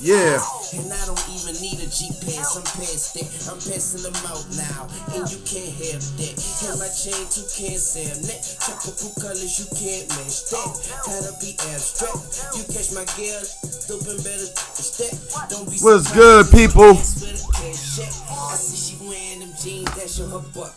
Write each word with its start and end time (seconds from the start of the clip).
Yeah. 0.00 0.38
And 0.78 0.86
I 0.92 1.02
don't 1.10 1.26
even 1.34 1.58
need 1.58 1.82
a 1.82 1.88
GPS. 1.90 2.54
I'm 2.54 2.62
past 2.62 3.18
that. 3.18 3.26
I'm 3.50 3.58
passing 3.58 4.06
them 4.06 4.14
out 4.30 4.46
now. 4.54 4.86
And 5.10 5.26
you 5.26 5.42
can't 5.42 5.74
have 5.74 6.02
that. 6.22 6.34
Have 6.62 6.78
my 6.78 6.86
chain 6.86 7.18
too 7.26 7.42
can't 7.50 7.82
that. 8.30 8.40
Tropical 8.62 9.10
colors 9.18 9.58
you 9.58 9.66
can't 9.74 10.06
match 10.14 10.54
that. 10.54 10.70
Gotta 11.02 11.34
be 11.42 11.58
abstract. 11.74 12.54
You 12.54 12.62
catch 12.70 12.94
my 12.94 13.02
girl, 13.18 13.42
stupid 13.42 14.22
better 14.22 14.48
step. 14.78 15.18
Don't 15.50 15.66
be 15.66 15.82
What's 15.82 16.14
good, 16.14 16.46
people? 16.54 16.94
I 16.94 18.54
see 18.54 18.78
she 18.78 18.94
wearing 19.02 19.40
them 19.40 19.52
jeans 19.58 19.90
that 19.98 20.06
show 20.06 20.30
her 20.30 20.44
butt. 20.54 20.74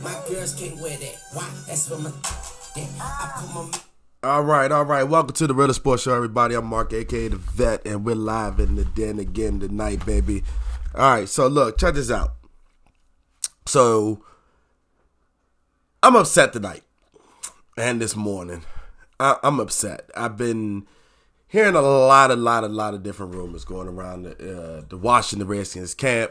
My 0.00 0.16
girls 0.28 0.54
can't 0.56 0.80
wear 0.80 0.96
that. 0.96 1.16
Why? 1.32 1.44
That's 1.68 1.88
for 1.88 1.98
my. 1.98 2.08
I 2.76 3.32
put 3.36 3.52
my. 3.52 3.91
All 4.24 4.44
right, 4.44 4.70
all 4.70 4.84
right. 4.84 5.02
Welcome 5.02 5.34
to 5.34 5.48
the 5.48 5.54
Real 5.54 5.74
Sports 5.74 6.04
Show, 6.04 6.14
everybody. 6.14 6.54
I'm 6.54 6.66
Mark, 6.66 6.92
aka 6.92 7.26
the 7.26 7.34
Vet, 7.34 7.84
and 7.84 8.04
we're 8.04 8.14
live 8.14 8.60
in 8.60 8.76
the 8.76 8.84
den 8.84 9.18
again 9.18 9.58
tonight, 9.58 10.06
baby. 10.06 10.44
All 10.94 11.10
right, 11.12 11.28
so 11.28 11.48
look, 11.48 11.76
check 11.76 11.94
this 11.94 12.08
out. 12.08 12.34
So, 13.66 14.24
I'm 16.04 16.14
upset 16.14 16.52
tonight 16.52 16.84
and 17.76 18.00
this 18.00 18.14
morning. 18.14 18.62
I, 19.18 19.38
I'm 19.42 19.58
upset. 19.58 20.08
I've 20.16 20.36
been 20.36 20.86
hearing 21.48 21.74
a 21.74 21.82
lot, 21.82 22.30
a 22.30 22.36
lot, 22.36 22.62
a 22.62 22.68
lot 22.68 22.94
of 22.94 23.02
different 23.02 23.34
rumors 23.34 23.64
going 23.64 23.88
around 23.88 24.22
the, 24.22 24.30
uh, 24.36 24.82
the 24.88 24.98
Washington 24.98 25.48
Redskins 25.48 25.94
camp. 25.94 26.30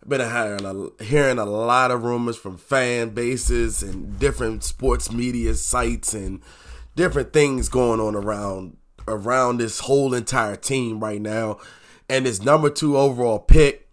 I've 0.00 0.08
been 0.08 0.20
hearing 0.20 0.64
a, 0.64 1.02
hearing 1.02 1.40
a 1.40 1.44
lot 1.44 1.90
of 1.90 2.04
rumors 2.04 2.36
from 2.36 2.56
fan 2.56 3.08
bases 3.08 3.82
and 3.82 4.16
different 4.20 4.62
sports 4.62 5.10
media 5.10 5.54
sites 5.54 6.14
and 6.14 6.40
different 6.94 7.32
things 7.32 7.68
going 7.68 8.00
on 8.00 8.14
around 8.14 8.76
around 9.08 9.58
this 9.58 9.80
whole 9.80 10.14
entire 10.14 10.56
team 10.56 11.00
right 11.00 11.20
now. 11.20 11.58
And 12.08 12.26
this 12.26 12.42
number 12.42 12.70
two 12.70 12.96
overall 12.96 13.38
pick, 13.38 13.88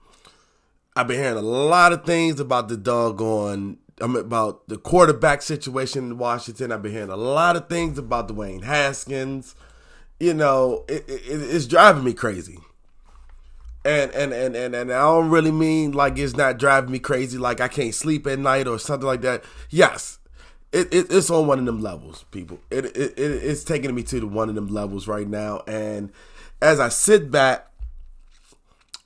I've 0.95 1.08
been 1.08 1.20
hearing 1.20 1.38
a 1.38 1.42
lot 1.42 1.94
of 1.94 2.05
things 2.05 2.39
about 2.39 2.67
the 2.67 2.77
doggone 2.77 3.77
um, 4.02 4.16
about 4.16 4.67
the 4.67 4.77
quarterback 4.77 5.42
situation 5.42 6.05
in 6.05 6.17
Washington. 6.17 6.72
I've 6.72 6.81
been 6.81 6.92
hearing 6.92 7.09
a 7.09 7.17
lot 7.17 7.55
of 7.55 7.67
things 7.70 7.97
about 7.97 8.30
Dwayne 8.30 8.64
Haskins. 8.64 9.55
You 10.20 10.33
know, 10.33 10.86
it, 10.88 11.05
it, 11.08 11.22
it's 11.25 11.66
driving 11.66 12.03
me 12.03 12.14
crazy. 12.14 12.59
And, 13.86 14.11
and 14.11 14.33
and 14.33 14.55
and 14.55 14.75
and 14.75 14.92
I 14.92 15.00
don't 15.02 15.30
really 15.30 15.52
mean 15.52 15.94
like 15.94 16.17
it's 16.17 16.36
not 16.36 16.59
driving 16.59 16.92
me 16.92 17.00
crazy, 17.00 17.38
like 17.38 17.61
I 17.61 17.70
can't 17.70 17.95
sleep 17.95 18.27
at 18.27 18.38
night 18.38 18.67
or 18.67 18.77
something 18.77 19.08
like 19.08 19.22
that. 19.22 19.44
Yes, 19.70 20.18
it, 20.71 20.93
it, 20.93 21.07
it's 21.09 21.29
on 21.29 21.47
one 21.47 21.59
of 21.59 21.65
them 21.65 21.81
levels, 21.81 22.25
people. 22.31 22.59
It, 22.69 22.85
it, 22.85 22.97
it 22.97 23.19
it's 23.19 23.63
taking 23.63 23.93
me 23.95 24.03
to 24.03 24.19
the 24.19 24.27
one 24.27 24.49
of 24.49 24.55
them 24.55 24.67
levels 24.67 25.07
right 25.07 25.27
now. 25.27 25.61
And 25.67 26.11
as 26.61 26.79
I 26.79 26.89
sit 26.89 27.31
back 27.31 27.67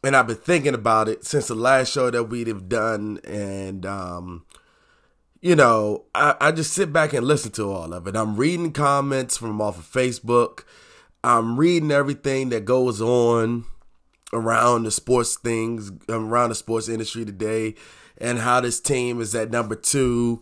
and 0.04 0.16
I've 0.16 0.28
been 0.28 0.36
thinking 0.36 0.74
about 0.74 1.08
it 1.08 1.24
since 1.24 1.48
the 1.48 1.56
last 1.56 1.92
show 1.92 2.12
that 2.12 2.26
we'd 2.26 2.48
have 2.48 2.68
done, 2.68 3.20
and 3.24 3.86
um, 3.86 4.46
you 5.42 5.56
know, 5.56 6.04
I, 6.14 6.36
I 6.42 6.52
just 6.52 6.74
sit 6.74 6.92
back 6.92 7.14
and 7.14 7.26
listen 7.26 7.52
to 7.54 7.72
all 7.72 7.94
of 7.94 8.08
it. 8.08 8.16
I'm 8.16 8.36
reading 8.36 8.74
comments 8.74 9.38
from 9.38 9.62
off 9.62 9.80
of 9.80 9.86
Facebook. 9.86 10.66
I'm 11.24 11.58
reading 11.58 11.92
everything 11.92 12.50
that 12.50 12.66
goes 12.66 13.02
on 13.02 13.64
around 14.34 14.84
the 14.84 14.92
sports 14.92 15.38
things, 15.38 15.92
around 16.10 16.50
the 16.50 16.56
sports 16.56 16.90
industry 16.90 17.24
today, 17.24 17.76
and 18.18 18.40
how 18.40 18.60
this 18.60 18.82
team 18.82 19.22
is 19.22 19.34
at 19.34 19.52
number 19.52 19.76
two 19.76 20.42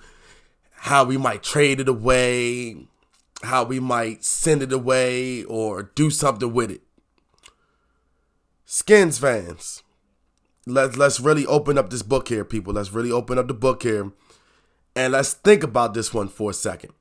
how 0.82 1.04
we 1.04 1.16
might 1.16 1.44
trade 1.44 1.80
it 1.80 1.88
away, 1.88 2.76
how 3.44 3.64
we 3.64 3.80
might 3.80 4.26
send 4.26 4.64
it 4.64 4.74
away 4.74 5.44
or 5.44 5.84
do 5.84 6.10
something 6.10 6.52
with 6.52 6.72
it. 6.72 6.82
Skins 8.66 9.20
fans, 9.20 9.84
let's 10.66 10.98
let's 10.98 11.20
really 11.20 11.46
open 11.46 11.78
up 11.78 11.92
this 11.92 12.02
book 12.02 12.30
here, 12.30 12.44
people. 12.44 12.74
Let's 12.74 12.92
really 12.92 13.12
open 13.12 13.38
up 13.38 13.48
the 13.48 13.54
book 13.54 13.84
here, 13.84 14.12
and 14.96 15.14
let's 15.14 15.34
think 15.34 15.62
about 15.62 15.94
this 15.94 16.16
one 16.16 16.28
for 16.28 16.50
a 16.50 16.54
second. 16.54 16.94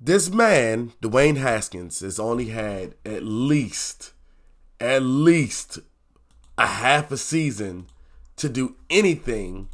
This 0.00 0.30
man, 0.30 0.92
Dwayne 1.02 1.38
Haskins, 1.38 1.98
has 2.00 2.20
only 2.20 2.50
had 2.50 2.94
at 3.04 3.24
least, 3.24 4.12
at 4.78 5.02
least 5.02 5.80
a 6.56 6.66
half 6.66 7.10
a 7.10 7.16
season 7.16 7.88
to 8.36 8.48
do 8.48 8.76
anything 8.88 9.70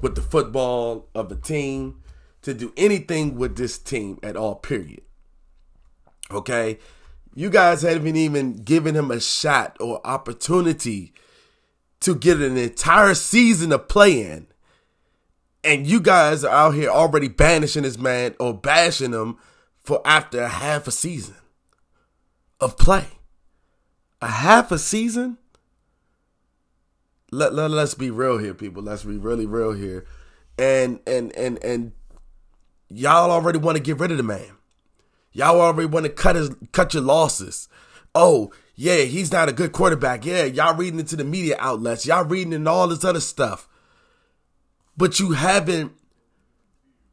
with 0.00 0.14
the 0.14 0.22
football 0.22 1.08
of 1.14 1.28
the 1.28 1.36
team, 1.36 1.99
to 2.42 2.54
do 2.54 2.72
anything 2.76 3.36
with 3.36 3.56
this 3.56 3.78
team 3.78 4.18
at 4.22 4.36
all, 4.36 4.54
period. 4.54 5.02
Okay? 6.30 6.78
You 7.34 7.50
guys 7.50 7.82
haven't 7.82 8.16
even 8.16 8.56
given 8.56 8.96
him 8.96 9.10
a 9.10 9.20
shot 9.20 9.76
or 9.80 10.04
opportunity 10.06 11.12
to 12.00 12.14
get 12.14 12.40
an 12.40 12.56
entire 12.56 13.14
season 13.14 13.72
of 13.72 13.88
play 13.88 14.22
in. 14.22 14.46
And 15.62 15.86
you 15.86 16.00
guys 16.00 16.42
are 16.42 16.54
out 16.54 16.74
here 16.74 16.88
already 16.88 17.28
banishing 17.28 17.82
this 17.82 17.98
man 17.98 18.34
or 18.40 18.54
bashing 18.54 19.12
him 19.12 19.36
for 19.74 20.00
after 20.04 20.40
a 20.40 20.48
half 20.48 20.86
a 20.86 20.90
season 20.90 21.36
of 22.58 22.78
play. 22.78 23.06
A 24.22 24.28
half 24.28 24.72
a 24.72 24.78
season? 24.78 25.38
let, 27.32 27.54
let 27.54 27.70
let's 27.70 27.94
be 27.94 28.10
real 28.10 28.38
here, 28.38 28.54
people. 28.54 28.82
Let's 28.82 29.04
be 29.04 29.16
really 29.16 29.46
real 29.46 29.72
here. 29.72 30.06
And 30.58 31.00
and 31.06 31.34
and 31.36 31.62
and 31.62 31.92
y'all 32.90 33.30
already 33.30 33.58
want 33.58 33.76
to 33.76 33.82
get 33.82 33.98
rid 33.98 34.10
of 34.10 34.16
the 34.16 34.22
man. 34.22 34.56
Y'all 35.32 35.60
already 35.60 35.86
want 35.86 36.06
to 36.06 36.12
cut 36.12 36.36
his 36.36 36.50
cut 36.72 36.92
your 36.92 37.02
losses. 37.02 37.68
Oh, 38.14 38.52
yeah, 38.74 39.02
he's 39.02 39.30
not 39.30 39.48
a 39.48 39.52
good 39.52 39.72
quarterback. 39.72 40.24
Yeah, 40.24 40.44
y'all 40.44 40.76
reading 40.76 40.98
into 40.98 41.16
the 41.16 41.24
media 41.24 41.56
outlets. 41.58 42.06
Y'all 42.06 42.24
reading 42.24 42.52
into 42.52 42.70
all 42.70 42.88
this 42.88 43.04
other 43.04 43.20
stuff. 43.20 43.68
But 44.96 45.20
you 45.20 45.32
haven't, 45.32 45.92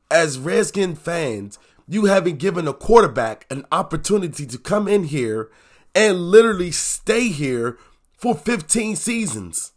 as 0.10 0.40
Redskin 0.40 0.96
fans, 0.96 1.60
you 1.88 2.06
haven't 2.06 2.40
given 2.40 2.68
a 2.68 2.74
quarterback 2.74 3.46
an 3.50 3.66
opportunity 3.72 4.46
to 4.46 4.58
come 4.58 4.88
in 4.88 5.06
here 5.06 5.50
and 5.94 6.32
literally 6.32 6.72
stay 6.72 7.30
here 7.30 7.78
for 8.18 8.36
15 8.36 8.96
seasons. 8.96 9.74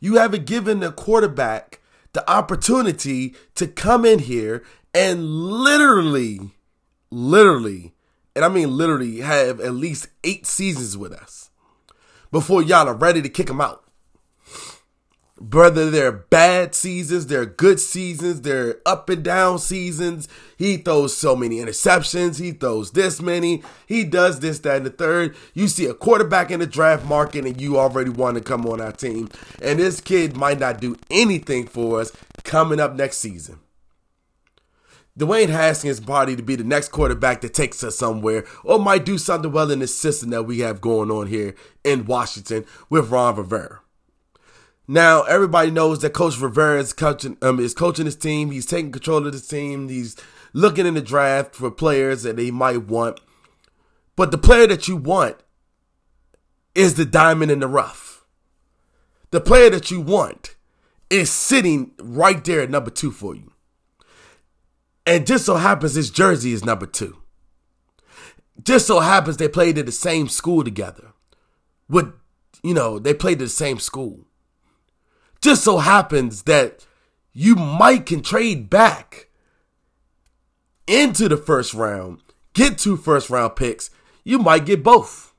You 0.00 0.16
haven't 0.16 0.46
given 0.46 0.80
the 0.80 0.92
quarterback 0.92 1.80
the 2.16 2.30
opportunity 2.30 3.34
to 3.54 3.66
come 3.66 4.06
in 4.06 4.18
here 4.18 4.64
and 4.94 5.22
literally, 5.22 6.40
literally, 7.10 7.92
and 8.34 8.42
I 8.42 8.48
mean 8.48 8.74
literally, 8.74 9.18
have 9.18 9.60
at 9.60 9.74
least 9.74 10.08
eight 10.24 10.46
seasons 10.46 10.96
with 10.96 11.12
us 11.12 11.50
before 12.32 12.62
y'all 12.62 12.88
are 12.88 12.94
ready 12.94 13.20
to 13.20 13.28
kick 13.28 13.50
him 13.50 13.60
out. 13.60 13.85
Whether 15.38 15.90
they're 15.90 16.12
bad 16.12 16.74
seasons, 16.74 17.26
they're 17.26 17.44
good 17.44 17.78
seasons, 17.78 18.40
they're 18.40 18.76
up 18.86 19.10
and 19.10 19.22
down 19.22 19.58
seasons. 19.58 20.28
He 20.56 20.78
throws 20.78 21.14
so 21.14 21.36
many 21.36 21.56
interceptions. 21.56 22.40
He 22.40 22.52
throws 22.52 22.92
this 22.92 23.20
many. 23.20 23.62
He 23.86 24.04
does 24.04 24.40
this, 24.40 24.60
that, 24.60 24.78
and 24.78 24.86
the 24.86 24.90
third. 24.90 25.36
You 25.52 25.68
see 25.68 25.84
a 25.86 25.94
quarterback 25.94 26.50
in 26.50 26.60
the 26.60 26.66
draft 26.66 27.04
market 27.04 27.44
and 27.44 27.60
you 27.60 27.78
already 27.78 28.08
want 28.08 28.38
to 28.38 28.42
come 28.42 28.64
on 28.64 28.80
our 28.80 28.92
team. 28.92 29.28
And 29.60 29.78
this 29.78 30.00
kid 30.00 30.36
might 30.36 30.58
not 30.58 30.80
do 30.80 30.96
anything 31.10 31.66
for 31.66 32.00
us 32.00 32.12
coming 32.42 32.80
up 32.80 32.94
next 32.94 33.18
season. 33.18 33.60
Dwayne 35.18 35.48
Haskins' 35.48 36.00
body 36.00 36.36
to 36.36 36.42
be 36.42 36.56
the 36.56 36.64
next 36.64 36.88
quarterback 36.88 37.42
that 37.42 37.52
takes 37.52 37.84
us 37.84 37.96
somewhere 37.96 38.44
or 38.64 38.78
might 38.78 39.04
do 39.04 39.18
something 39.18 39.52
well 39.52 39.70
in 39.70 39.80
the 39.80 39.86
system 39.86 40.30
that 40.30 40.44
we 40.44 40.60
have 40.60 40.80
going 40.80 41.10
on 41.10 41.26
here 41.26 41.54
in 41.84 42.06
Washington 42.06 42.64
with 42.88 43.10
Ron 43.10 43.36
Rivera. 43.36 43.80
Now 44.88 45.22
everybody 45.22 45.70
knows 45.70 46.00
that 46.00 46.12
Coach 46.12 46.38
Rivera 46.38 46.80
is 46.80 46.92
coaching 46.92 47.36
um, 47.42 47.60
is 47.60 47.74
coaching 47.74 48.06
his 48.06 48.16
team. 48.16 48.50
He's 48.50 48.66
taking 48.66 48.92
control 48.92 49.26
of 49.26 49.32
his 49.32 49.46
team. 49.48 49.88
He's 49.88 50.16
looking 50.52 50.86
in 50.86 50.94
the 50.94 51.02
draft 51.02 51.54
for 51.54 51.70
players 51.70 52.22
that 52.22 52.38
he 52.38 52.50
might 52.50 52.82
want. 52.86 53.20
But 54.16 54.30
the 54.30 54.38
player 54.38 54.66
that 54.68 54.88
you 54.88 54.96
want 54.96 55.36
is 56.74 56.94
the 56.94 57.04
diamond 57.04 57.50
in 57.50 57.60
the 57.60 57.68
rough. 57.68 58.24
The 59.32 59.40
player 59.40 59.70
that 59.70 59.90
you 59.90 60.00
want 60.00 60.54
is 61.10 61.30
sitting 61.30 61.92
right 62.00 62.42
there 62.44 62.62
at 62.62 62.70
number 62.70 62.90
two 62.90 63.10
for 63.10 63.34
you. 63.34 63.52
And 65.04 65.26
just 65.26 65.46
so 65.46 65.56
happens 65.56 65.94
his 65.94 66.10
jersey 66.10 66.52
is 66.52 66.64
number 66.64 66.86
two. 66.86 67.18
just 68.62 68.86
so 68.86 69.00
happens 69.00 69.36
they 69.36 69.48
played 69.48 69.78
at 69.78 69.86
the 69.86 69.92
same 69.92 70.28
school 70.28 70.64
together. 70.64 71.12
With, 71.88 72.12
you 72.62 72.74
know, 72.74 72.98
they 72.98 73.14
played 73.14 73.34
at 73.38 73.46
the 73.46 73.48
same 73.48 73.78
school. 73.78 74.25
Just 75.40 75.64
so 75.64 75.78
happens 75.78 76.42
that 76.42 76.86
you 77.32 77.54
might 77.54 78.06
can 78.06 78.22
trade 78.22 78.70
back 78.70 79.28
into 80.86 81.28
the 81.28 81.36
first 81.36 81.74
round, 81.74 82.20
get 82.52 82.78
two 82.78 82.96
first 82.96 83.30
round 83.30 83.56
picks. 83.56 83.90
You 84.24 84.38
might 84.38 84.66
get 84.66 84.82
both. 84.82 85.34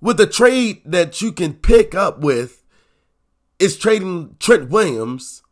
With 0.00 0.20
a 0.20 0.26
trade 0.26 0.82
that 0.84 1.22
you 1.22 1.32
can 1.32 1.54
pick 1.54 1.94
up 1.94 2.20
with 2.20 2.64
is 3.58 3.78
trading 3.78 4.36
Trent 4.40 4.68
Williams 4.68 5.42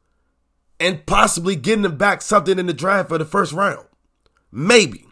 and 0.80 1.06
possibly 1.06 1.54
getting 1.54 1.84
him 1.84 1.96
back 1.96 2.22
something 2.22 2.58
in 2.58 2.66
the 2.66 2.72
draft 2.72 3.08
for 3.08 3.18
the 3.18 3.24
first 3.24 3.52
round. 3.52 3.86
Maybe 4.50 5.06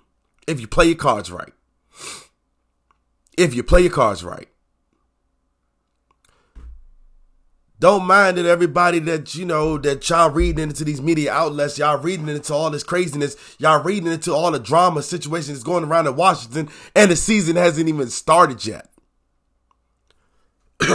if 0.47 0.61
you 0.61 0.67
play 0.67 0.87
your 0.87 0.97
cards 0.97 1.31
right. 1.31 1.53
If 3.37 3.55
you 3.55 3.63
play 3.63 3.83
your 3.83 3.93
cards 3.93 4.25
right. 4.25 4.49
Don't 7.81 8.05
mind 8.05 8.39
that 8.39 8.47
everybody 8.47 8.99
that 9.01 9.37
you 9.37 9.45
know 9.45 9.79
that 9.79 10.09
y'all 10.09 10.31
reading 10.31 10.65
into 10.65 10.83
these 10.83 11.01
media 11.01 11.33
outlets, 11.33 11.79
y'all 11.79 11.99
reading 11.99 12.29
into 12.29 12.53
all 12.53 12.71
this 12.71 12.83
craziness, 12.83 13.37
y'all 13.59 13.83
reading 13.83 14.11
into 14.11 14.35
all 14.35 14.51
the 14.51 14.59
drama 14.59 15.01
situations 15.01 15.63
going 15.63 15.85
around 15.85 16.09
in 16.09 16.17
Washington, 16.17 16.69
and 16.97 17.11
the 17.11 17.17
season 17.17 17.55
hasn't 17.55 17.89
even 17.89 18.09
started 18.09 18.67
yet. 18.67 18.91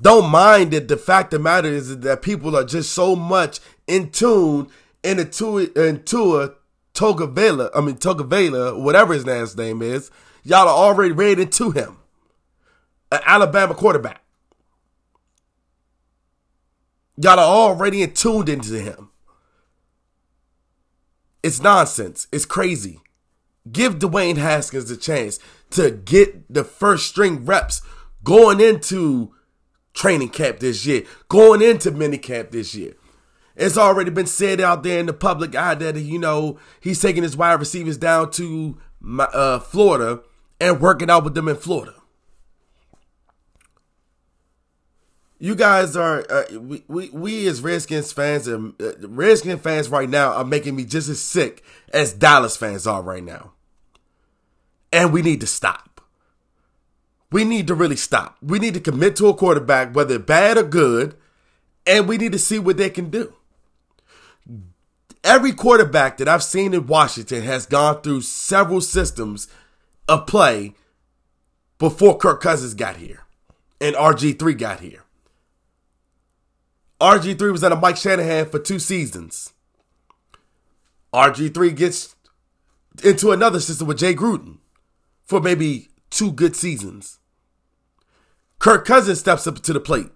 Don't 0.00 0.30
mind 0.30 0.72
that 0.72 0.86
the 0.88 0.96
fact 0.96 1.32
of 1.32 1.40
the 1.40 1.44
matter 1.44 1.68
is 1.68 1.98
that 2.00 2.22
people 2.22 2.56
are 2.56 2.64
just 2.64 2.92
so 2.92 3.16
much 3.16 3.58
in 3.88 4.10
tune 4.10 4.68
in 5.02 5.18
a 5.18 5.22
into 5.22 5.58
into 5.74 6.36
a 6.40 6.54
Togavela, 6.94 7.70
I 7.74 7.80
mean 7.80 7.96
Togavela, 7.96 8.80
whatever 8.80 9.12
his 9.14 9.26
last 9.26 9.58
name 9.58 9.82
is, 9.82 10.10
y'all 10.44 10.68
are 10.68 10.76
already 10.76 11.12
read 11.12 11.38
into 11.38 11.70
him. 11.70 11.98
An 13.12 13.20
Alabama 13.24 13.74
quarterback. 13.74 14.22
Y'all 17.16 17.38
are 17.38 17.70
already 17.70 18.02
in 18.02 18.12
tuned 18.12 18.48
into 18.48 18.78
him. 18.80 19.10
It's 21.42 21.60
nonsense. 21.60 22.26
It's 22.32 22.44
crazy. 22.44 23.00
Give 23.70 23.98
Dwayne 23.98 24.36
Haskins 24.36 24.90
a 24.90 24.96
chance 24.96 25.38
to 25.70 25.90
get 25.90 26.52
the 26.52 26.64
first 26.64 27.06
string 27.06 27.44
reps 27.44 27.82
going 28.22 28.60
into 28.60 29.32
training 29.94 30.28
camp 30.28 30.58
this 30.58 30.84
year, 30.84 31.04
going 31.28 31.62
into 31.62 31.90
minicamp 31.90 32.50
this 32.50 32.74
year. 32.74 32.94
It's 33.56 33.78
already 33.78 34.10
been 34.10 34.26
said 34.26 34.60
out 34.60 34.82
there 34.82 35.00
in 35.00 35.06
the 35.06 35.14
public 35.14 35.56
eye 35.56 35.74
that 35.76 35.96
you 35.96 36.18
know 36.18 36.58
he's 36.80 37.00
taking 37.00 37.22
his 37.22 37.36
wide 37.36 37.58
receivers 37.58 37.96
down 37.96 38.30
to 38.32 38.76
uh, 39.18 39.58
Florida 39.60 40.20
and 40.60 40.80
working 40.80 41.08
out 41.08 41.24
with 41.24 41.34
them 41.34 41.48
in 41.48 41.56
Florida. 41.56 41.94
You 45.38 45.54
guys 45.54 45.96
are 45.96 46.24
uh, 46.30 46.44
we, 46.58 46.82
we 46.88 47.10
we 47.10 47.46
as 47.46 47.60
Redskins 47.60 48.12
fans 48.12 48.46
and 48.46 48.74
uh, 48.80 49.56
fans 49.58 49.88
right 49.88 50.08
now 50.08 50.32
are 50.32 50.44
making 50.44 50.76
me 50.76 50.84
just 50.84 51.08
as 51.08 51.20
sick 51.20 51.62
as 51.92 52.12
Dallas 52.14 52.56
fans 52.56 52.86
are 52.86 53.02
right 53.02 53.22
now, 53.22 53.52
and 54.92 55.12
we 55.12 55.20
need 55.20 55.40
to 55.42 55.46
stop. 55.46 56.00
We 57.30 57.44
need 57.44 57.66
to 57.66 57.74
really 57.74 57.96
stop. 57.96 58.38
We 58.40 58.58
need 58.58 58.74
to 58.74 58.80
commit 58.80 59.16
to 59.16 59.28
a 59.28 59.34
quarterback, 59.34 59.94
whether 59.94 60.18
bad 60.18 60.56
or 60.56 60.62
good, 60.62 61.16
and 61.86 62.08
we 62.08 62.16
need 62.16 62.32
to 62.32 62.38
see 62.38 62.58
what 62.58 62.78
they 62.78 62.88
can 62.88 63.10
do 63.10 63.34
every 65.26 65.52
quarterback 65.52 66.16
that 66.16 66.28
I've 66.28 66.42
seen 66.42 66.72
in 66.72 66.86
Washington 66.86 67.42
has 67.42 67.66
gone 67.66 68.00
through 68.00 68.20
several 68.22 68.80
systems 68.80 69.48
of 70.08 70.26
play 70.26 70.74
before 71.78 72.16
Kirk 72.16 72.40
Cousins 72.40 72.74
got 72.74 72.96
here 72.96 73.24
and 73.80 73.96
RG3 73.96 74.56
got 74.56 74.80
here. 74.80 75.02
RG3 77.00 77.52
was 77.52 77.62
under 77.62 77.76
Mike 77.76 77.96
Shanahan 77.96 78.48
for 78.48 78.58
two 78.58 78.78
seasons. 78.78 79.52
RG3 81.12 81.74
gets 81.74 82.14
into 83.04 83.32
another 83.32 83.60
system 83.60 83.86
with 83.86 83.98
Jay 83.98 84.14
Gruden 84.14 84.58
for 85.24 85.40
maybe 85.40 85.88
two 86.10 86.32
good 86.32 86.56
seasons. 86.56 87.18
Kirk 88.58 88.86
Cousins 88.86 89.20
steps 89.20 89.46
up 89.46 89.60
to 89.60 89.72
the 89.72 89.80
plate, 89.80 90.10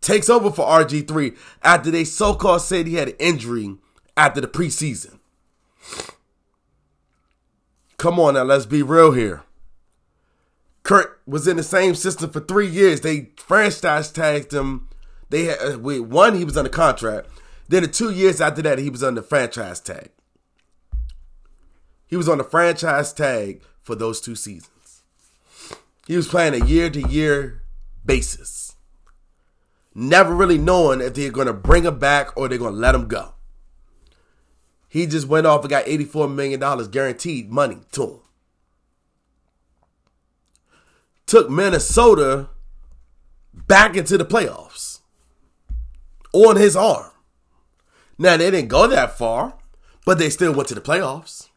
takes 0.00 0.28
over 0.28 0.50
for 0.50 0.66
RG3 0.66 1.36
after 1.62 1.90
they 1.90 2.04
so 2.04 2.34
called 2.34 2.62
said 2.62 2.86
he 2.86 2.94
had 2.94 3.08
an 3.08 3.16
injury 3.18 3.76
after 4.16 4.40
the 4.40 4.48
preseason. 4.48 5.20
Come 7.98 8.18
on 8.18 8.34
now, 8.34 8.42
let's 8.42 8.66
be 8.66 8.82
real 8.82 9.12
here. 9.12 9.44
Kirk 10.82 11.20
was 11.26 11.48
in 11.48 11.56
the 11.56 11.62
same 11.62 11.94
system 11.94 12.30
for 12.30 12.40
three 12.40 12.68
years. 12.68 13.00
They 13.00 13.30
franchise 13.36 14.10
tagged 14.12 14.52
him. 14.52 14.88
They 15.28 15.44
had 15.44 15.58
uh, 15.60 15.78
wait, 15.78 16.00
one 16.00 16.36
he 16.36 16.44
was 16.44 16.56
under 16.56 16.70
contract. 16.70 17.28
Then 17.68 17.82
the 17.82 17.88
two 17.88 18.10
years 18.10 18.40
after 18.40 18.62
that, 18.62 18.78
he 18.78 18.90
was 18.90 19.00
the 19.00 19.22
franchise 19.22 19.80
tag. 19.80 20.10
He 22.06 22.16
was 22.16 22.28
on 22.28 22.38
the 22.38 22.44
franchise 22.44 23.12
tag 23.12 23.62
for 23.82 23.96
those 23.96 24.20
two 24.20 24.36
seasons. 24.36 25.02
He 26.06 26.16
was 26.16 26.28
playing 26.28 26.60
a 26.60 26.64
year 26.64 26.88
to 26.90 27.08
year 27.08 27.62
basis. 28.04 28.76
Never 29.94 30.34
really 30.34 30.58
knowing 30.58 31.00
if 31.00 31.14
they're 31.14 31.30
going 31.30 31.48
to 31.48 31.52
bring 31.52 31.84
him 31.84 31.98
back 31.98 32.36
or 32.36 32.48
they're 32.48 32.58
going 32.58 32.74
to 32.74 32.80
let 32.80 32.94
him 32.94 33.08
go. 33.08 33.34
He 34.88 35.06
just 35.06 35.26
went 35.26 35.46
off 35.46 35.62
and 35.62 35.70
got 35.70 35.86
$84 35.86 36.32
million 36.32 36.60
guaranteed 36.90 37.50
money 37.50 37.78
to 37.92 38.02
him. 38.02 38.20
Took 41.26 41.50
Minnesota 41.50 42.50
back 43.52 43.96
into 43.96 44.16
the 44.16 44.24
playoffs 44.24 44.95
on 46.44 46.56
his 46.56 46.76
arm. 46.76 47.10
Now, 48.18 48.36
they 48.36 48.50
didn't 48.50 48.68
go 48.68 48.86
that 48.86 49.16
far, 49.16 49.58
but 50.04 50.18
they 50.18 50.30
still 50.30 50.52
went 50.52 50.68
to 50.68 50.74
the 50.74 50.80
playoffs. 50.80 51.48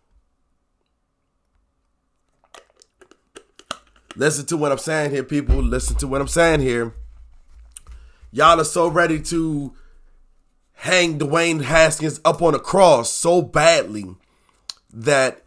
Listen 4.16 4.46
to 4.48 4.58
what 4.58 4.72
I'm 4.72 4.78
saying 4.78 5.12
here, 5.12 5.24
people. 5.24 5.62
Listen 5.62 5.96
to 5.98 6.08
what 6.08 6.22
I'm 6.22 6.28
saying 6.28 6.62
here. 6.62 6.94
Y'all 8.32 8.60
are 8.60 8.66
so 8.66 8.88
ready 8.88 9.20
to 9.22 9.74
hang 10.74 11.20
Dwayne 11.20 11.64
Haskins 11.64 12.20
up 12.24 12.42
on 12.42 12.56
a 12.56 12.60
cross 12.60 13.12
so 13.12 13.42
badly 13.42 14.16
that, 14.92 15.44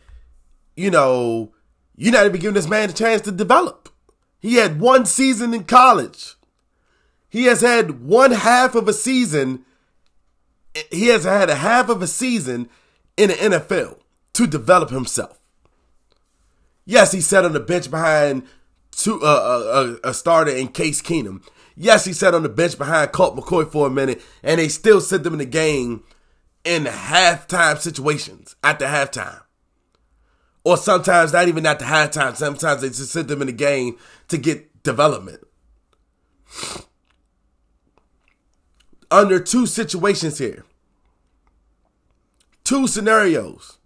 you 0.76 0.90
know, 0.90 1.52
you're 1.96 2.12
not 2.12 2.26
even 2.26 2.40
giving 2.40 2.54
this 2.54 2.68
man 2.68 2.90
a 2.90 2.92
chance 2.92 3.22
to 3.22 3.32
develop. 3.32 3.88
He 4.40 4.54
had 4.54 4.80
one 4.80 5.06
season 5.06 5.54
in 5.54 5.64
college. 5.64 6.34
He 7.32 7.44
has 7.44 7.62
had 7.62 8.02
one 8.04 8.30
half 8.30 8.74
of 8.74 8.86
a 8.88 8.92
season. 8.92 9.64
He 10.90 11.06
has 11.06 11.24
had 11.24 11.48
a 11.48 11.54
half 11.54 11.88
of 11.88 12.02
a 12.02 12.06
season 12.06 12.68
in 13.16 13.30
the 13.30 13.34
NFL 13.34 14.00
to 14.34 14.46
develop 14.46 14.90
himself. 14.90 15.38
Yes, 16.84 17.10
he 17.12 17.22
sat 17.22 17.46
on 17.46 17.54
the 17.54 17.60
bench 17.60 17.90
behind 17.90 18.42
two, 18.90 19.18
uh, 19.22 19.24
uh, 19.24 19.96
a, 20.04 20.10
a 20.10 20.14
starter 20.14 20.50
in 20.50 20.68
Case 20.68 21.00
Keenum. 21.00 21.42
Yes, 21.74 22.04
he 22.04 22.12
sat 22.12 22.34
on 22.34 22.42
the 22.42 22.50
bench 22.50 22.76
behind 22.76 23.12
Colt 23.12 23.34
McCoy 23.34 23.66
for 23.66 23.86
a 23.86 23.90
minute, 23.90 24.20
and 24.42 24.60
they 24.60 24.68
still 24.68 25.00
sent 25.00 25.24
them 25.24 25.32
in 25.32 25.38
the 25.38 25.46
game 25.46 26.04
in 26.64 26.84
halftime 26.84 27.78
situations 27.78 28.56
at 28.62 28.78
the 28.78 28.84
halftime. 28.84 29.40
Or 30.64 30.76
sometimes 30.76 31.32
not 31.32 31.48
even 31.48 31.64
at 31.64 31.78
the 31.78 31.86
halftime. 31.86 32.36
Sometimes 32.36 32.82
they 32.82 32.88
just 32.88 33.10
sent 33.10 33.28
them 33.28 33.40
in 33.40 33.46
the 33.46 33.54
game 33.54 33.96
to 34.28 34.36
get 34.36 34.82
development. 34.82 35.40
Under 39.12 39.38
two 39.38 39.66
situations 39.66 40.38
here. 40.38 40.64
Two 42.64 42.88
scenarios. 42.88 43.76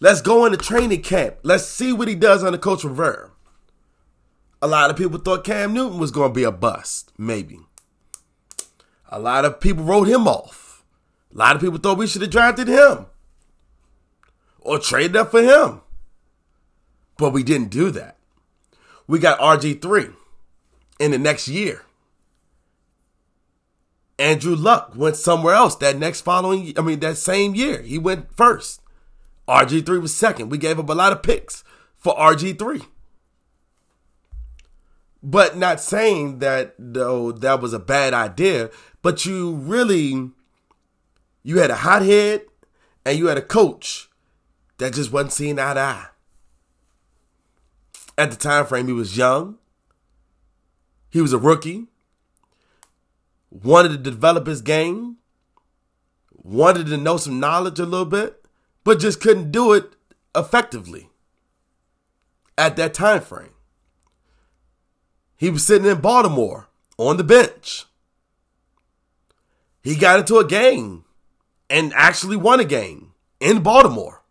Let's 0.00 0.20
go 0.20 0.44
into 0.44 0.58
training 0.58 1.02
camp. 1.02 1.36
Let's 1.44 1.64
see 1.64 1.92
what 1.92 2.08
he 2.08 2.16
does 2.16 2.42
under 2.42 2.58
Coach 2.58 2.82
Rivera. 2.82 3.30
A 4.60 4.66
lot 4.66 4.90
of 4.90 4.96
people 4.96 5.20
thought 5.20 5.44
Cam 5.44 5.72
Newton 5.72 6.00
was 6.00 6.10
going 6.10 6.30
to 6.32 6.34
be 6.34 6.42
a 6.42 6.50
bust, 6.50 7.12
maybe. 7.16 7.60
A 9.08 9.20
lot 9.20 9.44
of 9.44 9.60
people 9.60 9.84
wrote 9.84 10.08
him 10.08 10.26
off. 10.26 10.84
A 11.32 11.38
lot 11.38 11.54
of 11.54 11.62
people 11.62 11.78
thought 11.78 11.98
we 11.98 12.08
should 12.08 12.22
have 12.22 12.32
drafted 12.32 12.66
him 12.66 13.06
or 14.58 14.80
traded 14.80 15.16
up 15.16 15.30
for 15.30 15.42
him. 15.42 15.82
But 17.16 17.32
we 17.32 17.44
didn't 17.44 17.70
do 17.70 17.92
that. 17.92 18.16
We 19.06 19.20
got 19.20 19.38
RG3 19.38 20.14
in 20.98 21.12
the 21.12 21.18
next 21.18 21.46
year. 21.46 21.82
Andrew 24.20 24.54
Luck 24.54 24.92
went 24.94 25.16
somewhere 25.16 25.54
else 25.54 25.74
that 25.76 25.98
next 25.98 26.20
following, 26.20 26.72
I 26.76 26.82
mean, 26.82 27.00
that 27.00 27.16
same 27.16 27.54
year. 27.54 27.82
He 27.82 27.98
went 27.98 28.36
first. 28.36 28.82
RG3 29.48 30.00
was 30.00 30.14
second. 30.14 30.50
We 30.50 30.58
gave 30.58 30.78
up 30.78 30.88
a 30.88 30.94
lot 30.94 31.12
of 31.12 31.22
picks 31.22 31.64
for 31.96 32.14
RG3 32.14 32.86
but 35.22 35.56
not 35.56 35.80
saying 35.80 36.38
that 36.38 36.74
though 36.78 37.30
that 37.30 37.60
was 37.60 37.74
a 37.74 37.78
bad 37.78 38.14
idea 38.14 38.70
but 39.02 39.26
you 39.26 39.52
really 39.52 40.30
You 41.42 41.58
had 41.58 41.70
a 41.70 41.76
hothead 41.76 42.42
and 43.04 43.18
you 43.18 43.26
had 43.26 43.38
a 43.38 43.42
coach 43.42 44.08
that 44.78 44.94
just 44.94 45.12
wasn't 45.12 45.32
seeing 45.32 45.58
eye 45.58 45.74
to 45.74 45.80
eye. 45.80 46.06
At 48.16 48.30
the 48.30 48.36
time 48.36 48.66
frame, 48.66 48.86
he 48.86 48.92
was 48.92 49.16
young. 49.16 49.58
He 51.10 51.20
was 51.20 51.32
a 51.32 51.38
rookie. 51.38 51.86
Wanted 53.50 53.88
to 53.90 53.98
develop 53.98 54.46
his 54.46 54.62
game. 54.62 55.16
Wanted 56.32 56.86
to 56.86 56.96
know 56.96 57.16
some 57.16 57.40
knowledge 57.40 57.78
a 57.78 57.84
little 57.84 58.06
bit, 58.06 58.44
but 58.84 59.00
just 59.00 59.20
couldn't 59.20 59.50
do 59.50 59.72
it 59.72 59.92
effectively 60.34 61.10
at 62.56 62.76
that 62.76 62.94
time 62.94 63.20
frame. 63.20 63.54
He 65.36 65.50
was 65.50 65.64
sitting 65.64 65.90
in 65.90 66.00
Baltimore 66.00 66.68
on 66.98 67.16
the 67.16 67.24
bench. 67.24 67.86
He 69.82 69.96
got 69.96 70.20
into 70.20 70.36
a 70.36 70.46
game 70.46 71.04
and 71.70 71.92
actually 71.94 72.36
won 72.36 72.60
a 72.60 72.64
game 72.64 73.12
in 73.40 73.62
Baltimore. 73.62 74.22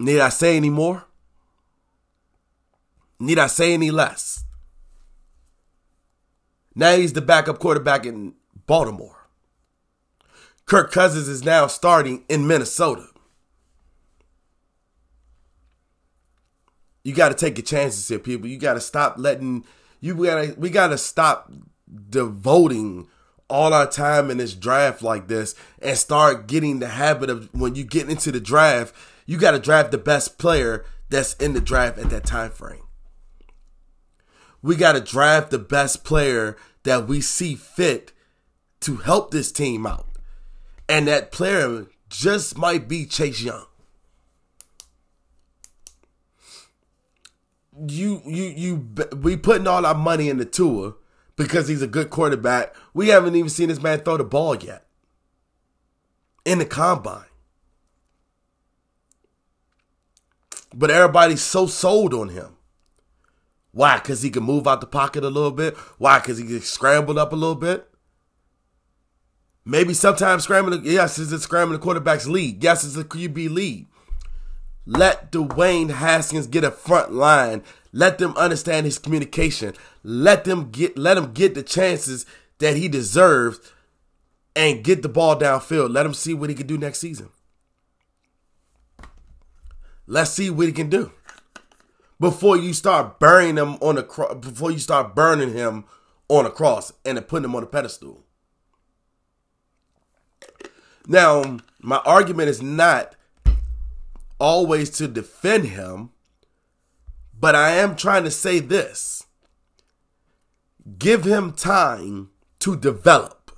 Need 0.00 0.20
I 0.20 0.28
say 0.28 0.56
any 0.56 0.70
more? 0.70 1.04
Need 3.20 3.38
I 3.38 3.46
say 3.46 3.74
any 3.74 3.90
less? 3.90 4.44
Now 6.78 6.94
he's 6.94 7.12
the 7.12 7.20
backup 7.20 7.58
quarterback 7.58 8.06
in 8.06 8.34
Baltimore. 8.66 9.26
Kirk 10.64 10.92
Cousins 10.92 11.26
is 11.26 11.44
now 11.44 11.66
starting 11.66 12.24
in 12.28 12.46
Minnesota. 12.46 13.08
You 17.02 17.14
got 17.14 17.30
to 17.30 17.34
take 17.34 17.58
your 17.58 17.64
chances 17.64 18.06
here, 18.06 18.20
people. 18.20 18.46
You 18.46 18.58
got 18.58 18.74
to 18.74 18.80
stop 18.80 19.16
letting 19.18 19.64
you 20.00 20.14
got 20.14 20.44
to 20.44 20.54
we 20.56 20.70
got 20.70 20.88
to 20.88 20.98
stop 20.98 21.50
devoting 22.10 23.08
all 23.50 23.74
our 23.74 23.90
time 23.90 24.30
in 24.30 24.38
this 24.38 24.54
draft 24.54 25.02
like 25.02 25.26
this 25.26 25.56
and 25.82 25.98
start 25.98 26.46
getting 26.46 26.78
the 26.78 26.86
habit 26.86 27.28
of 27.28 27.52
when 27.52 27.74
you 27.74 27.82
get 27.82 28.08
into 28.08 28.30
the 28.30 28.38
draft, 28.38 28.94
you 29.26 29.36
got 29.36 29.50
to 29.50 29.58
draft 29.58 29.90
the 29.90 29.98
best 29.98 30.38
player 30.38 30.84
that's 31.08 31.34
in 31.34 31.54
the 31.54 31.60
draft 31.60 31.98
at 31.98 32.10
that 32.10 32.24
time 32.24 32.52
frame. 32.52 32.87
We 34.62 34.76
got 34.76 34.92
to 34.92 35.00
draft 35.00 35.50
the 35.50 35.58
best 35.58 36.04
player 36.04 36.56
that 36.82 37.06
we 37.06 37.20
see 37.20 37.54
fit 37.54 38.12
to 38.80 38.96
help 38.96 39.30
this 39.30 39.52
team 39.52 39.86
out. 39.86 40.06
And 40.88 41.06
that 41.06 41.32
player 41.32 41.86
just 42.08 42.56
might 42.56 42.88
be 42.88 43.06
Chase 43.06 43.42
Young. 43.42 43.66
You 47.86 48.22
you 48.26 48.44
you 48.44 48.88
we 49.16 49.36
putting 49.36 49.68
all 49.68 49.86
our 49.86 49.94
money 49.94 50.28
in 50.28 50.38
the 50.38 50.44
Tua 50.44 50.94
because 51.36 51.68
he's 51.68 51.82
a 51.82 51.86
good 51.86 52.10
quarterback. 52.10 52.74
We 52.92 53.08
haven't 53.08 53.36
even 53.36 53.50
seen 53.50 53.68
this 53.68 53.80
man 53.80 54.00
throw 54.00 54.16
the 54.16 54.24
ball 54.24 54.56
yet 54.56 54.84
in 56.44 56.58
the 56.58 56.64
combine. 56.64 57.26
But 60.74 60.90
everybody's 60.90 61.42
so 61.42 61.66
sold 61.66 62.12
on 62.12 62.30
him. 62.30 62.57
Why? 63.72 63.96
Because 63.98 64.22
he 64.22 64.30
can 64.30 64.42
move 64.42 64.66
out 64.66 64.80
the 64.80 64.86
pocket 64.86 65.24
a 65.24 65.28
little 65.28 65.50
bit. 65.50 65.76
Why? 65.98 66.18
Because 66.18 66.38
he 66.38 66.44
can 66.44 66.62
scramble 66.62 67.18
up 67.18 67.32
a 67.32 67.36
little 67.36 67.54
bit. 67.54 67.88
Maybe 69.64 69.92
sometimes 69.92 70.44
scrambling. 70.44 70.82
Yes, 70.84 71.18
it's 71.18 71.32
a 71.32 71.38
scrambling 71.38 71.80
quarterback's 71.80 72.26
lead. 72.26 72.62
Yes, 72.62 72.84
it's 72.84 72.96
a 72.96 73.04
QB 73.04 73.50
lead. 73.50 73.86
Let 74.86 75.30
Dwayne 75.30 75.90
Haskins 75.90 76.46
get 76.46 76.64
a 76.64 76.70
front 76.70 77.12
line. 77.12 77.62
Let 77.92 78.16
them 78.16 78.34
understand 78.36 78.86
his 78.86 78.98
communication. 78.98 79.74
Let 80.02 80.44
them 80.44 80.70
get 80.70 80.96
let 80.96 81.18
him 81.18 81.32
get 81.34 81.54
the 81.54 81.62
chances 81.62 82.24
that 82.58 82.76
he 82.76 82.88
deserves 82.88 83.60
and 84.56 84.82
get 84.82 85.02
the 85.02 85.08
ball 85.08 85.38
downfield. 85.38 85.92
Let 85.92 86.06
him 86.06 86.14
see 86.14 86.32
what 86.32 86.48
he 86.48 86.56
can 86.56 86.66
do 86.66 86.78
next 86.78 87.00
season. 87.00 87.28
Let's 90.06 90.30
see 90.30 90.48
what 90.48 90.66
he 90.66 90.72
can 90.72 90.88
do 90.88 91.12
before 92.20 92.56
you 92.56 92.72
start 92.72 93.18
burning 93.18 93.56
him 93.56 93.74
on 93.80 93.98
a 93.98 94.02
cro- 94.02 94.34
before 94.34 94.70
you 94.70 94.78
start 94.78 95.14
burning 95.14 95.52
him 95.52 95.84
on 96.28 96.46
a 96.46 96.50
cross 96.50 96.92
and 97.04 97.26
putting 97.28 97.44
him 97.44 97.54
on 97.54 97.62
a 97.62 97.66
pedestal. 97.66 98.24
Now, 101.06 101.58
my 101.80 101.98
argument 101.98 102.48
is 102.48 102.60
not 102.60 103.14
always 104.38 104.90
to 104.90 105.08
defend 105.08 105.66
him, 105.66 106.10
but 107.38 107.54
I 107.54 107.70
am 107.70 107.96
trying 107.96 108.24
to 108.24 108.30
say 108.30 108.58
this. 108.58 109.24
Give 110.98 111.24
him 111.24 111.52
time 111.52 112.30
to 112.60 112.76
develop. 112.76 113.52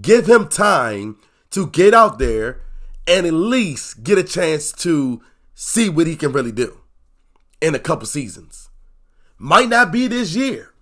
Give 0.00 0.28
him 0.28 0.48
time 0.48 1.18
to 1.50 1.66
get 1.66 1.94
out 1.94 2.18
there 2.18 2.60
and 3.06 3.26
at 3.26 3.32
least 3.32 4.04
get 4.04 4.18
a 4.18 4.22
chance 4.22 4.72
to 4.72 5.22
see 5.54 5.88
what 5.88 6.06
he 6.06 6.16
can 6.16 6.32
really 6.32 6.52
do 6.52 6.80
in 7.66 7.74
a 7.74 7.80
couple 7.80 8.06
seasons. 8.06 8.70
Might 9.38 9.68
not 9.68 9.90
be 9.90 10.06
this 10.06 10.36
year, 10.36 10.72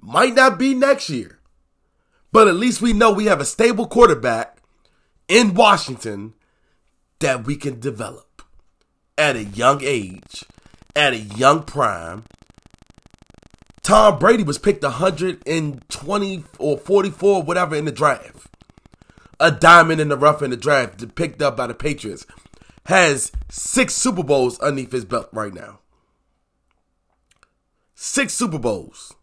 might 0.00 0.34
not 0.34 0.58
be 0.58 0.74
next 0.74 1.10
year, 1.10 1.38
but 2.32 2.48
at 2.48 2.54
least 2.54 2.80
we 2.80 2.94
know 2.94 3.12
we 3.12 3.26
have 3.26 3.40
a 3.40 3.44
stable 3.44 3.86
quarterback 3.86 4.56
in 5.28 5.52
Washington 5.52 6.32
that 7.18 7.44
we 7.44 7.54
can 7.54 7.78
develop 7.78 8.42
at 9.18 9.36
a 9.36 9.44
young 9.44 9.82
age, 9.84 10.44
at 10.96 11.12
a 11.12 11.18
young 11.18 11.64
prime. 11.64 12.24
Tom 13.82 14.18
Brady 14.18 14.42
was 14.42 14.58
picked 14.58 14.82
120 14.82 16.44
or 16.58 16.78
44, 16.78 17.42
whatever, 17.42 17.76
in 17.76 17.84
the 17.84 17.92
draft. 17.92 18.48
A 19.38 19.50
diamond 19.50 20.00
in 20.00 20.08
the 20.08 20.16
rough 20.16 20.40
in 20.40 20.50
the 20.50 20.56
draft, 20.56 21.14
picked 21.14 21.42
up 21.42 21.58
by 21.58 21.66
the 21.66 21.74
Patriots. 21.74 22.24
Has 22.86 23.32
six 23.50 23.94
Super 23.94 24.22
Bowls 24.22 24.58
underneath 24.60 24.92
his 24.92 25.04
belt 25.04 25.28
right 25.32 25.52
now. 25.52 25.80
Six 28.04 28.34
Super 28.34 28.58
Bowls 28.58 29.14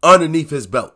underneath 0.00 0.50
his 0.50 0.68
belt. 0.68 0.94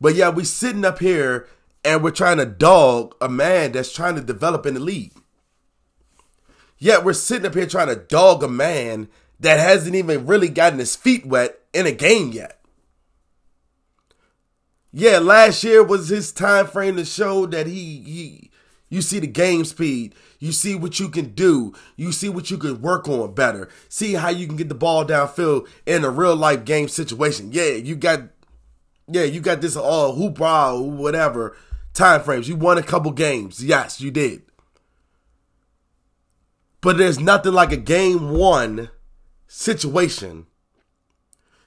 But 0.00 0.14
yeah, 0.14 0.30
we 0.30 0.44
sitting 0.44 0.82
up 0.82 0.98
here 0.98 1.46
and 1.84 2.02
we're 2.02 2.10
trying 2.10 2.38
to 2.38 2.46
dog 2.46 3.14
a 3.20 3.28
man 3.28 3.72
that's 3.72 3.92
trying 3.92 4.14
to 4.14 4.22
develop 4.22 4.64
in 4.64 4.72
the 4.72 4.80
league. 4.80 5.12
Yet 6.78 7.04
we're 7.04 7.12
sitting 7.12 7.44
up 7.44 7.52
here 7.52 7.66
trying 7.66 7.88
to 7.88 7.96
dog 7.96 8.42
a 8.42 8.48
man 8.48 9.10
that 9.38 9.60
hasn't 9.60 9.94
even 9.94 10.24
really 10.24 10.48
gotten 10.48 10.78
his 10.78 10.96
feet 10.96 11.26
wet 11.26 11.60
in 11.74 11.84
a 11.84 11.92
game 11.92 12.32
yet. 12.32 12.58
Yeah, 14.90 15.18
last 15.18 15.62
year 15.64 15.84
was 15.84 16.08
his 16.08 16.32
time 16.32 16.66
frame 16.66 16.96
to 16.96 17.04
show 17.04 17.44
that 17.44 17.66
he 17.66 18.00
he 18.06 18.47
you 18.88 19.02
see 19.02 19.18
the 19.18 19.26
game 19.26 19.64
speed, 19.64 20.14
you 20.38 20.52
see 20.52 20.74
what 20.74 20.98
you 20.98 21.08
can 21.08 21.34
do, 21.34 21.74
you 21.96 22.12
see 22.12 22.28
what 22.28 22.50
you 22.50 22.58
can 22.58 22.80
work 22.80 23.08
on 23.08 23.34
better, 23.34 23.68
see 23.88 24.14
how 24.14 24.28
you 24.28 24.46
can 24.46 24.56
get 24.56 24.68
the 24.68 24.74
ball 24.74 25.04
downfield 25.04 25.68
in 25.86 26.04
a 26.04 26.10
real 26.10 26.36
life 26.36 26.64
game 26.64 26.88
situation. 26.88 27.50
Yeah, 27.52 27.72
you 27.72 27.96
got 27.96 28.22
yeah, 29.06 29.24
you 29.24 29.40
got 29.40 29.60
this 29.60 29.76
all 29.76 30.12
uh, 30.12 30.14
hoopla 30.14 30.84
whatever 30.84 31.56
time 31.94 32.22
frames. 32.22 32.48
You 32.48 32.56
won 32.56 32.78
a 32.78 32.82
couple 32.82 33.10
games. 33.12 33.64
Yes, 33.64 34.00
you 34.00 34.10
did. 34.10 34.42
But 36.80 36.96
there's 36.96 37.18
nothing 37.18 37.52
like 37.52 37.72
a 37.72 37.76
game 37.76 38.30
one 38.30 38.90
situation. 39.46 40.46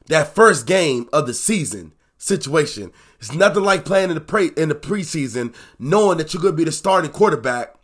That 0.07 0.33
first 0.33 0.65
game 0.65 1.09
of 1.11 1.27
the 1.27 1.33
season 1.33 1.93
situation. 2.17 2.91
It's 3.21 3.33
nothing 3.33 3.63
like 3.63 3.85
playing 3.85 4.09
in 4.09 4.15
the 4.15 4.21
pre 4.21 4.47
in 4.57 4.69
the 4.69 4.75
preseason, 4.75 5.53
knowing 5.79 6.17
that 6.17 6.33
you're 6.33 6.41
gonna 6.41 6.55
be 6.55 6.63
the 6.63 6.71
starting 6.71 7.11
quarterback 7.11 7.75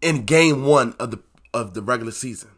in 0.00 0.26
game 0.26 0.64
one 0.64 0.94
of 1.00 1.10
the 1.10 1.18
of 1.52 1.74
the 1.74 1.82
regular 1.82 2.12
season. 2.12 2.50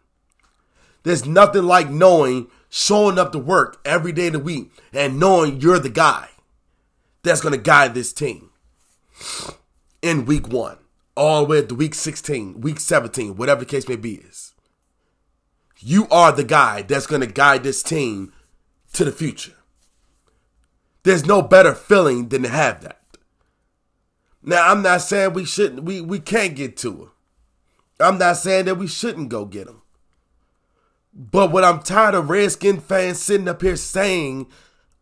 There's 1.04 1.24
nothing 1.24 1.62
like 1.62 1.88
knowing 1.88 2.48
showing 2.68 3.18
up 3.18 3.32
to 3.32 3.38
work 3.38 3.80
every 3.84 4.12
day 4.12 4.28
of 4.28 4.34
the 4.34 4.38
week 4.38 4.72
and 4.92 5.20
knowing 5.20 5.60
you're 5.60 5.78
the 5.78 5.88
guy 5.88 6.28
that's 7.22 7.40
to 7.40 7.56
guide 7.56 7.94
this 7.94 8.12
team 8.12 8.50
in 10.00 10.24
week 10.24 10.48
one, 10.48 10.78
all 11.16 11.42
the 11.42 11.48
way 11.48 11.62
to 11.64 11.74
week 11.74 11.94
16, 11.94 12.60
week 12.60 12.80
17, 12.80 13.36
whatever 13.36 13.60
the 13.60 13.66
case 13.66 13.88
may 13.88 13.96
be 13.96 14.14
is. 14.14 14.54
You 15.78 16.08
are 16.10 16.32
the 16.32 16.44
guy 16.44 16.82
that's 16.82 17.06
going 17.06 17.20
to 17.20 17.26
guide 17.26 17.62
this 17.62 17.82
team 17.82 18.32
to 18.92 19.04
the 19.04 19.12
future. 19.12 19.52
There's 21.04 21.26
no 21.26 21.42
better 21.42 21.75
feeling 21.75 22.28
than 22.28 22.42
to 22.42 22.49
have 22.49 22.82
that. 22.82 23.00
Now, 24.42 24.71
I'm 24.71 24.82
not 24.82 25.02
saying 25.02 25.32
we 25.35 25.44
shouldn't, 25.44 25.85
we, 25.85 26.00
we 26.00 26.18
can't 26.18 26.56
get 26.56 26.76
to 26.78 26.92
him. 26.92 27.11
I'm 28.00 28.18
not 28.18 28.37
saying 28.37 28.64
that 28.64 28.76
we 28.76 28.88
shouldn't 28.88 29.28
go 29.28 29.44
get 29.44 29.68
him. 29.68 29.82
But 31.14 31.52
what 31.52 31.64
I'm 31.64 31.82
tired 31.82 32.14
of 32.14 32.30
Redskin 32.30 32.80
fans 32.80 33.21
sitting 33.21 33.49
up 33.49 33.62
here 33.62 33.76
saying 33.76 34.47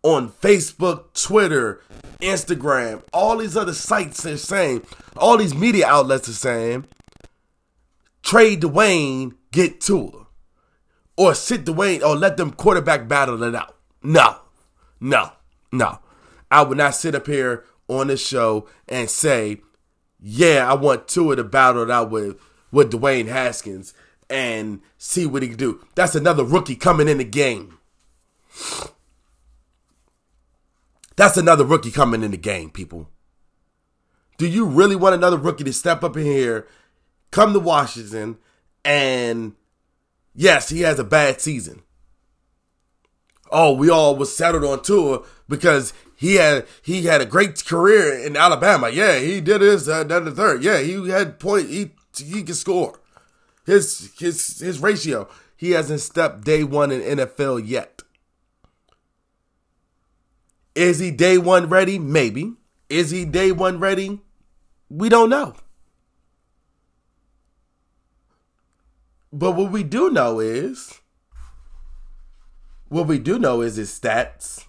on 0.02 0.28
Facebook, 0.28 1.12
Twitter, 1.14 1.80
Instagram, 2.20 3.02
all 3.12 3.36
these 3.36 3.56
other 3.56 3.74
sites 3.74 4.26
are 4.26 4.36
saying, 4.36 4.82
all 5.16 5.36
these 5.36 5.54
media 5.54 5.86
outlets 5.86 6.28
are 6.28 6.32
saying, 6.32 6.86
trade 8.22 8.62
Dwayne, 8.62 9.34
get 9.52 9.80
Tua. 9.80 10.26
Or 11.16 11.34
sit 11.34 11.64
Dwayne, 11.64 12.02
or 12.02 12.16
let 12.16 12.36
them 12.36 12.50
quarterback 12.50 13.06
battle 13.06 13.42
it 13.42 13.54
out. 13.54 13.76
No, 14.02 14.36
no, 15.00 15.32
no. 15.72 15.98
I 16.50 16.62
would 16.62 16.78
not 16.78 16.94
sit 16.94 17.14
up 17.14 17.26
here 17.26 17.64
on 17.88 18.08
this 18.08 18.24
show 18.26 18.68
and 18.88 19.08
say, 19.08 19.60
yeah, 20.18 20.70
I 20.70 20.74
want 20.74 21.08
Tua 21.08 21.36
to 21.36 21.44
battle 21.44 21.82
it 21.82 21.90
out 21.90 22.10
with, 22.10 22.40
with 22.72 22.92
Dwayne 22.92 23.28
Haskins 23.28 23.94
and 24.28 24.80
see 24.98 25.26
what 25.26 25.42
he 25.42 25.48
can 25.48 25.56
do. 25.56 25.84
That's 25.94 26.14
another 26.14 26.44
rookie 26.44 26.76
coming 26.76 27.08
in 27.08 27.18
the 27.18 27.24
game. 27.24 27.78
That's 31.16 31.36
another 31.36 31.64
rookie 31.64 31.90
coming 31.90 32.22
in 32.22 32.30
the 32.30 32.36
game, 32.36 32.70
people. 32.70 33.10
Do 34.38 34.46
you 34.46 34.64
really 34.64 34.96
want 34.96 35.14
another 35.14 35.36
rookie 35.36 35.64
to 35.64 35.72
step 35.72 36.02
up 36.02 36.16
in 36.16 36.24
here, 36.24 36.66
come 37.30 37.52
to 37.52 37.60
Washington, 37.60 38.38
and 38.84 39.54
yes, 40.34 40.70
he 40.70 40.80
has 40.80 40.98
a 40.98 41.04
bad 41.04 41.40
season. 41.40 41.82
Oh, 43.52 43.72
we 43.72 43.90
all 43.90 44.16
was 44.16 44.34
settled 44.34 44.64
on 44.64 44.82
Tua 44.82 45.22
because 45.48 45.92
he 46.14 46.36
had 46.36 46.66
he 46.82 47.02
had 47.02 47.20
a 47.20 47.26
great 47.26 47.64
career 47.64 48.12
in 48.12 48.36
Alabama. 48.36 48.90
Yeah, 48.90 49.18
he 49.18 49.40
did 49.40 49.60
his 49.60 49.88
uh, 49.88 50.04
done 50.04 50.24
the 50.24 50.30
third. 50.30 50.62
Yeah, 50.62 50.78
he 50.78 51.08
had 51.08 51.38
point. 51.38 51.68
He 51.68 51.92
he 52.16 52.42
can 52.42 52.54
score. 52.54 53.00
His 53.66 54.12
his 54.18 54.60
his 54.60 54.78
ratio. 54.80 55.28
He 55.56 55.72
hasn't 55.72 56.00
stepped 56.00 56.44
day 56.44 56.64
one 56.64 56.90
in 56.90 57.18
NFL 57.18 57.66
yet. 57.66 58.02
Is 60.74 60.98
he 60.98 61.10
day 61.10 61.36
one 61.36 61.68
ready? 61.68 61.98
Maybe. 61.98 62.54
Is 62.88 63.10
he 63.10 63.24
day 63.24 63.52
one 63.52 63.78
ready? 63.78 64.20
We 64.88 65.08
don't 65.08 65.30
know. 65.30 65.54
But 69.32 69.52
what 69.52 69.70
we 69.70 69.82
do 69.82 70.10
know 70.10 70.40
is 70.40 71.00
what 72.90 73.06
we 73.06 73.18
do 73.18 73.38
know 73.38 73.62
is 73.62 73.76
his 73.76 73.98
stats. 73.98 74.66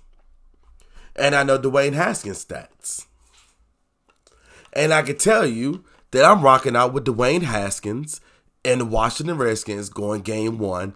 And 1.15 1.35
I 1.35 1.43
know 1.43 1.59
Dwayne 1.59 1.93
Haskins' 1.93 2.45
stats. 2.45 3.05
And 4.71 4.93
I 4.93 5.01
can 5.01 5.17
tell 5.17 5.45
you 5.45 5.83
that 6.11 6.23
I'm 6.23 6.41
rocking 6.41 6.75
out 6.75 6.93
with 6.93 7.05
Dwayne 7.05 7.41
Haskins 7.41 8.21
and 8.63 8.81
the 8.81 8.85
Washington 8.85 9.37
Redskins 9.37 9.89
going 9.89 10.21
game 10.21 10.57
one. 10.57 10.93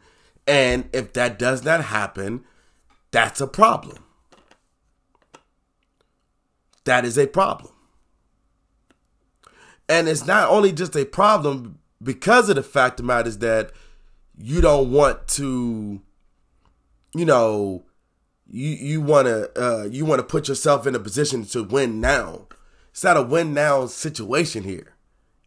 And 0.48 0.88
if 0.94 1.14
that 1.14 1.38
does 1.38 1.64
not 1.66 1.86
happen, 1.86 2.46
that's 3.12 3.42
a 3.42 3.48
problem. 3.48 3.98
That 6.86 7.04
is 7.04 7.18
a 7.18 7.28
problem. 7.28 7.72
And 9.90 10.08
it's 10.08 10.26
not 10.26 10.50
only 10.50 10.72
just 10.72 10.96
a 10.96 11.06
problem 11.06 11.80
because 12.02 12.50
of 12.50 12.56
the 12.56 12.64
fact 12.64 13.00
of 13.00 13.06
the 13.06 13.08
matter 13.08 13.30
is 13.30 13.40
that 13.40 13.72
you 14.38 14.62
don't 14.62 14.92
want 14.92 15.28
to, 15.30 16.02
you 17.16 17.26
know, 17.26 17.86
you 18.48 18.70
you 18.70 19.02
want 19.02 19.28
to 19.28 19.52
uh, 19.56 19.84
you 19.86 20.06
want 20.06 20.20
to 20.20 20.24
put 20.24 20.48
yourself 20.48 20.86
in 20.86 20.96
a 20.96 21.00
position 21.00 21.46
to 21.46 21.64
win 21.64 22.02
now. 22.02 22.48
It's 22.92 23.04
not 23.04 23.18
a 23.18 23.22
win 23.22 23.54
now 23.54 23.88
situation 23.88 24.64
here 24.64 24.96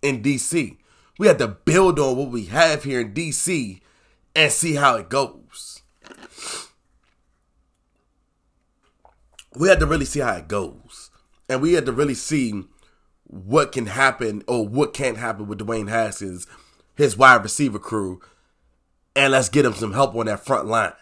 in 0.02 0.22
DC. 0.22 0.78
We 1.18 1.26
have 1.26 1.38
to 1.38 1.48
build 1.48 1.98
on 1.98 2.16
what 2.16 2.30
we 2.30 2.46
have 2.46 2.84
here 2.84 3.00
in 3.00 3.12
DC 3.12 3.80
and 4.34 4.52
see 4.52 4.74
how 4.74 4.96
it 4.96 5.08
goes. 5.08 5.82
We 9.56 9.68
had 9.68 9.80
to 9.80 9.86
really 9.86 10.04
see 10.04 10.20
how 10.20 10.36
it 10.36 10.48
goes. 10.48 11.10
And 11.48 11.60
we 11.60 11.72
had 11.72 11.86
to 11.86 11.92
really 11.92 12.14
see 12.14 12.64
what 13.24 13.72
can 13.72 13.86
happen 13.86 14.42
or 14.46 14.66
what 14.66 14.94
can't 14.94 15.16
happen 15.16 15.48
with 15.48 15.58
Dwayne 15.58 15.88
Haskins, 15.88 16.46
his 16.94 17.16
wide 17.16 17.42
receiver 17.42 17.78
crew, 17.78 18.20
and 19.16 19.32
let's 19.32 19.48
get 19.48 19.64
him 19.64 19.74
some 19.74 19.92
help 19.92 20.14
on 20.14 20.26
that 20.26 20.44
front 20.44 20.66
line. 20.66 20.92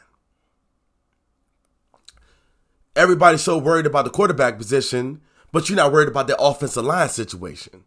Everybody's 2.96 3.42
so 3.42 3.58
worried 3.58 3.86
about 3.86 4.04
the 4.04 4.10
quarterback 4.10 4.58
position, 4.58 5.20
but 5.52 5.68
you're 5.68 5.76
not 5.76 5.92
worried 5.92 6.08
about 6.08 6.26
the 6.26 6.40
offensive 6.40 6.84
line 6.84 7.08
situation. 7.08 7.84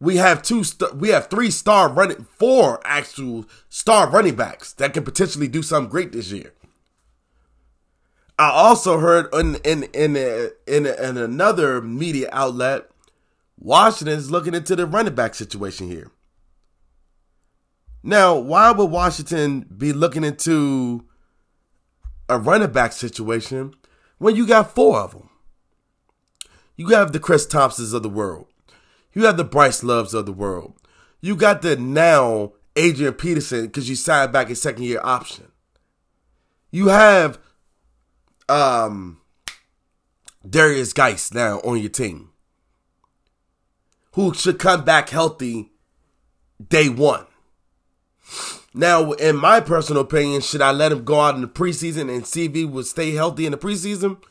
We 0.00 0.16
have 0.16 0.42
two, 0.42 0.64
st- 0.64 0.96
we 0.96 1.10
have 1.10 1.28
three 1.28 1.50
star 1.50 1.88
running, 1.88 2.26
four 2.38 2.80
actual 2.84 3.46
star 3.68 4.10
running 4.10 4.34
backs 4.34 4.72
that 4.74 4.94
can 4.94 5.04
potentially 5.04 5.48
do 5.48 5.62
something 5.62 5.90
great 5.90 6.12
this 6.12 6.32
year. 6.32 6.52
I 8.38 8.50
also 8.50 8.98
heard 8.98 9.32
in 9.34 9.56
in 9.56 9.84
in 9.94 10.16
in, 10.66 10.86
in 10.86 11.16
another 11.16 11.80
media 11.80 12.28
outlet 12.32 12.90
Washington 13.58 14.18
is 14.18 14.30
looking 14.30 14.54
into 14.54 14.76
the 14.76 14.86
running 14.86 15.14
back 15.14 15.34
situation 15.34 15.88
here. 15.88 16.10
Now, 18.02 18.36
why 18.36 18.70
would 18.70 18.90
Washington 18.90 19.66
be 19.76 19.92
looking 19.92 20.22
into 20.22 21.05
a 22.28 22.38
running 22.38 22.72
back 22.72 22.92
situation 22.92 23.74
when 24.18 24.36
you 24.36 24.46
got 24.46 24.74
four 24.74 24.98
of 25.00 25.12
them? 25.12 25.28
You 26.76 26.88
have 26.88 27.12
the 27.12 27.20
Chris 27.20 27.46
Thompsons 27.46 27.92
of 27.92 28.02
the 28.02 28.08
world. 28.08 28.46
You 29.12 29.24
have 29.24 29.36
the 29.36 29.44
Bryce 29.44 29.82
Loves 29.82 30.12
of 30.12 30.26
the 30.26 30.32
world. 30.32 30.74
You 31.20 31.36
got 31.36 31.62
the 31.62 31.76
now 31.76 32.52
Adrian 32.76 33.14
Peterson 33.14 33.66
because 33.66 33.88
you 33.88 33.96
signed 33.96 34.32
back 34.32 34.50
a 34.50 34.54
second 34.54 34.84
year 34.84 35.00
option. 35.02 35.50
You 36.70 36.88
have 36.88 37.38
um 38.48 39.20
Derrius 40.46 40.94
Guice 40.94 41.32
now 41.32 41.58
on 41.60 41.78
your 41.78 41.88
team 41.88 42.30
who 44.12 44.32
should 44.34 44.58
come 44.58 44.84
back 44.84 45.10
healthy 45.10 45.72
day 46.68 46.88
one. 46.88 47.26
Now, 48.78 49.12
in 49.12 49.36
my 49.36 49.60
personal 49.60 50.02
opinion, 50.02 50.42
should 50.42 50.60
I 50.60 50.70
let 50.70 50.92
him 50.92 51.02
go 51.02 51.18
out 51.18 51.34
in 51.34 51.40
the 51.40 51.48
preseason 51.48 52.14
and 52.14 52.26
see 52.26 52.44
if 52.44 52.54
he 52.54 52.66
would 52.66 52.86
stay 52.86 53.12
healthy 53.12 53.46
in 53.46 53.52
the 53.52 53.58
preseason? 53.58 54.22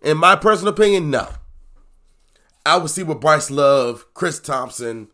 In 0.00 0.16
my 0.16 0.34
personal 0.34 0.72
opinion, 0.72 1.10
no. 1.10 1.28
I 2.64 2.78
would 2.78 2.90
see 2.90 3.02
what 3.02 3.20
Bryce 3.20 3.50
Love, 3.50 4.06
Chris 4.14 4.40
Thompson, 4.40 5.08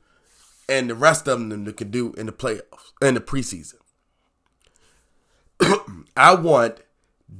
and 0.68 0.88
the 0.88 0.94
rest 0.94 1.26
of 1.26 1.40
them 1.40 1.72
could 1.72 1.90
do 1.90 2.12
in 2.12 2.26
the 2.26 2.32
playoffs, 2.32 2.92
in 3.02 3.14
the 3.14 3.20
preseason. 3.20 3.80
I 6.16 6.36
want 6.36 6.82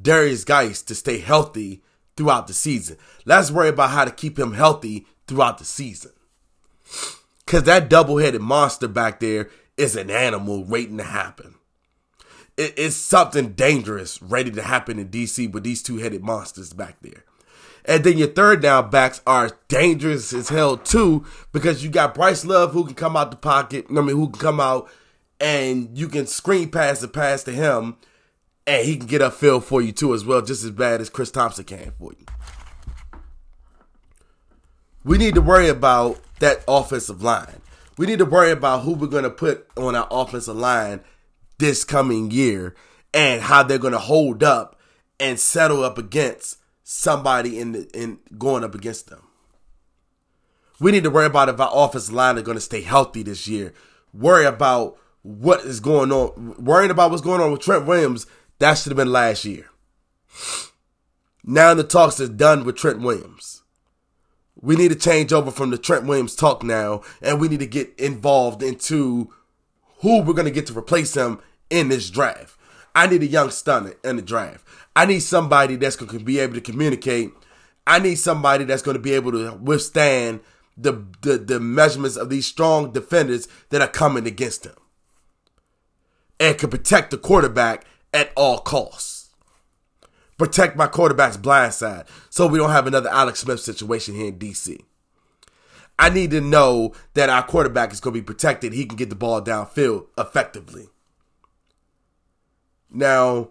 Derrius 0.03 0.45
Guice 0.45 0.83
to 0.83 0.97
stay 0.97 1.19
healthy 1.19 1.85
throughout 2.17 2.49
the 2.49 2.53
season. 2.53 2.97
Let's 3.25 3.53
worry 3.53 3.69
about 3.69 3.91
how 3.91 4.05
to 4.05 4.11
keep 4.11 4.37
him 4.37 4.55
healthy 4.55 5.07
throughout 5.29 5.59
the 5.59 5.65
season. 5.65 6.11
Because 7.45 7.63
that 7.63 7.89
double 7.89 8.19
headed 8.19 8.41
monster 8.41 8.89
back 8.89 9.21
there 9.21 9.51
is 9.77 9.97
an 9.97 10.11
animal 10.11 10.65
waiting 10.65 10.99
to 10.99 11.05
happen. 11.05 11.55
It, 12.57 12.75
it's 12.77 12.97
something 12.97 13.53
dangerous 13.53 14.21
ready 14.23 14.51
to 14.51 14.63
happen 14.63 14.99
in 14.99 15.09
DC 15.09 15.53
with 15.53 15.65
these 15.65 15.83
two 15.83 15.99
headed 15.99 16.23
monsters 16.23 16.73
back 16.73 16.97
there. 17.03 17.25
And 17.85 18.03
then 18.03 18.19
your 18.19 18.29
third 18.29 18.63
down 18.63 18.91
backs 18.91 19.23
are 19.27 19.51
dangerous 19.69 20.33
as 20.33 20.49
hell 20.49 20.77
too, 20.77 21.25
because 21.53 21.85
you 21.85 21.91
got 21.91 22.15
Bryce 22.15 22.45
Love 22.45 22.73
who 22.73 22.85
can 22.85 22.95
come 22.95 23.17
out 23.17 23.31
the 23.31 23.37
pocket. 23.37 23.87
I 23.91 24.01
mean, 24.01 24.17
who 24.17 24.31
can 24.31 24.41
come 24.41 24.61
out 24.61 24.91
and 25.41 25.97
you 25.97 26.09
can 26.09 26.27
screen 26.27 26.71
pass 26.71 27.01
the 27.01 27.09
pass 27.09 27.45
to 27.45 27.53
him, 27.53 27.97
and 28.67 28.85
he 28.85 28.97
can 28.97 29.07
get 29.07 29.23
a 29.23 29.31
upfield 29.31 29.63
for 29.63 29.81
you 29.81 29.93
too 29.93 30.15
as 30.15 30.25
well, 30.25 30.43
just 30.43 30.65
as 30.65 30.71
bad 30.71 31.01
as 31.01 31.11
Chris 31.11 31.31
Thompson 31.31 31.65
can 31.65 31.93
for 31.99 32.13
you. 32.19 32.27
We 35.05 35.19
need 35.19 35.35
to 35.37 35.41
worry 35.41 35.69
about 35.69 36.19
that 36.41 36.65
offensive 36.67 37.23
line. 37.23 37.61
We 37.99 38.07
need 38.07 38.19
to 38.19 38.25
worry 38.25 38.51
about 38.51 38.83
who 38.83 38.93
we're 38.93 39.07
going 39.07 39.25
to 39.25 39.31
put 39.31 39.67
on 39.77 39.95
our 39.95 40.07
offensive 40.11 40.57
line 40.57 41.01
this 41.59 41.85
coming 41.85 42.31
year 42.31 42.75
and 43.15 43.41
how 43.41 43.63
they're 43.63 43.79
going 43.79 43.93
to 43.93 43.99
hold 43.99 44.43
up 44.43 44.79
and 45.19 45.41
settle 45.41 45.83
up 45.83 45.97
against 45.97 46.59
somebody 46.83 47.59
in 47.59 47.73
the, 47.73 47.89
in 47.95 48.19
going 48.37 48.65
up 48.65 48.75
against 48.75 49.09
them. 49.09 49.23
We 50.79 50.93
need 50.93 51.05
to 51.05 51.11
worry 51.11 51.27
about 51.27 51.49
if 51.49 51.59
our 51.59 51.71
offensive 51.73 52.13
line 52.13 52.37
are 52.39 52.43
going 52.43 52.59
to 52.59 52.61
stay 52.63 52.83
healthy 52.83 53.23
this 53.23 53.49
year. 53.49 53.73
Worry 54.13 54.45
about 54.45 54.99
what 55.23 55.61
is 55.61 55.81
going 55.81 56.13
on. 56.13 56.55
Worrying 56.63 56.91
about 56.91 57.11
what's 57.11 57.23
going 57.23 57.41
on 57.41 57.51
with 57.51 57.63
Trent 57.63 57.87
Williams. 57.87 58.27
That 58.59 58.75
should 58.75 58.91
have 58.91 58.97
been 58.97 59.13
last 59.13 59.45
year. 59.45 59.71
Now 61.45 61.73
the 61.75 61.85
talks 61.85 62.21
is 62.21 62.29
done 62.29 62.65
with 62.65 62.77
Trent 62.77 63.01
Williams. 63.01 63.63
We 64.61 64.77
need 64.77 64.89
to 64.89 64.97
change 64.97 65.33
over 65.33 65.51
from 65.51 65.71
the 65.71 65.79
Trent 65.79 66.07
Williams 66.07 66.35
talk 66.35 66.63
now, 66.63 67.03
and 67.21 67.41
we 67.41 67.49
need 67.49 67.61
to 67.61 67.67
get 67.67 67.93
involved 67.99 68.63
into 68.63 69.33
who 70.01 70.23
we're 70.23 70.35
going 70.35 70.47
to 70.47 70.51
get 70.51 70.67
to 70.67 70.79
replace 70.79 71.15
him 71.15 71.41
in 71.69 71.89
this 71.89 72.11
draft. 72.11 72.59
I 72.95 73.07
need 73.07 73.23
a 73.23 73.27
young 73.27 73.51
stunner 73.51 73.95
in 74.03 74.17
the 74.17 74.23
draft. 74.23 74.67
I 74.95 75.05
need 75.05 75.21
somebody 75.21 75.77
that's 75.77 75.97
going 75.97 76.19
to 76.19 76.25
be 76.25 76.39
able 76.39 76.55
to 76.55 76.61
communicate. 76.63 77.33
I 77.87 77.99
need 77.99 78.17
somebody 78.17 78.65
that's 78.65 78.83
going 78.83 78.97
to 78.97 79.03
be 79.03 79.13
able 79.13 79.33
to 79.33 79.53
withstand 79.53 80.41
the, 80.77 81.05
the, 81.21 81.37
the 81.37 81.61
measurements 81.61 82.17
of 82.17 82.31
these 82.31 82.47
strong 82.47 82.93
defenders 82.93 83.49
that 83.71 83.83
are 83.83 83.89
coming 83.89 84.27
against 84.27 84.65
him 84.65 84.77
and 86.41 86.59
can 86.59 86.71
protect 86.71 87.11
the 87.11 87.19
quarterback 87.19 87.87
at 88.13 88.31
all 88.37 88.59
costs 88.59 89.16
protect 90.39 90.77
my 90.77 90.87
quarterback's 90.87 91.37
blind 91.37 91.75
side 91.75 92.05
so 92.31 92.47
we 92.47 92.59
don't 92.59 92.71
have 92.71 92.87
another 92.87 93.11
Alex 93.11 93.41
Smith 93.41 93.61
situation 93.61 94.15
here 94.15 94.29
in 94.29 94.39
DC. 94.39 94.81
I 95.99 96.11
need 96.11 96.31
to 96.33 96.41
know 96.41 96.93
that 97.15 97.31
our 97.31 97.43
quarterback 97.43 97.93
is 97.93 98.01
going 98.01 98.15
to 98.15 98.21
be 98.21 98.25
protected. 98.25 98.73
He 98.73 98.85
can 98.85 98.97
get 98.97 99.09
the 99.09 99.17
ball 99.17 99.41
downfield 99.41 100.07
effectively. 100.19 100.89
Now, 102.91 103.51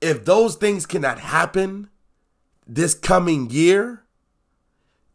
if 0.00 0.24
those 0.24 0.56
things 0.56 0.86
cannot 0.86 1.18
happen, 1.18 1.90
this 2.66 2.94
coming 2.94 3.50
year, 3.50 4.04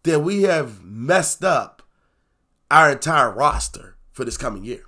then 0.03 0.23
we 0.23 0.43
have 0.43 0.83
messed 0.83 1.43
up 1.43 1.81
our 2.69 2.91
entire 2.91 3.31
roster 3.31 3.95
for 4.11 4.25
this 4.25 4.37
coming 4.37 4.63
year. 4.63 4.83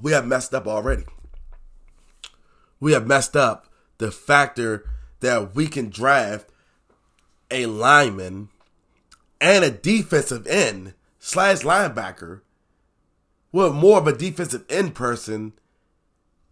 We 0.00 0.12
have 0.12 0.26
messed 0.26 0.54
up 0.54 0.66
already. 0.66 1.04
We 2.84 2.92
have 2.92 3.06
messed 3.06 3.34
up 3.34 3.66
the 3.96 4.10
factor 4.10 4.84
that 5.20 5.54
we 5.54 5.68
can 5.68 5.88
draft 5.88 6.50
a 7.50 7.64
lineman 7.64 8.50
and 9.40 9.64
a 9.64 9.70
defensive 9.70 10.46
end 10.46 10.92
slash 11.18 11.60
linebacker 11.60 12.42
with 13.52 13.72
more 13.72 13.96
of 13.96 14.06
a 14.06 14.12
defensive 14.12 14.66
end 14.68 14.94
person 14.94 15.54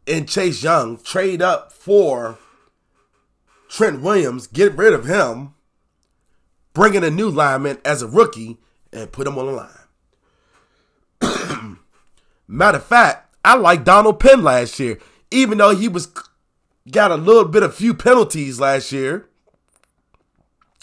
in 0.07 0.25
Chase 0.25 0.63
Young, 0.63 0.97
trade 0.97 1.43
up 1.43 1.71
for 1.71 2.39
Trent 3.69 4.01
Williams, 4.01 4.47
get 4.47 4.75
rid 4.75 4.95
of 4.95 5.05
him, 5.05 5.53
bring 6.73 6.95
in 6.95 7.05
a 7.05 7.11
new 7.11 7.29
lineman 7.29 7.77
as 7.85 8.01
a 8.01 8.09
rookie, 8.09 8.57
and 8.91 9.13
put 9.13 9.27
him 9.27 9.37
on 9.37 9.69
the 11.21 11.29
line. 11.61 11.77
Matter 12.49 12.79
of 12.79 12.87
fact, 12.87 13.37
I 13.45 13.57
like 13.57 13.85
Donald 13.85 14.19
Penn 14.19 14.43
last 14.43 14.81
year, 14.81 14.99
even 15.33 15.59
though 15.59 15.75
he 15.75 15.89
was 15.89 16.09
got 16.91 17.11
a 17.11 17.17
little 17.17 17.45
bit 17.45 17.63
of 17.63 17.75
few 17.75 17.95
penalties 17.95 18.61
last 18.61 18.93
year. 18.93 19.29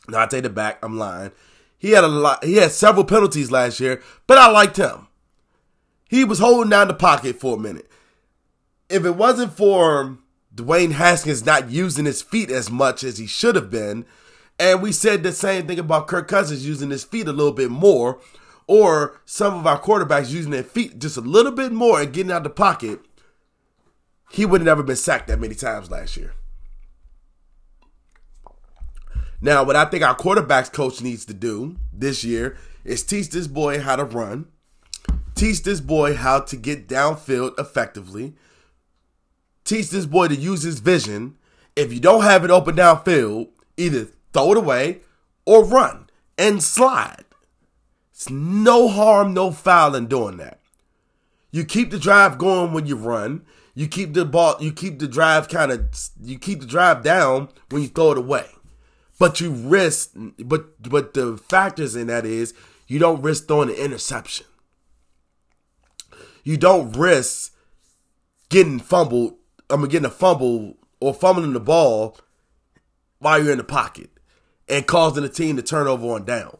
No, 0.07 0.19
I 0.19 0.25
take 0.25 0.45
it 0.45 0.55
back. 0.55 0.79
I'm 0.83 0.97
lying. 0.97 1.31
He 1.77 1.91
had 1.91 2.03
a 2.03 2.07
lot. 2.07 2.43
He 2.43 2.55
had 2.55 2.71
several 2.71 3.05
penalties 3.05 3.51
last 3.51 3.79
year, 3.79 4.01
but 4.27 4.37
I 4.37 4.49
liked 4.49 4.77
him. 4.77 5.07
He 6.09 6.23
was 6.23 6.39
holding 6.39 6.69
down 6.69 6.87
the 6.87 6.93
pocket 6.93 7.39
for 7.39 7.55
a 7.55 7.59
minute. 7.59 7.89
If 8.89 9.05
it 9.05 9.15
wasn't 9.15 9.53
for 9.53 10.17
Dwayne 10.53 10.93
Haskins 10.93 11.45
not 11.45 11.69
using 11.69 12.05
his 12.05 12.21
feet 12.21 12.49
as 12.49 12.71
much 12.71 13.03
as 13.03 13.19
he 13.19 13.27
should 13.27 13.55
have 13.55 13.69
been, 13.69 14.05
and 14.57 14.81
we 14.81 14.91
said 14.91 15.23
the 15.23 15.31
same 15.31 15.67
thing 15.67 15.79
about 15.79 16.07
Kirk 16.07 16.27
Cousins 16.27 16.67
using 16.67 16.89
his 16.89 17.03
feet 17.03 17.27
a 17.27 17.31
little 17.31 17.53
bit 17.53 17.69
more, 17.69 18.19
or 18.67 19.21
some 19.25 19.53
of 19.53 19.67
our 19.67 19.79
quarterbacks 19.79 20.31
using 20.31 20.51
their 20.51 20.63
feet 20.63 20.99
just 20.99 21.17
a 21.17 21.21
little 21.21 21.51
bit 21.51 21.71
more 21.71 22.01
and 22.01 22.11
getting 22.11 22.31
out 22.31 22.43
the 22.43 22.49
pocket, 22.49 22.99
he 24.31 24.45
would 24.45 24.61
have 24.61 24.65
never 24.65 24.83
been 24.83 24.95
sacked 24.95 25.27
that 25.27 25.39
many 25.39 25.55
times 25.55 25.89
last 25.89 26.15
year. 26.15 26.33
Now, 29.41 29.63
what 29.63 29.75
I 29.75 29.85
think 29.85 30.03
our 30.03 30.15
quarterbacks 30.15 30.71
coach 30.71 31.01
needs 31.01 31.25
to 31.25 31.33
do 31.33 31.77
this 31.93 32.23
year 32.23 32.57
is 32.83 33.03
teach 33.03 33.29
this 33.29 33.47
boy 33.47 33.79
how 33.79 33.95
to 33.95 34.03
run, 34.03 34.47
teach 35.35 35.63
this 35.63 35.79
boy 35.79 36.15
how 36.15 36.41
to 36.41 36.55
get 36.55 36.87
downfield 36.87 37.57
effectively, 37.57 38.35
teach 39.63 39.89
this 39.89 40.05
boy 40.05 40.27
to 40.27 40.35
use 40.35 40.63
his 40.63 40.79
vision. 40.79 41.37
If 41.75 41.93
you 41.93 41.99
don't 41.99 42.23
have 42.23 42.43
it 42.43 42.51
open 42.51 42.75
downfield, 42.75 43.49
either 43.77 44.09
throw 44.33 44.51
it 44.51 44.57
away 44.57 44.99
or 45.45 45.63
run 45.63 46.09
and 46.37 46.61
slide. 46.61 47.25
It's 48.11 48.29
no 48.29 48.89
harm, 48.89 49.33
no 49.33 49.51
foul 49.51 49.95
in 49.95 50.07
doing 50.07 50.37
that. 50.37 50.59
You 51.51 51.63
keep 51.63 51.91
the 51.91 51.97
drive 51.97 52.37
going 52.37 52.73
when 52.73 52.85
you 52.85 52.97
run. 52.97 53.45
You 53.75 53.87
keep 53.87 54.13
the 54.13 54.25
ball, 54.25 54.55
you 54.59 54.71
keep 54.71 54.99
the 54.99 55.07
drive 55.07 55.47
kind 55.47 55.71
of, 55.71 55.81
you 56.21 56.37
keep 56.37 56.61
the 56.61 56.65
drive 56.65 57.03
down 57.03 57.49
when 57.69 57.81
you 57.81 57.87
throw 57.87 58.11
it 58.11 58.17
away. 58.17 58.45
But 59.19 59.41
you 59.41 59.51
risk, 59.51 60.11
but 60.15 60.81
but 60.81 61.13
the 61.13 61.37
factors 61.37 61.95
in 61.95 62.07
that 62.07 62.25
is 62.25 62.53
you 62.87 62.99
don't 62.99 63.21
risk 63.21 63.47
throwing 63.47 63.69
an 63.69 63.75
interception. 63.75 64.45
You 66.43 66.57
don't 66.57 66.95
risk 66.97 67.53
getting 68.49 68.79
fumbled. 68.79 69.35
I 69.69 69.75
mean, 69.75 69.89
getting 69.89 70.05
a 70.05 70.11
fumble 70.11 70.77
or 70.99 71.13
fumbling 71.13 71.53
the 71.53 71.59
ball 71.59 72.17
while 73.19 73.41
you're 73.41 73.51
in 73.51 73.57
the 73.57 73.63
pocket 73.63 74.09
and 74.67 74.87
causing 74.87 75.23
the 75.23 75.29
team 75.29 75.55
to 75.57 75.61
turn 75.61 75.87
over 75.87 76.07
on 76.07 76.25
downs. 76.25 76.55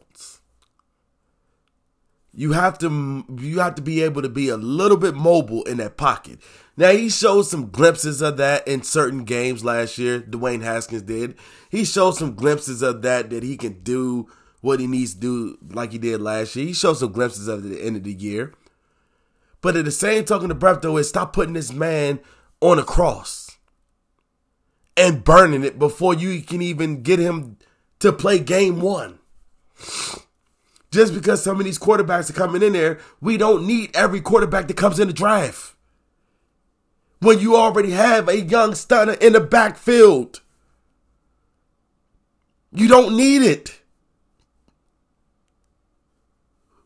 You 2.40 2.52
have 2.52 2.78
to 2.78 3.26
you 3.38 3.58
have 3.58 3.74
to 3.74 3.82
be 3.82 4.02
able 4.02 4.22
to 4.22 4.28
be 4.30 4.48
a 4.48 4.56
little 4.56 4.96
bit 4.96 5.14
mobile 5.14 5.62
in 5.64 5.76
that 5.76 5.98
pocket. 5.98 6.38
Now 6.74 6.90
he 6.90 7.10
showed 7.10 7.42
some 7.42 7.68
glimpses 7.68 8.22
of 8.22 8.38
that 8.38 8.66
in 8.66 8.82
certain 8.82 9.24
games 9.24 9.62
last 9.62 9.98
year. 9.98 10.22
Dwayne 10.22 10.62
Haskins 10.62 11.02
did. 11.02 11.36
He 11.68 11.84
showed 11.84 12.12
some 12.12 12.34
glimpses 12.34 12.80
of 12.80 13.02
that 13.02 13.28
that 13.28 13.42
he 13.42 13.58
can 13.58 13.82
do 13.82 14.26
what 14.62 14.80
he 14.80 14.86
needs 14.86 15.12
to 15.12 15.20
do 15.20 15.58
like 15.74 15.92
he 15.92 15.98
did 15.98 16.22
last 16.22 16.56
year. 16.56 16.64
He 16.64 16.72
showed 16.72 16.94
some 16.94 17.12
glimpses 17.12 17.46
of 17.46 17.62
it 17.62 17.72
at 17.72 17.76
the 17.76 17.86
end 17.86 17.96
of 17.96 18.04
the 18.04 18.14
year. 18.14 18.54
But 19.60 19.76
at 19.76 19.84
the 19.84 19.90
same 19.90 20.24
token, 20.24 20.48
the 20.48 20.54
breath 20.54 20.80
though 20.80 20.96
is 20.96 21.10
stop 21.10 21.34
putting 21.34 21.52
this 21.52 21.74
man 21.74 22.20
on 22.62 22.78
a 22.78 22.84
cross 22.84 23.58
and 24.96 25.22
burning 25.22 25.62
it 25.62 25.78
before 25.78 26.14
you 26.14 26.40
can 26.40 26.62
even 26.62 27.02
get 27.02 27.18
him 27.18 27.58
to 27.98 28.14
play 28.14 28.38
game 28.38 28.80
one. 28.80 29.18
Just 30.90 31.14
because 31.14 31.42
some 31.42 31.58
of 31.58 31.64
these 31.64 31.78
quarterbacks 31.78 32.30
are 32.30 32.34
coming 32.34 32.62
in 32.62 32.72
there, 32.72 32.98
we 33.20 33.36
don't 33.36 33.66
need 33.66 33.94
every 33.94 34.20
quarterback 34.20 34.66
that 34.68 34.76
comes 34.76 34.98
in 34.98 35.06
the 35.06 35.14
draft 35.14 35.74
when 37.20 37.38
you 37.38 37.54
already 37.54 37.92
have 37.92 38.28
a 38.28 38.40
young 38.40 38.74
stunner 38.74 39.12
in 39.14 39.34
the 39.34 39.40
backfield. 39.40 40.40
You 42.72 42.88
don't 42.88 43.16
need 43.16 43.42
it. 43.42 43.80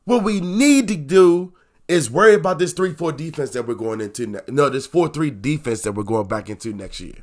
What 0.05 0.23
we 0.23 0.41
need 0.41 0.89
to 0.89 0.97
do 0.97 1.55
is 1.89 2.11
worry 2.11 2.35
about 2.35 2.59
this 2.59 2.73
3 2.73 2.95
4 2.95 3.13
defense 3.13 3.51
that 3.51 3.67
we're 3.67 3.75
going 3.75 4.01
into. 4.01 4.27
Ne- 4.27 4.41
no, 4.49 4.69
this 4.69 4.87
4 4.87 5.09
3 5.09 5.31
defense 5.31 5.83
that 5.83 5.93
we're 5.93 6.03
going 6.03 6.29
back 6.29 6.51
into 6.51 6.73
next 6.73 7.01
year. 7.01 7.17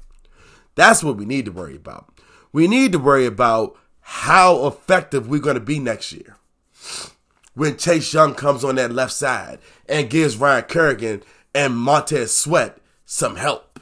That's 0.76 1.04
what 1.04 1.18
we 1.18 1.26
need 1.26 1.46
to 1.46 1.52
worry 1.52 1.76
about. 1.76 2.10
We 2.54 2.68
need 2.68 2.92
to 2.94 3.00
worry 3.00 3.26
about 3.26 3.78
how 4.02 4.66
effective 4.68 5.28
we're 5.28 5.40
going 5.40 5.56
to 5.56 5.60
be 5.62 5.80
next 5.80 6.12
year. 6.12 6.38
When 7.54 7.78
Chase 7.78 8.14
Young 8.14 8.34
comes 8.34 8.64
on 8.64 8.76
that 8.76 8.92
left 8.94 9.14
side 9.14 9.60
and 9.88 10.10
gives 10.10 10.38
Ryan 10.38 10.64
Kerrigan 10.64 11.24
and 11.54 11.76
Montez 11.76 12.36
Sweat 12.36 12.78
some 13.06 13.36
help. 13.36 13.80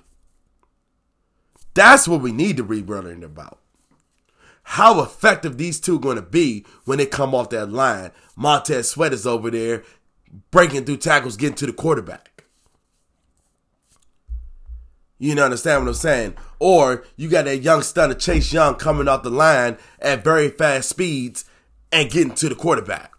That's 1.75 2.07
what 2.07 2.21
we 2.21 2.31
need 2.31 2.57
to 2.57 2.63
be 2.63 2.81
worrying 2.81 3.23
about. 3.23 3.59
How 4.63 5.01
effective 5.01 5.57
these 5.57 5.79
two 5.79 5.95
are 5.95 5.99
going 5.99 6.15
to 6.15 6.21
be 6.21 6.65
when 6.85 6.97
they 6.97 7.05
come 7.05 7.33
off 7.33 7.49
that 7.49 7.71
line. 7.71 8.12
Montez 8.35 8.89
Sweat 8.89 9.13
is 9.13 9.25
over 9.25 9.49
there 9.49 9.83
breaking 10.51 10.85
through 10.85 10.97
tackles, 10.97 11.38
getting 11.38 11.55
to 11.55 11.65
the 11.65 11.73
quarterback. 11.73 12.43
You 15.17 15.35
know, 15.35 15.45
understand 15.45 15.83
what 15.83 15.89
I'm 15.89 15.95
saying? 15.95 16.35
Or 16.59 17.03
you 17.17 17.29
got 17.29 17.45
that 17.45 17.57
young 17.57 17.81
stunner 17.81 18.13
Chase 18.13 18.53
Young 18.53 18.75
coming 18.75 19.07
off 19.07 19.23
the 19.23 19.29
line 19.29 19.77
at 19.99 20.23
very 20.23 20.49
fast 20.49 20.89
speeds 20.89 21.45
and 21.91 22.12
getting 22.12 22.36
to 22.36 22.49
the 22.49 22.56
quarterback. 22.56 23.13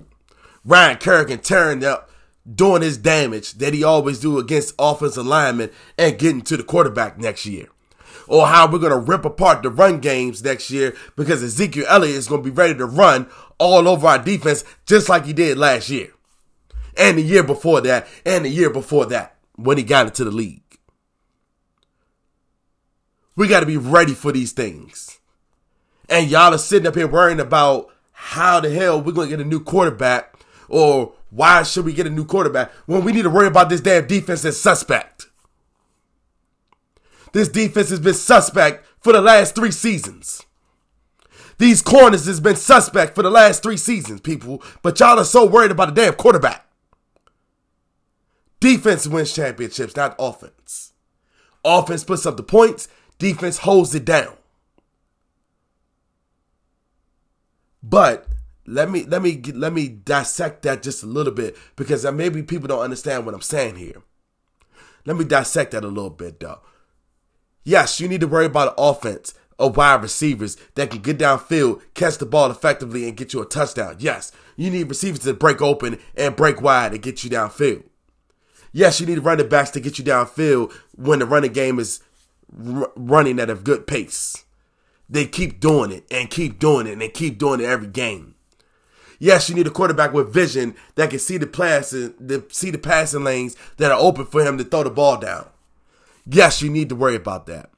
Ryan 0.65 0.99
Kerrigan 0.99 1.39
tearing 1.41 1.85
up 1.85 2.11
doing 2.53 2.83
his 2.83 2.99
damage 2.99 3.55
that 3.55 3.75
he 3.75 3.85
always 3.85 4.21
do 4.21 4.39
against 4.39 4.75
offensive 4.79 5.27
linemen 5.27 5.71
and 5.99 6.19
getting 6.19 6.43
to 6.43 6.57
the 6.57 6.63
quarterback 6.63 7.19
next 7.19 7.47
year. 7.47 7.69
Or 8.27 8.47
how 8.47 8.71
we're 8.71 8.79
going 8.79 8.93
to 8.93 8.99
rip 8.99 9.25
apart 9.25 9.63
the 9.63 9.71
run 9.71 9.99
games 9.99 10.43
next 10.43 10.71
year 10.71 10.95
because 11.17 11.43
Ezekiel 11.43 11.87
Elliott 11.89 12.17
is 12.17 12.29
going 12.29 12.43
to 12.43 12.49
be 12.49 12.55
ready 12.55 12.75
to 12.75 12.87
run 12.87 13.29
all 13.59 13.89
over 13.89 14.07
our 14.07 14.19
defense 14.19 14.65
just 14.87 15.09
like 15.09 15.25
he 15.25 15.33
did 15.33 15.59
last 15.59 15.91
year. 15.91 16.13
And 16.97 17.19
the 17.19 17.23
year 17.23 17.43
before 17.43 17.81
that, 17.83 18.07
and 18.25 18.45
the 18.45 18.49
year 18.49 18.71
before 18.71 19.07
that 19.07 19.37
when 19.57 19.79
he 19.79 19.83
got 19.83 20.07
into 20.07 20.25
the 20.25 20.31
league. 20.31 20.63
We 23.37 23.49
got 23.49 23.61
to 23.61 23.67
be 23.67 23.77
ready 23.77 24.15
for 24.15 24.33
these 24.33 24.53
things. 24.53 25.19
And 26.09 26.29
y'all 26.29 26.53
are 26.53 26.59
sitting 26.59 26.87
up 26.87 26.97
here 26.97 27.07
worrying 27.07 27.41
about 27.41 27.89
how 28.21 28.61
the 28.61 28.71
hell 28.71 29.01
we're 29.01 29.13
going 29.13 29.31
to 29.31 29.37
get 29.37 29.45
a 29.45 29.49
new 29.49 29.61
quarterback 29.61 30.35
or 30.69 31.15
why 31.31 31.63
should 31.63 31.87
we 31.87 31.95
get 31.95 32.07
a 32.07 32.11
new 32.11 32.27
quarterback 32.27 32.71
when 32.85 33.03
we 33.03 33.13
need 33.13 33.23
to 33.23 33.31
worry 33.31 33.47
about 33.47 33.71
this 33.71 33.81
damn 33.81 34.07
defense 34.07 34.43
that's 34.43 34.59
suspect? 34.59 35.29
This 37.33 37.49
defense 37.49 37.89
has 37.89 37.99
been 37.99 38.15
suspect 38.15 38.87
for 39.01 39.15
the 39.15 39.23
last 39.23 39.55
three 39.55 39.71
seasons. 39.71 40.45
These 41.57 41.81
corners 41.81 42.27
has 42.27 42.41
been 42.41 42.57
suspect 42.57 43.15
for 43.15 43.23
the 43.23 43.31
last 43.31 43.63
three 43.63 43.79
seasons, 43.79 44.21
people. 44.21 44.63
But 44.83 45.01
y'all 45.01 45.19
are 45.19 45.25
so 45.25 45.47
worried 45.47 45.71
about 45.71 45.89
a 45.89 45.95
damn 45.95 46.15
quarterback. 46.15 46.67
Defense 48.61 49.07
wins 49.07 49.33
championships, 49.33 49.97
not 49.97 50.15
offense. 50.19 50.93
Offense 51.65 52.05
puts 52.05 52.27
up 52.27 52.37
the 52.37 52.43
points, 52.43 52.89
defense 53.19 53.59
holds 53.59 53.95
it 53.95 54.05
down. 54.05 54.35
But 57.83 58.27
let 58.67 58.91
me 58.91 59.05
let 59.05 59.23
me 59.23 59.41
let 59.55 59.73
me 59.73 59.89
dissect 59.89 60.63
that 60.63 60.83
just 60.83 61.03
a 61.03 61.07
little 61.07 61.33
bit 61.33 61.57
because 61.77 62.05
maybe 62.13 62.43
people 62.43 62.69
don't 62.69 62.83
understand 62.83 63.25
what 63.25 63.35
I'm 63.35 63.41
saying 63.41 63.77
here. 63.77 64.03
Let 65.07 65.17
me 65.17 65.25
dissect 65.25 65.73
that 65.73 65.85
a 65.85 65.89
little 65.89 66.11
bit 66.11 66.41
though. 66.41 66.61
Yes, 67.65 68.01
you 68.01 68.09
need 68.09 68.21
to 68.21 68.29
worry 68.29 68.47
about 68.47 68.69
an 68.69 68.75
offense 68.79 69.35
of 69.59 69.77
wide 69.77 70.03
receivers 70.03 70.57
that 70.75 70.91
can 70.91 71.01
get 71.01 71.19
downfield, 71.19 71.83
catch 71.95 72.19
the 72.19 72.27
ball 72.27 72.51
effectively, 72.51 73.07
and 73.07 73.17
get 73.17 73.33
you 73.33 73.43
a 73.43 73.47
touchdown. 73.47 73.97
Yes, 73.99 74.33
you 74.57 74.71
need 74.71 74.89
receivers 74.89 75.21
to 75.21 75.35
break 75.35 75.61
open 75.61 75.99
and 76.17 76.37
break 76.37 76.63
wide 76.63 76.93
and 76.93 77.03
get 77.03 77.23
you 77.23 77.31
downfield. 77.31 77.85
Yes, 78.73 79.01
you 79.01 79.07
need 79.07 79.19
running 79.19 79.49
backs 79.49 79.71
to 79.71 79.81
get 79.81 79.99
you 79.99 80.05
downfield 80.05 80.73
when 80.95 81.19
the 81.19 81.27
running 81.27 81.53
game 81.53 81.79
is 81.79 82.01
r- 82.57 82.91
running 82.95 83.39
at 83.39 83.51
a 83.51 83.55
good 83.55 83.87
pace. 83.87 84.45
They 85.11 85.27
keep 85.27 85.59
doing 85.59 85.91
it 85.91 86.05
and 86.11 86.31
keep 86.31 86.61
doing 86.61 86.87
it 86.87 86.93
and 86.93 87.03
they 87.03 87.09
keep 87.09 87.37
doing 87.37 87.61
it 87.61 87.67
every 87.67 87.89
game. 87.89 88.37
Yes, 89.19 89.51
you 89.51 89.55
need 89.55 89.67
a 89.67 89.71
quarterback 89.71 90.15
with 90.15 90.33
vision 90.33 90.75
that 90.95 91.11
can 91.11 91.19
see 91.19 91.37
the 91.37 91.47
the, 91.47 92.45
see 92.49 92.71
the 92.71 92.79
passing 92.79 93.25
lanes 93.25 93.57
that 93.77 93.91
are 93.91 93.99
open 94.01 94.25
for 94.25 94.43
him 94.43 94.57
to 94.57 94.65
throw 94.65 94.85
the 94.85 94.91
ball 94.91 95.19
down. 95.19 95.49
Yes, 96.25 96.63
you 96.63 96.71
need 96.71 96.89
to 96.89 96.95
worry 96.95 97.17
about 97.17 97.47
that. 97.47 97.71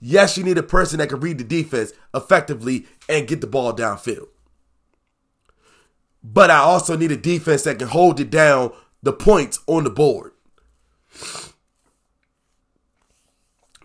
Yes, 0.00 0.36
you 0.36 0.42
need 0.42 0.58
a 0.58 0.62
person 0.62 0.98
that 0.98 1.08
can 1.08 1.20
read 1.20 1.38
the 1.38 1.44
defense 1.44 1.92
effectively 2.12 2.86
and 3.08 3.28
get 3.28 3.40
the 3.40 3.46
ball 3.46 3.72
downfield. 3.72 4.28
But 6.22 6.50
I 6.50 6.58
also 6.58 6.96
need 6.96 7.12
a 7.12 7.16
defense 7.16 7.62
that 7.62 7.78
can 7.78 7.88
hold 7.88 8.18
it 8.18 8.28
down 8.28 8.72
the 9.02 9.12
points 9.12 9.60
on 9.66 9.84
the 9.84 9.90
board. 9.90 10.32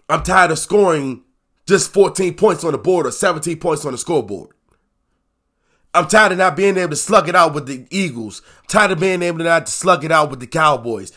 I'm 0.09 0.23
tired 0.23 0.51
of 0.51 0.59
scoring 0.59 1.23
just 1.67 1.93
14 1.93 2.33
points 2.35 2.63
on 2.63 2.71
the 2.71 2.77
board 2.77 3.05
or 3.05 3.11
17 3.11 3.59
points 3.59 3.85
on 3.85 3.91
the 3.91 3.97
scoreboard. 3.97 4.51
I'm 5.93 6.07
tired 6.07 6.31
of 6.31 6.37
not 6.37 6.55
being 6.55 6.77
able 6.77 6.91
to 6.91 6.95
slug 6.95 7.27
it 7.27 7.35
out 7.35 7.53
with 7.53 7.67
the 7.67 7.85
Eagles. 7.89 8.41
I'm 8.59 8.65
tired 8.67 8.91
of 8.91 8.99
being 8.99 9.21
able 9.21 9.39
to 9.39 9.43
not 9.43 9.67
slug 9.67 10.05
it 10.05 10.11
out 10.11 10.29
with 10.29 10.39
the 10.39 10.47
Cowboys. 10.47 11.11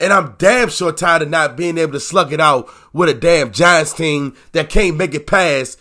And 0.00 0.12
I'm 0.12 0.36
damn 0.38 0.68
sure 0.68 0.92
tired 0.92 1.22
of 1.22 1.30
not 1.30 1.56
being 1.56 1.76
able 1.78 1.92
to 1.92 2.00
slug 2.00 2.32
it 2.32 2.40
out 2.40 2.70
with 2.92 3.08
a 3.08 3.14
damn 3.14 3.52
Giants 3.52 3.92
team 3.92 4.36
that 4.52 4.70
can't 4.70 4.96
make 4.96 5.14
it 5.14 5.26
past 5.26 5.78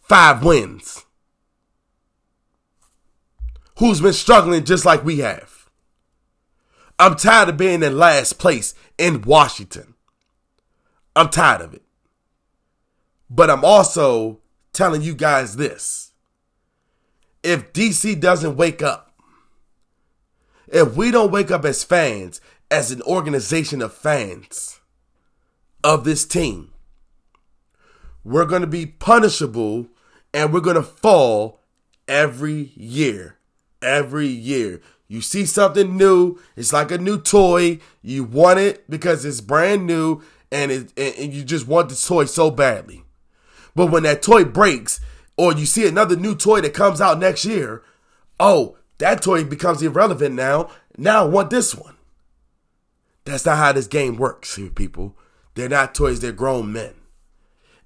five 0.00 0.42
wins. 0.42 1.04
Who's 3.78 4.00
been 4.00 4.14
struggling 4.14 4.64
just 4.64 4.86
like 4.86 5.04
we 5.04 5.18
have. 5.18 5.68
I'm 6.98 7.14
tired 7.14 7.50
of 7.50 7.58
being 7.58 7.82
in 7.82 7.98
last 7.98 8.38
place 8.38 8.74
in 8.96 9.20
Washington. 9.20 9.94
I'm 11.14 11.28
tired 11.28 11.60
of 11.60 11.74
it. 11.74 11.85
But 13.28 13.50
I'm 13.50 13.64
also 13.64 14.40
telling 14.72 15.02
you 15.02 15.14
guys 15.14 15.56
this. 15.56 16.12
If 17.42 17.72
DC 17.72 18.20
doesn't 18.20 18.56
wake 18.56 18.82
up, 18.82 19.14
if 20.68 20.96
we 20.96 21.10
don't 21.10 21.30
wake 21.30 21.50
up 21.50 21.64
as 21.64 21.84
fans, 21.84 22.40
as 22.70 22.90
an 22.90 23.02
organization 23.02 23.80
of 23.80 23.92
fans 23.92 24.80
of 25.84 26.04
this 26.04 26.24
team, 26.24 26.72
we're 28.24 28.44
going 28.44 28.62
to 28.62 28.66
be 28.66 28.86
punishable 28.86 29.86
and 30.34 30.52
we're 30.52 30.60
going 30.60 30.76
to 30.76 30.82
fall 30.82 31.60
every 32.08 32.72
year. 32.74 33.38
Every 33.80 34.26
year. 34.26 34.80
You 35.08 35.20
see 35.20 35.46
something 35.46 35.96
new, 35.96 36.38
it's 36.56 36.72
like 36.72 36.90
a 36.90 36.98
new 36.98 37.20
toy. 37.20 37.78
You 38.02 38.24
want 38.24 38.58
it 38.58 38.90
because 38.90 39.24
it's 39.24 39.40
brand 39.40 39.86
new 39.86 40.22
and, 40.50 40.72
it, 40.72 40.92
and 40.98 41.32
you 41.32 41.44
just 41.44 41.68
want 41.68 41.88
the 41.88 41.94
toy 41.94 42.24
so 42.24 42.50
badly. 42.50 43.05
But 43.76 43.86
when 43.92 44.02
that 44.04 44.22
toy 44.22 44.44
breaks, 44.44 45.00
or 45.36 45.52
you 45.52 45.66
see 45.66 45.86
another 45.86 46.16
new 46.16 46.34
toy 46.34 46.62
that 46.62 46.74
comes 46.74 47.00
out 47.00 47.20
next 47.20 47.44
year, 47.44 47.82
oh, 48.40 48.76
that 48.98 49.22
toy 49.22 49.44
becomes 49.44 49.82
irrelevant 49.82 50.34
now. 50.34 50.70
Now 50.96 51.24
I 51.24 51.28
want 51.28 51.50
this 51.50 51.74
one. 51.74 51.94
That's 53.26 53.44
not 53.44 53.58
how 53.58 53.72
this 53.72 53.86
game 53.86 54.16
works 54.16 54.58
people. 54.74 55.14
They're 55.54 55.68
not 55.68 55.94
toys, 55.94 56.20
they're 56.20 56.32
grown 56.32 56.72
men. 56.72 56.94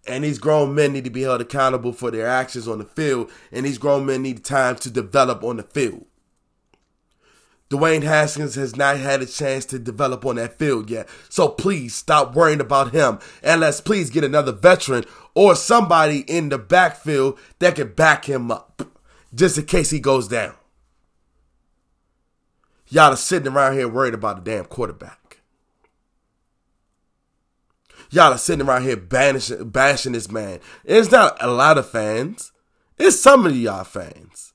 And 0.06 0.24
these 0.24 0.38
grown 0.38 0.74
men 0.74 0.92
need 0.92 1.04
to 1.04 1.10
be 1.10 1.22
held 1.22 1.40
accountable 1.40 1.92
for 1.92 2.10
their 2.10 2.26
actions 2.26 2.68
on 2.68 2.78
the 2.78 2.84
field, 2.84 3.30
and 3.52 3.66
these 3.66 3.78
grown 3.78 4.06
men 4.06 4.22
need 4.22 4.44
time 4.44 4.76
to 4.76 4.90
develop 4.90 5.42
on 5.42 5.56
the 5.56 5.62
field. 5.62 6.06
Dwayne 7.70 8.02
Haskins 8.02 8.56
has 8.56 8.74
not 8.74 8.96
had 8.96 9.22
a 9.22 9.26
chance 9.26 9.64
to 9.66 9.78
develop 9.78 10.26
on 10.26 10.36
that 10.36 10.58
field 10.58 10.90
yet. 10.90 11.08
So 11.28 11.48
please 11.48 11.94
stop 11.94 12.34
worrying 12.34 12.60
about 12.60 12.92
him 12.92 13.20
and 13.44 13.60
let's 13.60 13.80
please 13.80 14.10
get 14.10 14.24
another 14.24 14.50
veteran 14.52 15.04
or 15.34 15.54
somebody 15.54 16.20
in 16.22 16.48
the 16.48 16.58
backfield 16.58 17.38
that 17.60 17.76
can 17.76 17.92
back 17.92 18.24
him 18.24 18.50
up 18.50 18.82
just 19.32 19.56
in 19.56 19.66
case 19.66 19.90
he 19.90 20.00
goes 20.00 20.26
down. 20.26 20.54
Y'all 22.88 23.12
are 23.12 23.16
sitting 23.16 23.52
around 23.52 23.74
here 23.74 23.88
worried 23.88 24.14
about 24.14 24.44
the 24.44 24.50
damn 24.50 24.64
quarterback. 24.64 25.38
Y'all 28.10 28.32
are 28.32 28.38
sitting 28.38 28.66
around 28.66 28.82
here 28.82 28.96
banishing, 28.96 29.70
bashing 29.70 30.12
this 30.12 30.28
man. 30.28 30.58
It's 30.84 31.12
not 31.12 31.40
a 31.40 31.46
lot 31.46 31.78
of 31.78 31.88
fans. 31.88 32.50
It's 32.98 33.20
some 33.20 33.46
of 33.46 33.56
y'all 33.56 33.84
fans 33.84 34.54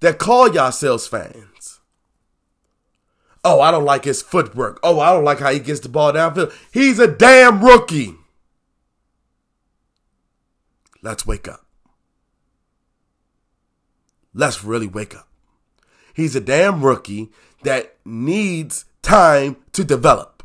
that 0.00 0.18
call 0.18 0.50
yourselves 0.54 1.06
fans. 1.06 1.55
Oh, 3.48 3.60
I 3.60 3.70
don't 3.70 3.84
like 3.84 4.04
his 4.04 4.22
footwork. 4.22 4.80
Oh, 4.82 4.98
I 4.98 5.12
don't 5.12 5.22
like 5.22 5.38
how 5.38 5.52
he 5.52 5.60
gets 5.60 5.78
the 5.78 5.88
ball 5.88 6.12
downfield. 6.12 6.52
He's 6.72 6.98
a 6.98 7.06
damn 7.06 7.64
rookie. 7.64 8.16
Let's 11.00 11.24
wake 11.24 11.46
up. 11.46 11.64
Let's 14.34 14.64
really 14.64 14.88
wake 14.88 15.14
up. 15.14 15.28
He's 16.12 16.34
a 16.34 16.40
damn 16.40 16.84
rookie 16.84 17.30
that 17.62 17.94
needs 18.04 18.84
time 19.00 19.58
to 19.74 19.84
develop. 19.84 20.42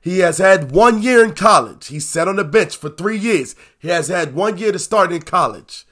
He 0.00 0.18
has 0.18 0.38
had 0.38 0.72
one 0.72 1.00
year 1.00 1.24
in 1.24 1.34
college. 1.34 1.86
He 1.86 2.00
sat 2.00 2.26
on 2.26 2.34
the 2.34 2.44
bench 2.44 2.76
for 2.76 2.90
three 2.90 3.16
years. 3.16 3.54
He 3.78 3.86
has 3.86 4.08
had 4.08 4.34
one 4.34 4.58
year 4.58 4.72
to 4.72 4.80
start 4.80 5.12
in 5.12 5.22
college. 5.22 5.86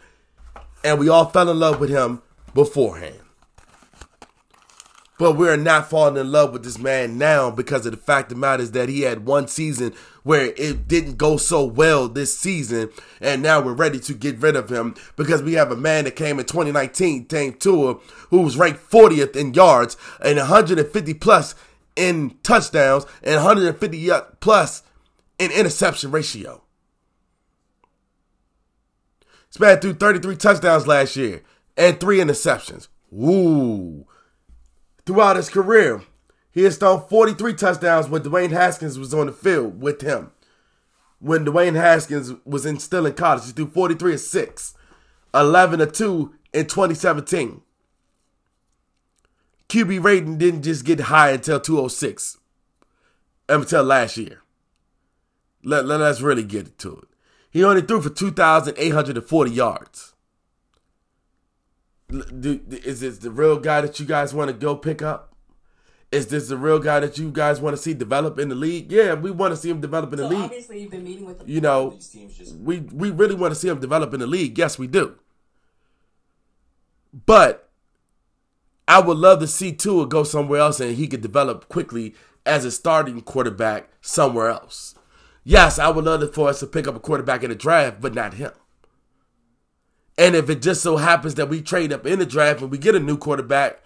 And 0.82 0.98
we 0.98 1.08
all 1.08 1.26
fell 1.26 1.48
in 1.48 1.60
love 1.60 1.78
with 1.78 1.90
him 1.90 2.22
beforehand. 2.54 3.21
But 5.18 5.36
we're 5.36 5.56
not 5.56 5.90
falling 5.90 6.16
in 6.16 6.32
love 6.32 6.52
with 6.52 6.64
this 6.64 6.78
man 6.78 7.18
now 7.18 7.50
because 7.50 7.84
of 7.86 7.92
the 7.92 7.98
fact 7.98 8.32
of 8.32 8.36
the 8.36 8.40
matter 8.40 8.62
is 8.62 8.72
that 8.72 8.88
he 8.88 9.02
had 9.02 9.26
one 9.26 9.46
season 9.46 9.92
where 10.22 10.52
it 10.56 10.88
didn't 10.88 11.18
go 11.18 11.36
so 11.36 11.64
well 11.64 12.08
this 12.08 12.36
season. 12.36 12.90
And 13.20 13.42
now 13.42 13.60
we're 13.60 13.74
ready 13.74 14.00
to 14.00 14.14
get 14.14 14.38
rid 14.38 14.56
of 14.56 14.70
him 14.70 14.94
because 15.16 15.42
we 15.42 15.52
have 15.52 15.70
a 15.70 15.76
man 15.76 16.04
that 16.04 16.16
came 16.16 16.38
in 16.38 16.46
2019, 16.46 17.26
Tame 17.26 17.52
Tua, 17.54 17.94
who 18.30 18.40
was 18.40 18.56
ranked 18.56 18.80
40th 18.90 19.36
in 19.36 19.54
yards 19.54 19.96
and 20.20 20.38
150 20.38 21.14
plus 21.14 21.54
in 21.94 22.36
touchdowns 22.42 23.04
and 23.22 23.36
150 23.36 24.10
plus 24.40 24.82
in 25.38 25.50
interception 25.50 26.10
ratio. 26.10 26.62
This 29.48 29.60
man 29.60 29.80
threw 29.80 29.92
33 29.92 30.36
touchdowns 30.36 30.86
last 30.86 31.14
year 31.16 31.42
and 31.76 32.00
three 32.00 32.18
interceptions. 32.18 32.88
Ooh. 33.12 34.06
Throughout 35.04 35.36
his 35.36 35.48
career, 35.48 36.02
he 36.52 36.62
has 36.62 36.76
thrown 36.76 37.06
43 37.08 37.54
touchdowns 37.54 38.08
when 38.08 38.22
Dwayne 38.22 38.52
Haskins 38.52 38.98
was 38.98 39.12
on 39.12 39.26
the 39.26 39.32
field 39.32 39.80
with 39.80 40.02
him. 40.02 40.30
When 41.18 41.44
Dwayne 41.44 41.74
Haskins 41.74 42.32
was 42.44 42.66
in 42.66 42.78
still 42.78 43.06
in 43.06 43.14
college, 43.14 43.46
he 43.46 43.52
threw 43.52 43.66
43 43.66 44.12
and 44.12 44.20
6, 44.20 44.74
11 45.34 45.78
to 45.78 45.86
2 45.86 46.34
in 46.52 46.66
2017. 46.66 47.62
QB 49.68 50.04
rating 50.04 50.36
didn't 50.36 50.62
just 50.62 50.84
get 50.84 51.00
high 51.00 51.30
until 51.30 51.58
206, 51.58 52.38
until 53.48 53.82
last 53.82 54.16
year. 54.16 54.42
Let, 55.64 55.86
let 55.86 56.00
us 56.00 56.20
really 56.20 56.44
get 56.44 56.78
to 56.78 56.96
it. 56.98 57.08
He 57.50 57.64
only 57.64 57.82
threw 57.82 58.02
for 58.02 58.10
2,840 58.10 59.50
yards. 59.50 60.11
Is 62.12 63.00
this 63.00 63.18
the 63.18 63.30
real 63.30 63.58
guy 63.58 63.80
that 63.80 63.98
you 63.98 64.06
guys 64.06 64.34
want 64.34 64.48
to 64.48 64.54
go 64.54 64.76
pick 64.76 65.02
up? 65.02 65.34
Is 66.10 66.26
this 66.26 66.48
the 66.48 66.58
real 66.58 66.78
guy 66.78 67.00
that 67.00 67.16
you 67.16 67.30
guys 67.30 67.60
want 67.60 67.74
to 67.74 67.82
see 67.82 67.94
develop 67.94 68.38
in 68.38 68.50
the 68.50 68.54
league? 68.54 68.92
Yeah, 68.92 69.14
we 69.14 69.30
want 69.30 69.52
to 69.52 69.56
see 69.56 69.70
him 69.70 69.80
develop 69.80 70.12
in 70.12 70.18
the 70.18 70.24
so 70.24 70.28
league. 70.28 70.42
Obviously, 70.42 70.82
you've 70.82 70.90
been 70.90 71.04
meeting 71.04 71.24
with. 71.24 71.42
You 71.48 71.62
know, 71.62 71.98
we 72.58 72.80
we 72.80 73.10
really 73.10 73.34
want 73.34 73.52
to 73.54 73.58
see 73.58 73.68
him 73.68 73.80
develop 73.80 74.12
in 74.12 74.20
the 74.20 74.26
league. 74.26 74.58
Yes, 74.58 74.78
we 74.78 74.86
do. 74.86 75.16
But 77.26 77.70
I 78.86 79.00
would 79.00 79.16
love 79.16 79.40
to 79.40 79.46
see 79.46 79.72
Tua 79.72 80.06
go 80.06 80.22
somewhere 80.22 80.60
else 80.60 80.80
and 80.80 80.96
he 80.96 81.06
could 81.06 81.20
develop 81.20 81.68
quickly 81.68 82.14
as 82.44 82.64
a 82.64 82.70
starting 82.70 83.20
quarterback 83.20 83.88
somewhere 84.00 84.48
else. 84.48 84.94
Yes, 85.44 85.78
I 85.78 85.88
would 85.88 86.04
love 86.04 86.34
for 86.34 86.48
us 86.48 86.60
to 86.60 86.66
pick 86.66 86.86
up 86.86 86.96
a 86.96 87.00
quarterback 87.00 87.42
in 87.42 87.50
the 87.50 87.56
draft, 87.56 88.00
but 88.00 88.14
not 88.14 88.34
him. 88.34 88.52
And 90.18 90.36
if 90.36 90.50
it 90.50 90.62
just 90.62 90.82
so 90.82 90.98
happens 90.98 91.34
that 91.36 91.48
we 91.48 91.62
trade 91.62 91.92
up 91.92 92.06
in 92.06 92.18
the 92.18 92.26
draft 92.26 92.60
and 92.60 92.70
we 92.70 92.78
get 92.78 92.94
a 92.94 93.00
new 93.00 93.16
quarterback 93.16 93.82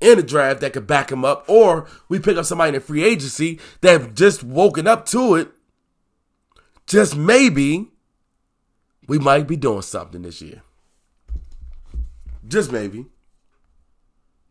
in 0.00 0.16
the 0.16 0.22
draft 0.22 0.60
that 0.60 0.72
could 0.72 0.86
back 0.86 1.10
him 1.10 1.24
up, 1.24 1.44
or 1.48 1.86
we 2.08 2.18
pick 2.18 2.36
up 2.36 2.44
somebody 2.44 2.74
in 2.74 2.80
free 2.80 3.04
agency 3.04 3.58
that 3.80 4.14
just 4.14 4.42
woken 4.42 4.86
up 4.86 5.06
to 5.06 5.34
it, 5.34 5.48
just 6.86 7.16
maybe 7.16 7.88
we 9.06 9.18
might 9.18 9.46
be 9.46 9.56
doing 9.56 9.82
something 9.82 10.22
this 10.22 10.40
year. 10.40 10.62
Just 12.46 12.72
maybe. 12.72 13.06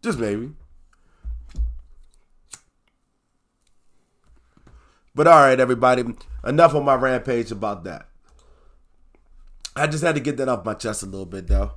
Just 0.01 0.19
maybe. 0.19 0.51
But 5.15 5.27
all 5.27 5.39
right, 5.39 5.59
everybody, 5.59 6.03
enough 6.45 6.75
on 6.75 6.85
my 6.85 6.93
rampage 6.93 7.51
about 7.51 7.83
that. 7.85 8.07
I 9.77 9.87
just 9.87 10.03
had 10.03 10.15
to 10.15 10.21
get 10.21 10.37
that 10.37 10.49
off 10.49 10.65
my 10.65 10.73
chest 10.73 11.03
a 11.03 11.05
little 11.05 11.25
bit, 11.25 11.47
though. 11.47 11.71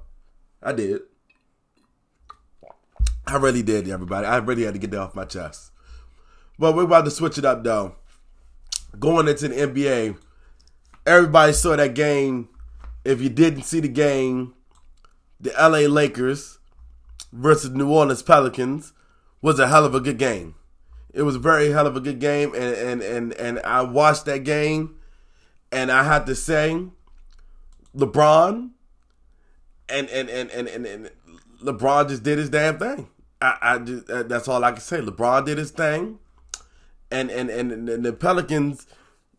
I 0.62 0.72
did. 0.72 1.02
I 3.26 3.36
really 3.36 3.62
did, 3.62 3.88
everybody. 3.88 4.26
I 4.26 4.38
really 4.38 4.64
had 4.64 4.74
to 4.74 4.80
get 4.80 4.90
that 4.92 5.00
off 5.00 5.14
my 5.14 5.24
chest. 5.24 5.70
But 6.58 6.74
we're 6.74 6.84
about 6.84 7.04
to 7.04 7.10
switch 7.10 7.38
it 7.38 7.44
up, 7.44 7.62
though. 7.62 7.96
Going 8.98 9.28
into 9.28 9.48
the 9.48 9.54
NBA, 9.54 10.16
everybody 11.06 11.52
saw 11.52 11.76
that 11.76 11.94
game. 11.94 12.48
If 13.04 13.20
you 13.20 13.28
didn't 13.28 13.62
see 13.62 13.80
the 13.80 13.88
game, 13.88 14.54
the 15.38 15.52
LA 15.58 15.88
Lakers 15.88 16.58
versus 17.32 17.70
New 17.70 17.90
Orleans 17.90 18.22
Pelicans 18.22 18.92
was 19.42 19.58
a 19.58 19.68
hell 19.68 19.84
of 19.84 19.94
a 19.94 20.00
good 20.00 20.18
game. 20.18 20.54
It 21.12 21.22
was 21.22 21.36
a 21.36 21.40
very 21.40 21.70
hell 21.70 21.86
of 21.86 21.96
a 21.96 22.00
good 22.00 22.18
game, 22.18 22.54
and 22.54 22.74
and 22.74 23.02
and, 23.02 23.32
and 23.34 23.60
I 23.60 23.82
watched 23.82 24.26
that 24.26 24.44
game, 24.44 24.96
and 25.72 25.90
I 25.90 26.04
had 26.04 26.26
to 26.26 26.34
say, 26.34 26.86
LeBron, 27.96 28.70
and 29.88 30.08
and 30.08 30.28
and 30.28 30.50
and 30.50 30.68
and, 30.68 30.86
and 30.86 31.10
LeBron 31.62 32.08
just 32.08 32.22
did 32.22 32.38
his 32.38 32.50
damn 32.50 32.78
thing. 32.78 33.08
I, 33.42 33.56
I 33.60 33.78
just, 33.78 34.06
that's 34.06 34.48
all 34.48 34.62
I 34.64 34.72
can 34.72 34.80
say. 34.80 35.00
LeBron 35.00 35.46
did 35.46 35.58
his 35.58 35.70
thing, 35.70 36.18
and 37.10 37.30
and 37.30 37.50
and, 37.50 37.88
and 37.88 38.04
the 38.04 38.12
Pelicans, 38.12 38.86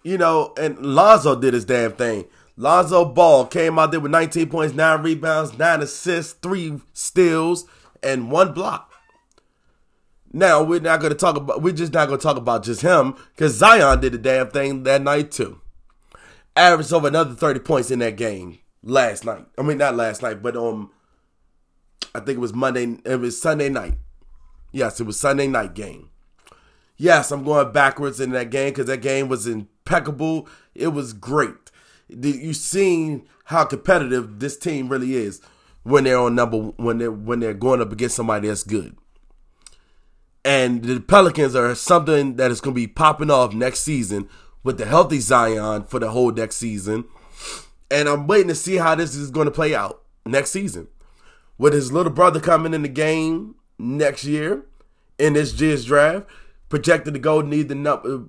you 0.04 0.18
know, 0.18 0.54
and 0.58 0.78
Lonzo 0.80 1.40
did 1.40 1.54
his 1.54 1.66
damn 1.66 1.94
thing. 1.94 2.26
Lonzo 2.58 3.06
Ball 3.06 3.48
came 3.48 3.80
out 3.80 3.92
there 3.92 4.00
with 4.00 4.12
19 4.12 4.50
points, 4.50 4.76
nine 4.76 5.02
rebounds, 5.02 5.58
nine 5.58 5.82
assists, 5.82 6.34
three 6.34 6.80
steals, 6.94 7.66
and 8.04 8.30
one 8.30 8.54
block. 8.54 8.92
Now 10.34 10.64
we're 10.64 10.80
not 10.80 11.00
going 11.00 11.12
to 11.12 11.18
talk 11.18 11.36
about. 11.36 11.62
We're 11.62 11.74
just 11.74 11.94
not 11.94 12.08
going 12.08 12.20
to 12.20 12.24
talk 12.24 12.38
about 12.38 12.64
just 12.64 12.82
him 12.82 13.16
because 13.36 13.54
Zion 13.56 14.00
did 14.00 14.14
the 14.14 14.18
damn 14.18 14.50
thing 14.50 14.84
that 14.84 15.02
night 15.02 15.32
too. 15.32 15.61
Averaged 16.56 16.94
over 16.94 17.08
another 17.08 17.34
30 17.34 17.62
points 17.62 17.92
in 17.92 18.00
that 18.00 18.18
game 18.18 18.60
last 18.84 19.26
night. 19.26 19.46
I 19.58 19.62
mean, 19.62 19.78
not 19.78 19.96
last 19.96 20.22
night, 20.22 20.42
but 20.42 20.58
um, 20.58 20.92
I 22.14 22.20
think 22.20 22.38
it 22.38 22.42
was 22.42 22.54
Monday. 22.54 22.98
It 23.06 23.20
was 23.20 23.42
Sunday 23.42 23.70
night. 23.70 23.96
Yes, 24.72 25.00
it 25.00 25.06
was 25.06 25.20
Sunday 25.20 25.48
night 25.48 25.74
game. 25.74 26.10
Yes, 26.98 27.32
I'm 27.32 27.44
going 27.44 27.72
backwards 27.72 28.20
in 28.20 28.32
that 28.32 28.52
game 28.52 28.70
because 28.70 28.88
that 28.88 29.02
game 29.02 29.28
was 29.28 29.48
impeccable. 29.48 30.48
It 30.76 30.90
was 30.90 31.14
great. 31.14 31.72
You've 32.10 32.56
seen 32.56 33.28
how 33.46 33.64
competitive 33.66 34.40
this 34.40 34.58
team 34.58 34.90
really 34.90 35.16
is 35.16 35.42
when 35.84 36.04
they're 36.04 36.20
on 36.20 36.36
number 36.36 36.58
when 36.58 36.98
they're 36.98 37.12
when 37.12 37.40
they're 37.40 37.54
going 37.54 37.82
up 37.82 37.92
against 37.92 38.16
somebody 38.16 38.48
that's 38.48 38.64
good. 38.64 38.96
And 40.44 40.84
the 40.84 41.00
Pelicans 41.00 41.56
are 41.56 41.74
something 41.76 42.36
that 42.36 42.52
is 42.52 42.62
going 42.62 42.74
to 42.74 42.82
be 42.82 42.88
popping 42.88 43.30
off 43.30 43.54
next 43.54 43.82
season 43.82 44.28
with 44.63 44.78
the 44.78 44.86
healthy 44.86 45.19
Zion 45.19 45.84
for 45.84 46.00
the 46.00 46.12
whole 46.12 46.32
next 46.32 46.58
season. 46.58 47.06
And 47.89 48.08
I'm 48.08 48.28
waiting 48.28 48.47
to 48.47 48.56
see 48.56 48.78
how 48.78 48.95
this 48.95 49.15
is 49.15 49.32
going 49.32 49.45
to 49.45 49.52
play 49.52 49.76
out 49.76 50.02
next 50.26 50.52
season. 50.52 50.88
With 51.58 51.74
his 51.74 51.91
little 51.91 52.12
brother 52.12 52.39
coming 52.39 52.74
in 52.74 52.82
the 52.82 52.88
game 52.88 53.56
next 53.78 54.24
year 54.24 54.65
in 55.19 55.34
this 55.34 55.60
year's 55.60 55.86
draft, 55.86 56.26
projected 56.69 57.13
to 57.13 57.19
go 57.19 57.41
need 57.41 57.69
the 57.69 57.76
number. 57.76 58.24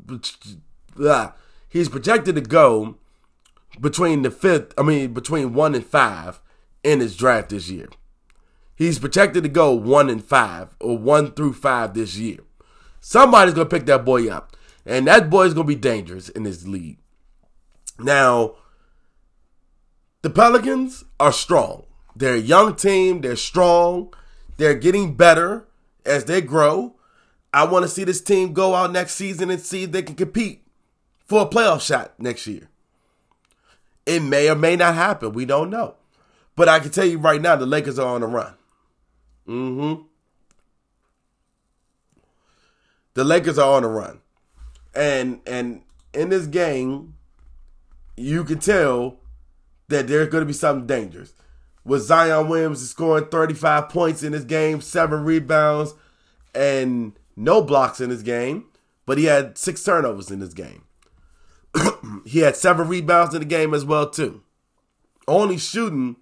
Uh, 1.01 1.31
he's 1.69 1.89
projected 1.89 2.35
to 2.35 2.41
go 2.43 2.97
between 3.81 4.23
the 4.23 4.31
fifth, 4.31 4.75
I 4.77 4.83
mean, 4.83 5.15
between 5.15 5.55
one 5.55 5.75
and 5.75 5.87
five 5.87 6.43
in 6.83 7.01
his 7.01 7.17
draft 7.17 7.51
this 7.51 7.71
year. 7.71 7.89
He's 8.75 8.99
projected 8.99 9.45
to 9.45 9.49
go 9.49 9.73
one 9.73 10.11
and 10.11 10.23
five 10.23 10.77
or 10.81 10.99
one 10.99 11.33
through 11.33 11.55
five 11.55 11.95
this 11.95 12.17
year. 12.17 12.39
Somebody's 13.01 13.55
gonna 13.55 13.69
pick 13.69 13.87
that 13.87 14.05
boy 14.05 14.29
up, 14.29 14.57
and 14.85 15.07
that 15.07 15.31
boy's 15.31 15.55
gonna 15.55 15.67
be 15.67 15.75
dangerous 15.75 16.29
in 16.29 16.43
this 16.43 16.67
league. 16.67 16.99
Now, 17.99 18.57
the 20.23 20.31
Pelicans 20.31 21.05
are 21.19 21.33
strong. 21.33 21.85
They're 22.15 22.35
a 22.35 22.39
young 22.39 22.75
team. 22.77 23.21
They're 23.21 23.37
strong. 23.37 24.13
They're 24.57 24.75
getting 24.75 25.15
better 25.15 25.67
as 26.05 26.25
they 26.25 26.41
grow. 26.41 26.97
I 27.55 27.65
want 27.65 27.85
to 27.85 27.89
see 27.89 28.05
this 28.05 28.21
team 28.21 28.53
go 28.53 28.75
out 28.75 28.93
next 28.93 29.15
season 29.15 29.51
and 29.51 29.61
see 29.61 29.85
if 29.85 29.93
they 29.93 30.03
can 30.03 30.15
compete 30.15 30.65
for 31.25 31.43
a 31.43 31.47
playoff 31.47 31.83
shot 31.83 32.15
next 32.19 32.47
year. 32.47 32.69
It 34.07 34.21
may 34.21 34.51
or 34.51 34.55
may 34.55 34.77
not 34.77 34.95
happen. 34.95 35.33
We 35.33 35.45
don't 35.45 35.71
know. 35.71 35.97
But 36.57 36.69
I 36.69 36.81
can 36.81 36.91
tell 36.91 37.05
you 37.05 37.19
right 37.19 37.41
now, 37.41 37.57
the 37.57 37.67
Lakers 37.67 37.99
are 37.99 38.15
on 38.15 38.23
a 38.23 38.27
run. 38.27 38.55
Mm-hmm. 39.49 40.03
The 43.15 43.25
Lakers 43.25 43.59
are 43.59 43.77
on 43.77 43.85
a 43.85 43.89
run. 43.89 44.21
And 44.95 45.41
and 45.47 45.83
in 46.13 46.29
this 46.29 46.47
game, 46.47 47.15
you 48.17 48.45
can 48.45 48.59
tell 48.59 49.21
that 49.89 50.09
there's 50.09 50.29
going 50.29 50.43
to 50.43 50.47
be 50.47 50.53
something 50.53 50.87
dangerous. 50.87 51.33
With 51.85 52.03
Zion 52.03 52.49
Williams 52.49 52.89
scoring 52.89 53.27
35 53.27 53.89
points 53.89 54.23
in 54.23 54.33
this 54.33 54.45
game, 54.45 54.81
seven 54.81 55.25
rebounds, 55.25 55.95
and 56.55 57.19
no 57.35 57.63
blocks 57.63 58.01
in 58.01 58.11
this 58.11 58.23
game, 58.23 58.67
but 59.05 59.19
he 59.19 59.25
had 59.25 59.59
six 59.59 59.83
turnovers 59.83 60.31
in 60.31 60.39
this 60.39 60.55
game. 60.55 60.85
he 62.25 62.41
had 62.41 62.57
seven 62.57 62.87
rebounds 62.87 63.35
in 63.35 63.41
the 63.41 63.47
game 63.47 63.75
as 63.75 63.85
well 63.85 64.09
too. 64.09 64.43
Only 65.27 65.59
shooting 65.59 66.17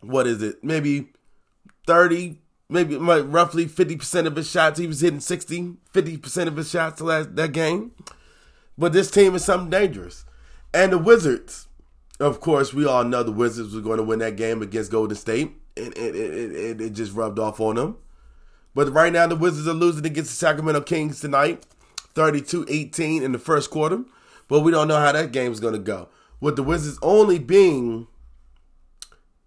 what 0.00 0.26
is 0.26 0.42
it? 0.42 0.62
Maybe 0.62 1.08
30, 1.86 2.38
maybe 2.68 2.96
roughly 2.96 3.66
50% 3.66 4.26
of 4.26 4.36
his 4.36 4.50
shots. 4.50 4.78
He 4.78 4.86
was 4.86 5.00
hitting 5.00 5.20
60, 5.20 5.74
50% 5.92 6.46
of 6.46 6.56
his 6.56 6.70
shots 6.70 7.00
last 7.00 7.34
that 7.36 7.52
game. 7.52 7.92
But 8.76 8.92
this 8.92 9.10
team 9.10 9.34
is 9.34 9.44
something 9.44 9.70
dangerous. 9.70 10.24
And 10.72 10.92
the 10.92 10.98
Wizards, 10.98 11.66
of 12.20 12.40
course, 12.40 12.72
we 12.74 12.86
all 12.86 13.04
know 13.04 13.22
the 13.22 13.32
Wizards 13.32 13.74
were 13.74 13.80
going 13.80 13.96
to 13.98 14.04
win 14.04 14.18
that 14.20 14.36
game 14.36 14.62
against 14.62 14.92
Golden 14.92 15.16
State. 15.16 15.52
And 15.76 15.96
it, 15.96 16.14
it, 16.14 16.54
it, 16.54 16.80
it 16.80 16.90
just 16.90 17.14
rubbed 17.14 17.38
off 17.38 17.60
on 17.60 17.76
them. 17.76 17.96
But 18.74 18.92
right 18.92 19.12
now, 19.12 19.26
the 19.26 19.36
Wizards 19.36 19.66
are 19.66 19.74
losing 19.74 20.06
against 20.06 20.30
the 20.30 20.36
Sacramento 20.36 20.82
Kings 20.82 21.20
tonight, 21.20 21.66
32 22.14 22.66
18 22.68 23.22
in 23.22 23.32
the 23.32 23.38
first 23.38 23.70
quarter. 23.70 24.04
But 24.46 24.60
we 24.60 24.70
don't 24.70 24.88
know 24.88 24.98
how 24.98 25.12
that 25.12 25.32
game's 25.32 25.60
going 25.60 25.74
to 25.74 25.80
go. 25.80 26.08
With 26.40 26.56
the 26.56 26.62
Wizards 26.62 26.98
only 27.02 27.38
being 27.38 28.06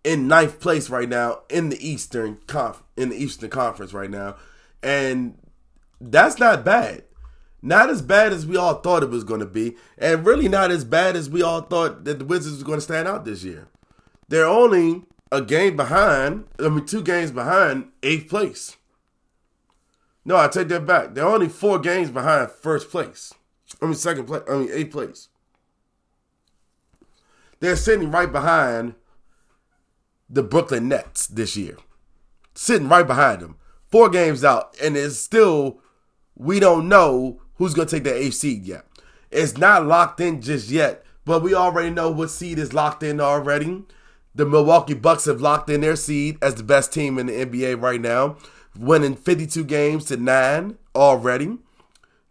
in 0.03 0.27
ninth 0.27 0.59
place 0.59 0.89
right 0.89 1.09
now 1.09 1.41
in 1.49 1.69
the 1.69 1.87
Eastern 1.87 2.39
Conf- 2.47 2.83
in 2.97 3.09
the 3.09 3.15
Eastern 3.15 3.49
Conference 3.49 3.93
right 3.93 4.09
now, 4.09 4.35
and 4.81 5.37
that's 5.99 6.39
not 6.39 6.65
bad. 6.65 7.03
Not 7.61 7.91
as 7.91 8.01
bad 8.01 8.33
as 8.33 8.47
we 8.47 8.57
all 8.57 8.75
thought 8.75 9.03
it 9.03 9.11
was 9.11 9.23
going 9.23 9.39
to 9.39 9.45
be, 9.45 9.75
and 9.97 10.25
really 10.25 10.47
not 10.47 10.71
as 10.71 10.83
bad 10.83 11.15
as 11.15 11.29
we 11.29 11.43
all 11.43 11.61
thought 11.61 12.05
that 12.05 12.17
the 12.17 12.25
Wizards 12.25 12.57
were 12.57 12.65
going 12.65 12.77
to 12.77 12.83
stand 12.83 13.07
out 13.07 13.23
this 13.23 13.43
year. 13.43 13.67
They're 14.27 14.47
only 14.47 15.03
a 15.31 15.41
game 15.41 15.75
behind. 15.75 16.45
I 16.59 16.69
mean, 16.69 16.85
two 16.85 17.03
games 17.03 17.29
behind 17.29 17.89
eighth 18.01 18.29
place. 18.29 18.77
No, 20.25 20.37
I 20.37 20.47
take 20.47 20.69
that 20.69 20.85
back. 20.85 21.13
They're 21.13 21.25
only 21.25 21.49
four 21.49 21.79
games 21.79 22.09
behind 22.09 22.49
first 22.49 22.89
place. 22.89 23.33
I 23.81 23.85
mean, 23.85 23.95
second 23.95 24.25
place. 24.25 24.43
I 24.49 24.55
mean, 24.55 24.69
eighth 24.71 24.91
place. 24.91 25.29
They're 27.59 27.75
sitting 27.75 28.09
right 28.09 28.31
behind 28.31 28.95
the 30.31 30.43
Brooklyn 30.43 30.87
Nets 30.87 31.27
this 31.27 31.57
year. 31.57 31.77
Sitting 32.55 32.89
right 32.89 33.05
behind 33.05 33.41
them. 33.41 33.57
Four 33.87 34.09
games 34.09 34.43
out, 34.43 34.75
and 34.81 34.95
it's 34.95 35.17
still, 35.17 35.81
we 36.35 36.59
don't 36.59 36.87
know 36.87 37.41
who's 37.55 37.73
going 37.73 37.87
to 37.89 37.95
take 37.95 38.05
the 38.05 38.15
eighth 38.15 38.35
seed 38.35 38.63
yet. 38.63 38.85
It's 39.29 39.57
not 39.57 39.85
locked 39.85 40.21
in 40.21 40.41
just 40.41 40.69
yet, 40.69 41.03
but 41.25 41.43
we 41.43 41.53
already 41.53 41.89
know 41.89 42.09
what 42.09 42.29
seed 42.29 42.57
is 42.57 42.73
locked 42.73 43.03
in 43.03 43.19
already. 43.19 43.83
The 44.33 44.45
Milwaukee 44.45 44.93
Bucks 44.93 45.25
have 45.25 45.41
locked 45.41 45.69
in 45.69 45.81
their 45.81 45.97
seed 45.97 46.37
as 46.41 46.55
the 46.55 46.63
best 46.63 46.93
team 46.93 47.17
in 47.19 47.27
the 47.27 47.45
NBA 47.45 47.81
right 47.81 47.99
now, 47.99 48.37
winning 48.77 49.15
52 49.15 49.65
games 49.65 50.05
to 50.05 50.17
nine 50.17 50.77
already. 50.95 51.57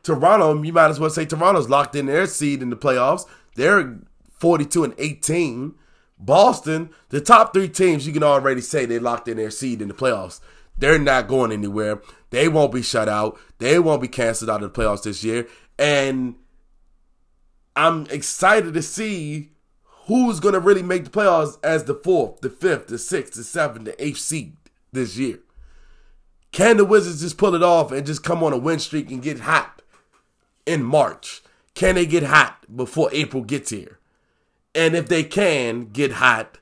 Toronto, 0.02 0.62
you 0.62 0.72
might 0.72 0.88
as 0.88 0.98
well 0.98 1.10
say 1.10 1.26
Toronto's 1.26 1.68
locked 1.68 1.94
in 1.94 2.06
their 2.06 2.26
seed 2.26 2.62
in 2.62 2.70
the 2.70 2.76
playoffs. 2.76 3.26
They're 3.54 3.98
42 4.38 4.84
and 4.84 4.94
18. 4.96 5.74
Boston, 6.20 6.90
the 7.08 7.20
top 7.20 7.52
three 7.52 7.68
teams, 7.68 8.06
you 8.06 8.12
can 8.12 8.22
already 8.22 8.60
say 8.60 8.84
they 8.84 8.98
locked 8.98 9.26
in 9.26 9.38
their 9.38 9.50
seed 9.50 9.80
in 9.80 9.88
the 9.88 9.94
playoffs. 9.94 10.40
They're 10.76 10.98
not 10.98 11.28
going 11.28 11.50
anywhere. 11.50 12.02
They 12.30 12.48
won't 12.48 12.72
be 12.72 12.82
shut 12.82 13.08
out. 13.08 13.38
They 13.58 13.78
won't 13.78 14.02
be 14.02 14.08
canceled 14.08 14.50
out 14.50 14.62
of 14.62 14.72
the 14.72 14.80
playoffs 14.80 15.02
this 15.02 15.24
year. 15.24 15.46
And 15.78 16.36
I'm 17.74 18.06
excited 18.06 18.74
to 18.74 18.82
see 18.82 19.52
who's 20.06 20.40
going 20.40 20.54
to 20.54 20.60
really 20.60 20.82
make 20.82 21.04
the 21.04 21.10
playoffs 21.10 21.58
as 21.62 21.84
the 21.84 21.94
fourth, 21.94 22.40
the 22.40 22.50
fifth, 22.50 22.88
the 22.88 22.98
sixth, 22.98 23.34
the 23.34 23.44
seventh, 23.44 23.84
the 23.84 24.04
eighth 24.04 24.18
seed 24.18 24.56
this 24.92 25.16
year. 25.16 25.38
Can 26.52 26.78
the 26.78 26.84
Wizards 26.84 27.20
just 27.20 27.38
pull 27.38 27.54
it 27.54 27.62
off 27.62 27.92
and 27.92 28.06
just 28.06 28.24
come 28.24 28.42
on 28.42 28.52
a 28.52 28.58
win 28.58 28.78
streak 28.78 29.10
and 29.10 29.22
get 29.22 29.40
hot 29.40 29.82
in 30.66 30.82
March? 30.82 31.42
Can 31.74 31.94
they 31.94 32.06
get 32.06 32.24
hot 32.24 32.64
before 32.74 33.08
April 33.12 33.42
gets 33.44 33.70
here? 33.70 33.99
And 34.74 34.94
if 34.94 35.08
they 35.08 35.24
can 35.24 35.86
get 35.86 36.12
hot, 36.12 36.58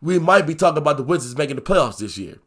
we 0.00 0.18
might 0.18 0.46
be 0.46 0.54
talking 0.54 0.78
about 0.78 0.96
the 0.96 1.02
Wizards 1.02 1.36
making 1.36 1.56
the 1.56 1.62
playoffs 1.62 1.98
this 1.98 2.16
year. 2.18 2.38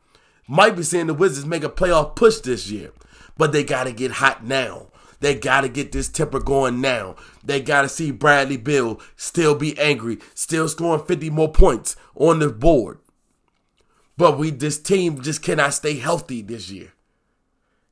Might 0.47 0.75
be 0.75 0.83
seeing 0.83 1.07
the 1.07 1.13
Wizards 1.13 1.45
make 1.45 1.63
a 1.63 1.69
playoff 1.69 2.15
push 2.15 2.37
this 2.39 2.69
year. 2.69 2.91
But 3.37 3.51
they 3.51 3.63
got 3.63 3.85
to 3.85 3.91
get 3.91 4.11
hot 4.11 4.45
now. 4.45 4.87
They 5.19 5.35
got 5.35 5.61
to 5.61 5.69
get 5.69 5.91
this 5.91 6.07
temper 6.07 6.39
going 6.39 6.81
now. 6.81 7.15
They 7.43 7.61
got 7.61 7.81
to 7.81 7.89
see 7.89 8.11
Bradley 8.11 8.57
Beal 8.57 9.01
still 9.15 9.53
be 9.53 9.77
angry, 9.77 10.19
still 10.33 10.67
scoring 10.69 11.05
50 11.05 11.29
more 11.29 11.51
points 11.51 11.95
on 12.15 12.39
the 12.39 12.49
board. 12.49 12.99
But 14.17 14.37
we 14.37 14.51
this 14.51 14.79
team 14.79 15.21
just 15.21 15.41
cannot 15.41 15.73
stay 15.73 15.97
healthy 15.97 16.41
this 16.41 16.69
year. 16.69 16.93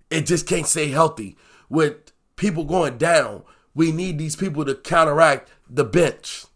It 0.09 0.25
just 0.25 0.47
can't 0.47 0.67
stay 0.67 0.89
healthy 0.89 1.37
with 1.69 2.11
people 2.37 2.63
going 2.63 2.97
down, 2.97 3.43
We 3.73 3.91
need 3.91 4.17
these 4.17 4.35
people 4.35 4.65
to 4.65 4.73
counteract 4.73 5.51
the 5.69 5.83
bench 5.83 6.46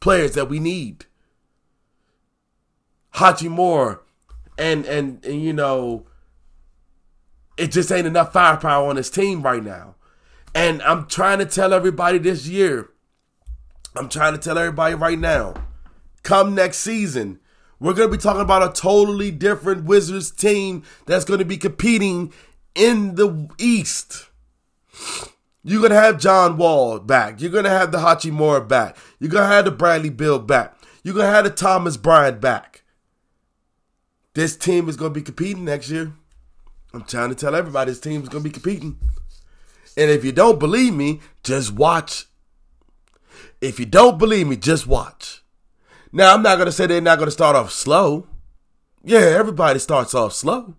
players 0.00 0.32
that 0.32 0.48
we 0.48 0.58
need. 0.58 1.06
Hachimura 3.14 4.00
and, 4.58 4.84
and 4.86 5.24
and 5.24 5.42
you 5.42 5.52
know 5.52 6.06
it 7.56 7.70
just 7.70 7.90
ain't 7.90 8.06
enough 8.06 8.32
firepower 8.32 8.88
on 8.88 8.96
his 8.96 9.10
team 9.10 9.42
right 9.42 9.62
now. 9.64 9.94
And 10.54 10.82
I'm 10.82 11.06
trying 11.06 11.38
to 11.38 11.46
tell 11.46 11.72
everybody 11.72 12.18
this 12.18 12.46
year, 12.46 12.90
I'm 13.94 14.08
trying 14.08 14.32
to 14.34 14.38
tell 14.38 14.58
everybody 14.58 14.94
right 14.94 15.18
now, 15.18 15.54
come 16.22 16.54
next 16.54 16.78
season, 16.78 17.40
we're 17.78 17.94
going 17.94 18.10
to 18.10 18.16
be 18.16 18.20
talking 18.20 18.42
about 18.42 18.62
a 18.62 18.78
totally 18.78 19.30
different 19.30 19.84
Wizards 19.84 20.30
team 20.30 20.82
that's 21.06 21.24
going 21.24 21.40
to 21.40 21.44
be 21.44 21.56
competing 21.56 22.32
in 22.74 23.14
the 23.16 23.48
East. 23.58 24.26
You're 25.68 25.88
to 25.88 25.96
have 25.96 26.20
John 26.20 26.58
Wall 26.58 27.00
back. 27.00 27.40
You're 27.40 27.50
to 27.64 27.68
have 27.68 27.90
the 27.90 27.98
Hachimura 27.98 28.68
back. 28.68 28.96
You're 29.18 29.32
to 29.32 29.44
have 29.44 29.64
the 29.64 29.72
Bradley 29.72 30.10
Beal 30.10 30.38
back. 30.38 30.78
You're 31.02 31.16
to 31.16 31.26
have 31.26 31.42
the 31.42 31.50
Thomas 31.50 31.96
Bryant 31.96 32.40
back. 32.40 32.84
This 34.34 34.56
team 34.56 34.88
is 34.88 34.96
to 34.96 35.10
be 35.10 35.22
competing 35.22 35.64
next 35.64 35.90
year. 35.90 36.12
I'm 36.94 37.02
trying 37.02 37.30
to 37.30 37.34
tell 37.34 37.56
everybody 37.56 37.90
this 37.90 37.98
team 37.98 38.22
is 38.22 38.28
to 38.28 38.38
be 38.38 38.50
competing. 38.50 38.96
And 39.96 40.08
if 40.08 40.24
you 40.24 40.30
don't 40.30 40.60
believe 40.60 40.94
me, 40.94 41.20
just 41.42 41.72
watch. 41.72 42.26
If 43.60 43.80
you 43.80 43.86
don't 43.86 44.18
believe 44.18 44.46
me, 44.46 44.54
just 44.54 44.86
watch. 44.86 45.42
Now, 46.12 46.32
I'm 46.32 46.44
not 46.44 46.64
to 46.64 46.70
say 46.70 46.86
they're 46.86 47.00
not 47.00 47.18
to 47.18 47.32
start 47.32 47.56
off 47.56 47.72
slow. 47.72 48.28
Yeah, 49.02 49.18
everybody 49.18 49.80
starts 49.80 50.14
off 50.14 50.32
slow. 50.32 50.76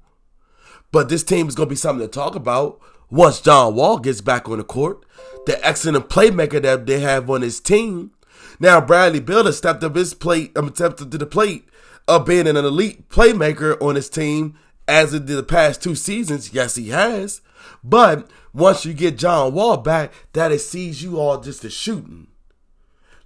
But 0.93 1.09
this 1.09 1.25
team 1.25 1.49
is 1.49 1.55
to 1.67 1.69
be 1.71 1.75
something 1.75 2.07
to 2.07 2.09
talk 2.09 2.35
about 2.35 2.79
once 3.09 3.41
John 3.41 3.75
Wall 3.75 3.99
gets 3.99 4.21
back 4.21 4.49
on 4.49 4.57
the 4.57 4.63
court. 4.63 5.03
The 5.45 5.65
excellent 5.65 6.09
playmaker 6.09 6.61
that 6.61 6.85
they 6.85 6.99
have 6.99 7.29
on 7.29 7.41
his 7.41 7.59
team. 7.59 8.11
Now, 8.59 8.81
Bradley 8.81 9.23
has 9.25 9.57
stepped 9.57 9.83
up 9.83 9.95
his 9.95 10.13
plate, 10.13 10.57
um, 10.57 10.73
stepped 10.75 11.01
up 11.01 11.11
to 11.11 11.17
the 11.17 11.25
plate 11.25 11.67
of 12.07 12.25
being 12.25 12.47
an 12.47 12.57
elite 12.57 13.09
playmaker 13.09 13.81
on 13.81 13.95
his 13.95 14.09
team 14.09 14.57
as 14.87 15.11
did 15.11 15.27
the 15.27 15.43
past 15.43 15.81
two 15.81 15.95
seasons. 15.95 16.53
Yes, 16.53 16.75
he 16.75 16.89
has. 16.89 17.41
But 17.83 18.29
once 18.53 18.85
you 18.85 18.93
get 18.93 19.17
John 19.17 19.53
Wall 19.53 19.77
back, 19.77 20.13
that 20.33 20.51
it 20.51 20.59
sees 20.59 21.03
you 21.03 21.19
all 21.19 21.39
just 21.39 21.63
as 21.65 21.73
shooting. 21.73 22.27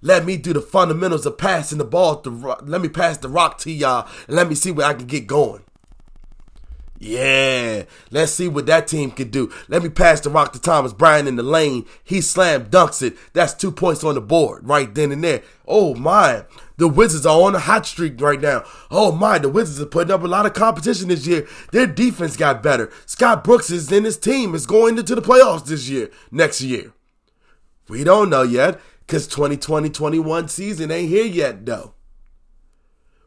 Let 0.00 0.24
me 0.24 0.36
do 0.36 0.52
the 0.52 0.60
fundamentals 0.60 1.26
of 1.26 1.38
passing 1.38 1.78
the 1.78 1.84
ball. 1.84 2.20
To, 2.22 2.56
let 2.62 2.80
me 2.80 2.88
pass 2.88 3.18
the 3.18 3.28
rock 3.28 3.58
to 3.58 3.70
y'all 3.70 4.08
and 4.26 4.36
let 4.36 4.48
me 4.48 4.56
see 4.56 4.72
where 4.72 4.86
I 4.86 4.94
can 4.94 5.06
get 5.06 5.28
going. 5.28 5.62
Yeah, 7.04 7.82
let's 8.12 8.30
see 8.30 8.46
what 8.46 8.66
that 8.66 8.86
team 8.86 9.10
can 9.10 9.28
do. 9.28 9.52
Let 9.66 9.82
me 9.82 9.88
pass 9.88 10.20
the 10.20 10.30
rock 10.30 10.52
to 10.52 10.60
Thomas 10.60 10.92
Bryant 10.92 11.26
in 11.26 11.34
the 11.34 11.42
lane. 11.42 11.84
He 12.04 12.20
slam 12.20 12.66
dunks 12.66 13.02
it. 13.02 13.16
That's 13.32 13.54
two 13.54 13.72
points 13.72 14.04
on 14.04 14.14
the 14.14 14.20
board 14.20 14.68
right 14.68 14.94
then 14.94 15.10
and 15.10 15.24
there. 15.24 15.42
Oh 15.66 15.96
my, 15.96 16.44
the 16.76 16.86
Wizards 16.86 17.26
are 17.26 17.42
on 17.42 17.56
a 17.56 17.58
hot 17.58 17.86
streak 17.86 18.20
right 18.20 18.40
now. 18.40 18.62
Oh 18.88 19.10
my, 19.10 19.38
the 19.38 19.48
Wizards 19.48 19.80
are 19.80 19.86
putting 19.86 20.12
up 20.12 20.22
a 20.22 20.28
lot 20.28 20.46
of 20.46 20.52
competition 20.52 21.08
this 21.08 21.26
year. 21.26 21.48
Their 21.72 21.88
defense 21.88 22.36
got 22.36 22.62
better. 22.62 22.88
Scott 23.04 23.42
Brooks 23.42 23.68
is 23.68 23.90
in 23.90 24.04
his 24.04 24.16
team 24.16 24.54
is 24.54 24.64
going 24.64 24.96
into 24.96 25.16
the 25.16 25.22
playoffs 25.22 25.66
this 25.66 25.88
year, 25.88 26.08
next 26.30 26.60
year. 26.60 26.92
We 27.88 28.04
don't 28.04 28.30
know 28.30 28.42
yet 28.42 28.80
because 29.00 29.26
2020-21 29.26 30.48
season 30.48 30.92
ain't 30.92 31.08
here 31.08 31.26
yet 31.26 31.66
though. 31.66 31.94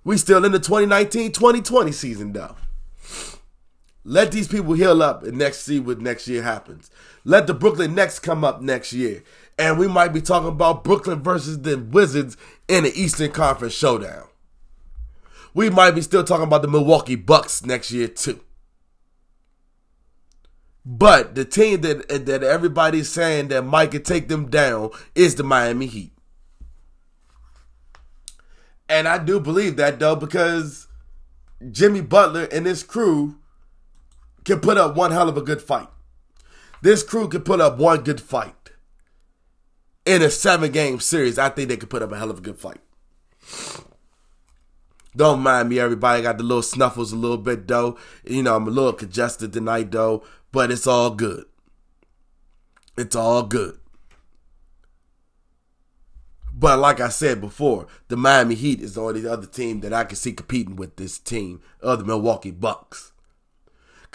We 0.06 0.16
still 0.16 0.46
in 0.46 0.54
the 0.54 0.62
2019-2020 0.62 1.94
season 1.94 2.32
though. 2.32 2.56
Let 4.08 4.32
these 4.32 4.48
people 4.48 4.76
heal 4.76 5.02
up 5.02 5.24
and 5.24 5.36
next 5.36 5.64
see 5.64 5.80
what 5.80 6.00
next 6.00 6.28
year 6.28 6.44
happens. 6.44 6.92
Let 7.24 7.48
the 7.48 7.56
Brooklyn 7.56 7.96
Nets 7.96 8.20
come 8.20 8.44
up 8.44 8.62
next 8.62 8.94
year. 8.94 9.24
And 9.58 9.80
we 9.80 9.88
might 9.88 10.14
be 10.14 10.22
talking 10.22 10.50
about 10.50 10.84
Brooklyn 10.84 11.24
versus 11.24 11.64
the 11.64 11.76
Wizards 11.78 12.38
in 12.68 12.84
the 12.84 12.94
Eastern 12.94 13.32
Conference 13.32 13.74
showdown. 13.74 14.28
We 15.56 15.72
might 15.72 15.92
be 15.92 16.02
still 16.02 16.24
talking 16.24 16.46
about 16.46 16.62
the 16.62 16.68
Milwaukee 16.68 17.16
Bucks 17.16 17.66
next 17.66 17.92
year 17.92 18.08
too. 18.08 18.42
But 20.86 21.34
the 21.34 21.46
team 21.46 21.82
that 21.82 22.08
that 22.28 22.44
everybody's 22.44 23.10
saying 23.10 23.48
that 23.48 23.64
might 23.64 23.90
could 23.90 24.06
take 24.06 24.28
them 24.28 24.52
down 24.52 24.92
is 25.16 25.34
the 25.34 25.44
Miami 25.44 25.88
Heat. 25.88 26.12
And 28.88 29.08
I 29.08 29.18
do 29.18 29.40
believe 29.40 29.78
that 29.78 29.98
though 29.98 30.16
because 30.16 30.88
Jimmy 31.72 32.02
Butler 32.02 32.48
and 32.52 32.68
his 32.68 32.84
crew 32.84 33.40
can 34.46 34.60
put 34.60 34.78
up 34.78 34.96
one 34.96 35.12
hell 35.12 35.28
of 35.28 35.38
a 35.38 35.42
good 35.42 35.62
fight. 35.62 35.90
This 36.82 37.04
crew 37.04 37.28
can 37.28 37.42
put 37.42 37.60
up 37.60 37.78
one 37.78 38.02
good 38.02 38.22
fight. 38.22 38.54
In 40.06 40.22
a 40.22 40.30
seven 40.30 40.72
game 40.72 41.00
series, 41.00 41.40
I 41.40 41.50
think 41.50 41.68
they 41.68 41.78
could 41.78 41.90
put 41.90 42.04
up 42.04 42.12
a 42.12 42.18
hell 42.18 42.30
of 42.30 42.38
a 42.38 42.42
good 42.42 42.60
fight. 42.60 42.80
Don't 45.16 45.40
mind 45.40 45.70
me, 45.70 45.80
everybody. 45.80 46.20
I 46.20 46.24
got 46.24 46.38
the 46.38 46.44
little 46.44 46.62
snuffles 46.62 47.12
a 47.12 47.16
little 47.16 47.38
bit, 47.38 47.68
though. 47.68 47.98
You 48.24 48.44
know, 48.44 48.56
I'm 48.56 48.68
a 48.68 48.72
little 48.72 48.94
congested 48.94 49.52
tonight, 49.52 49.92
though, 49.92 50.24
but 50.52 50.72
it's 50.72 50.86
all 50.86 51.10
good. 51.12 51.46
It's 52.98 53.16
all 53.16 53.44
good. 53.44 53.80
But 56.54 56.80
like 56.80 57.00
I 57.00 57.10
said 57.10 57.42
before, 57.42 57.88
the 58.08 58.16
Miami 58.16 58.56
Heat 58.56 58.82
is 58.82 58.94
the 58.94 59.02
only 59.02 59.26
other 59.28 59.48
team 59.48 59.82
that 59.82 59.92
I 59.92 60.04
can 60.06 60.16
see 60.16 60.34
competing 60.34 60.76
with 60.76 60.96
this 60.96 61.18
team 61.18 61.62
of 61.82 62.00
the 62.00 62.06
Milwaukee 62.06 62.52
Bucks. 62.52 63.12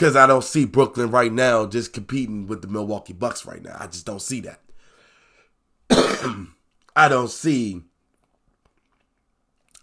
Because 0.01 0.17
I 0.17 0.27
don't 0.27 0.43
see 0.43 0.65
Brooklyn 0.65 1.11
right 1.11 1.31
now 1.31 1.67
just 1.67 1.93
competing 1.93 2.47
with 2.47 2.63
the 2.63 2.69
Milwaukee 2.69 3.13
Bucks 3.13 3.45
right 3.45 3.63
now. 3.63 3.77
I 3.79 3.87
just 3.87 4.07
don't 4.07 4.23
see 4.23 4.41
that. 4.41 4.61
I 6.97 7.07
don't 7.07 7.31
see 7.31 7.83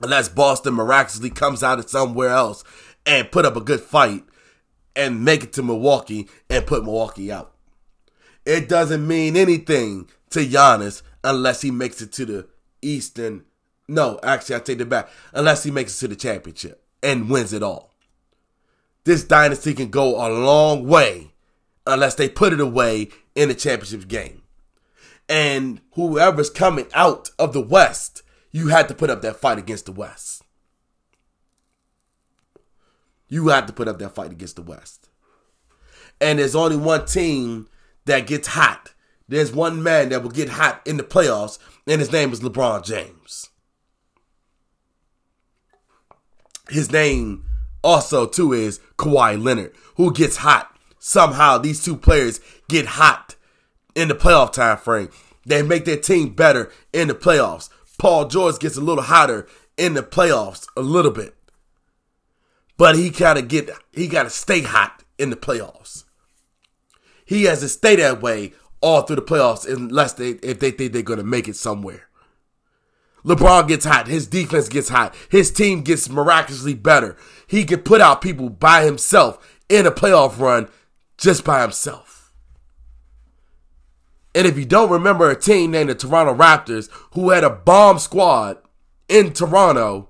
unless 0.01 0.27
Boston 0.27 0.73
miraculously 0.73 1.29
comes 1.29 1.61
out 1.61 1.77
of 1.77 1.87
somewhere 1.87 2.29
else 2.29 2.63
and 3.05 3.29
put 3.29 3.45
up 3.45 3.55
a 3.55 3.61
good 3.61 3.79
fight 3.79 4.23
and 4.95 5.23
make 5.23 5.43
it 5.43 5.53
to 5.53 5.61
Milwaukee 5.61 6.27
and 6.49 6.65
put 6.65 6.83
Milwaukee 6.83 7.31
out. 7.31 7.53
It 8.43 8.67
doesn't 8.67 9.07
mean 9.07 9.37
anything 9.37 10.09
to 10.31 10.39
Giannis 10.39 11.03
unless 11.23 11.61
he 11.61 11.69
makes 11.69 12.01
it 12.01 12.11
to 12.13 12.25
the 12.25 12.47
Eastern. 12.81 13.45
No, 13.87 14.19
actually, 14.23 14.55
I 14.55 14.59
take 14.61 14.81
it 14.81 14.89
back. 14.89 15.09
Unless 15.33 15.61
he 15.61 15.69
makes 15.69 15.95
it 15.95 15.99
to 15.99 16.07
the 16.07 16.15
championship 16.15 16.83
and 17.03 17.29
wins 17.29 17.53
it 17.53 17.61
all 17.61 17.86
this 19.07 19.23
dynasty 19.23 19.73
can 19.73 19.89
go 19.89 20.15
a 20.15 20.27
long 20.29 20.85
way 20.85 21.31
unless 21.87 22.15
they 22.15 22.27
put 22.27 22.51
it 22.51 22.59
away 22.59 23.07
in 23.35 23.47
the 23.47 23.55
championship 23.55 24.07
game. 24.09 24.43
And 25.29 25.79
whoever's 25.93 26.49
coming 26.49 26.87
out 26.93 27.31
of 27.39 27.53
the 27.53 27.61
West, 27.61 28.21
you 28.51 28.67
had 28.67 28.89
to 28.89 28.93
put 28.93 29.09
up 29.09 29.21
that 29.21 29.37
fight 29.37 29.57
against 29.57 29.85
the 29.85 29.93
West. 29.93 30.43
You 33.29 33.47
had 33.47 33.65
to 33.67 33.73
put 33.73 33.87
up 33.87 33.97
that 33.99 34.13
fight 34.13 34.31
against 34.31 34.57
the 34.57 34.61
West. 34.61 35.09
And 36.19 36.39
there's 36.39 36.55
only 36.55 36.77
one 36.77 37.05
team 37.05 37.69
that 38.05 38.27
gets 38.27 38.49
hot. 38.49 38.93
There's 39.29 39.53
one 39.53 39.81
man 39.81 40.09
that 40.09 40.21
will 40.21 40.31
get 40.31 40.49
hot 40.49 40.81
in 40.85 40.97
the 40.97 41.03
playoffs, 41.03 41.59
and 41.87 42.01
his 42.01 42.11
name 42.11 42.33
is 42.33 42.41
LeBron 42.41 42.83
James. 42.83 43.49
His 46.69 46.91
name 46.91 47.46
also 47.87 48.27
too 48.27 48.51
is 48.51 48.81
Kawhi 48.97 49.41
Leonard, 49.41 49.73
who 49.95 50.11
gets 50.11 50.37
hot. 50.37 50.75
Somehow 50.99 51.57
these 51.57 51.83
two 51.83 51.95
players 51.95 52.41
get 52.67 52.85
hot 52.85 53.35
in 53.95 54.09
the 54.09 54.13
playoff 54.13 54.51
time 54.51 54.77
frame. 54.77 55.09
They 55.45 55.61
make 55.61 55.85
their 55.85 55.95
team 55.95 56.33
better 56.33 56.69
in 56.91 57.07
the 57.07 57.15
playoffs. 57.15 57.69
Paul 57.97 58.27
George 58.27 58.59
gets 58.59 58.75
a 58.75 58.81
little 58.81 59.05
hotter 59.05 59.47
in 59.77 59.93
the 59.93 60.03
playoffs 60.03 60.67
a 60.75 60.81
little 60.81 61.11
bit. 61.11 61.33
But 62.75 62.97
he 62.97 63.09
gotta 63.09 63.41
get 63.41 63.69
he 63.93 64.09
gotta 64.09 64.29
stay 64.29 64.63
hot 64.63 65.03
in 65.17 65.29
the 65.29 65.37
playoffs. 65.37 66.03
He 67.25 67.45
has 67.45 67.61
to 67.61 67.69
stay 67.69 67.95
that 67.95 68.21
way 68.21 68.51
all 68.81 69.03
through 69.03 69.15
the 69.15 69.21
playoffs 69.21 69.65
unless 69.65 70.11
they 70.13 70.31
if 70.31 70.59
they 70.59 70.71
think 70.71 70.91
they're 70.91 71.01
gonna 71.03 71.23
make 71.23 71.47
it 71.47 71.55
somewhere. 71.55 72.06
LeBron 73.27 73.67
gets 73.67 73.83
hot. 73.83 74.07
His 74.07 74.25
defense 74.25 74.69
gets 74.69 74.87
hot. 74.87 75.13
His 75.29 75.51
team 75.51 75.81
gets 75.81 76.09
miraculously 76.09 76.73
better. 76.73 77.17
He 77.45 77.65
can 77.65 77.81
put 77.81 77.99
out 77.99 78.21
people 78.21 78.49
by 78.49 78.85
himself 78.85 79.59
in 79.67 79.85
a 79.85 79.91
playoff 79.91 80.39
run 80.39 80.69
just 81.17 81.43
by 81.43 81.61
himself. 81.61 82.31
And 84.33 84.47
if 84.47 84.57
you 84.57 84.65
don't 84.65 84.89
remember 84.89 85.29
a 85.29 85.35
team 85.35 85.71
named 85.71 85.89
the 85.89 85.95
Toronto 85.95 86.33
Raptors 86.33 86.89
who 87.13 87.31
had 87.31 87.43
a 87.43 87.49
bomb 87.49 87.99
squad 87.99 88.59
in 89.09 89.33
Toronto, 89.33 90.09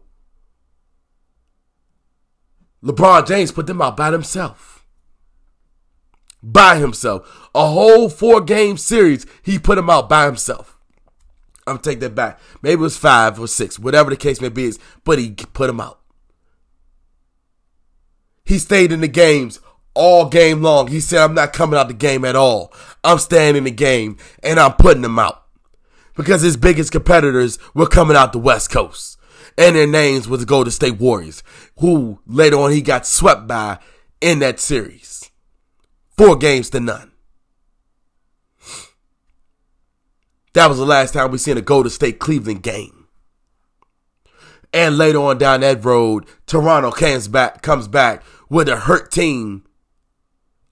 LeBron 2.83 3.25
James 3.25 3.51
put 3.51 3.65
them 3.65 3.81
out 3.81 3.97
by 3.97 4.11
himself. 4.11 4.85
By 6.43 6.77
himself. 6.77 7.49
A 7.55 7.65
whole 7.67 8.09
four 8.09 8.41
game 8.41 8.77
series, 8.77 9.25
he 9.41 9.57
put 9.57 9.75
them 9.75 9.89
out 9.89 10.07
by 10.07 10.25
himself. 10.25 10.76
I'm 11.67 11.79
take 11.79 11.99
that 11.99 12.15
back. 12.15 12.39
Maybe 12.61 12.73
it 12.73 12.79
was 12.79 12.97
five 12.97 13.39
or 13.39 13.47
six, 13.47 13.77
whatever 13.77 14.09
the 14.09 14.15
case 14.15 14.41
may 14.41 14.49
be. 14.49 14.71
But 15.03 15.19
he 15.19 15.31
put 15.31 15.69
him 15.69 15.79
out. 15.79 15.99
He 18.45 18.59
stayed 18.59 18.91
in 18.91 19.01
the 19.01 19.07
games 19.07 19.59
all 19.93 20.29
game 20.29 20.61
long. 20.61 20.87
He 20.87 21.01
said, 21.01 21.21
I'm 21.21 21.33
not 21.33 21.53
coming 21.53 21.77
out 21.77 21.89
the 21.89 21.93
game 21.93 22.23
at 22.23 22.35
all. 22.35 22.71
I'm 23.03 23.17
staying 23.19 23.55
in 23.55 23.65
the 23.65 23.71
game 23.71 24.17
and 24.41 24.59
I'm 24.59 24.73
putting 24.73 25.03
him 25.03 25.19
out. 25.19 25.43
Because 26.15 26.41
his 26.41 26.55
biggest 26.57 26.91
competitors 26.91 27.59
were 27.73 27.87
coming 27.87 28.15
out 28.15 28.31
the 28.31 28.39
West 28.39 28.71
Coast. 28.71 29.19
And 29.57 29.75
their 29.75 29.87
names 29.87 30.27
was 30.27 30.39
the 30.39 30.45
Golden 30.45 30.71
State 30.71 30.99
Warriors, 30.99 31.41
who 31.79 32.19
later 32.27 32.57
on 32.57 32.71
he 32.71 32.81
got 32.81 33.07
swept 33.07 33.47
by 33.47 33.79
in 34.21 34.39
that 34.39 34.59
series. 34.59 35.31
Four 36.15 36.35
games 36.37 36.69
to 36.71 36.79
none. 36.79 37.06
That 40.57 40.69
was 40.69 40.79
the 40.79 40.85
last 40.87 41.13
time 41.13 41.29
we 41.29 41.37
seen 41.37 41.55
a 41.55 41.61
Golden 41.61 41.91
State 41.91 42.17
Cleveland 42.17 42.63
game. 42.63 43.05
And 44.73 44.97
later 44.97 45.19
on 45.19 45.37
down 45.37 45.59
that 45.59 45.85
road, 45.85 46.25
Toronto 46.47 46.89
comes 46.89 47.27
back 47.27 47.61
comes 47.61 47.87
back 47.87 48.23
with 48.49 48.67
a 48.67 48.77
hurt 48.77 49.11
team 49.11 49.65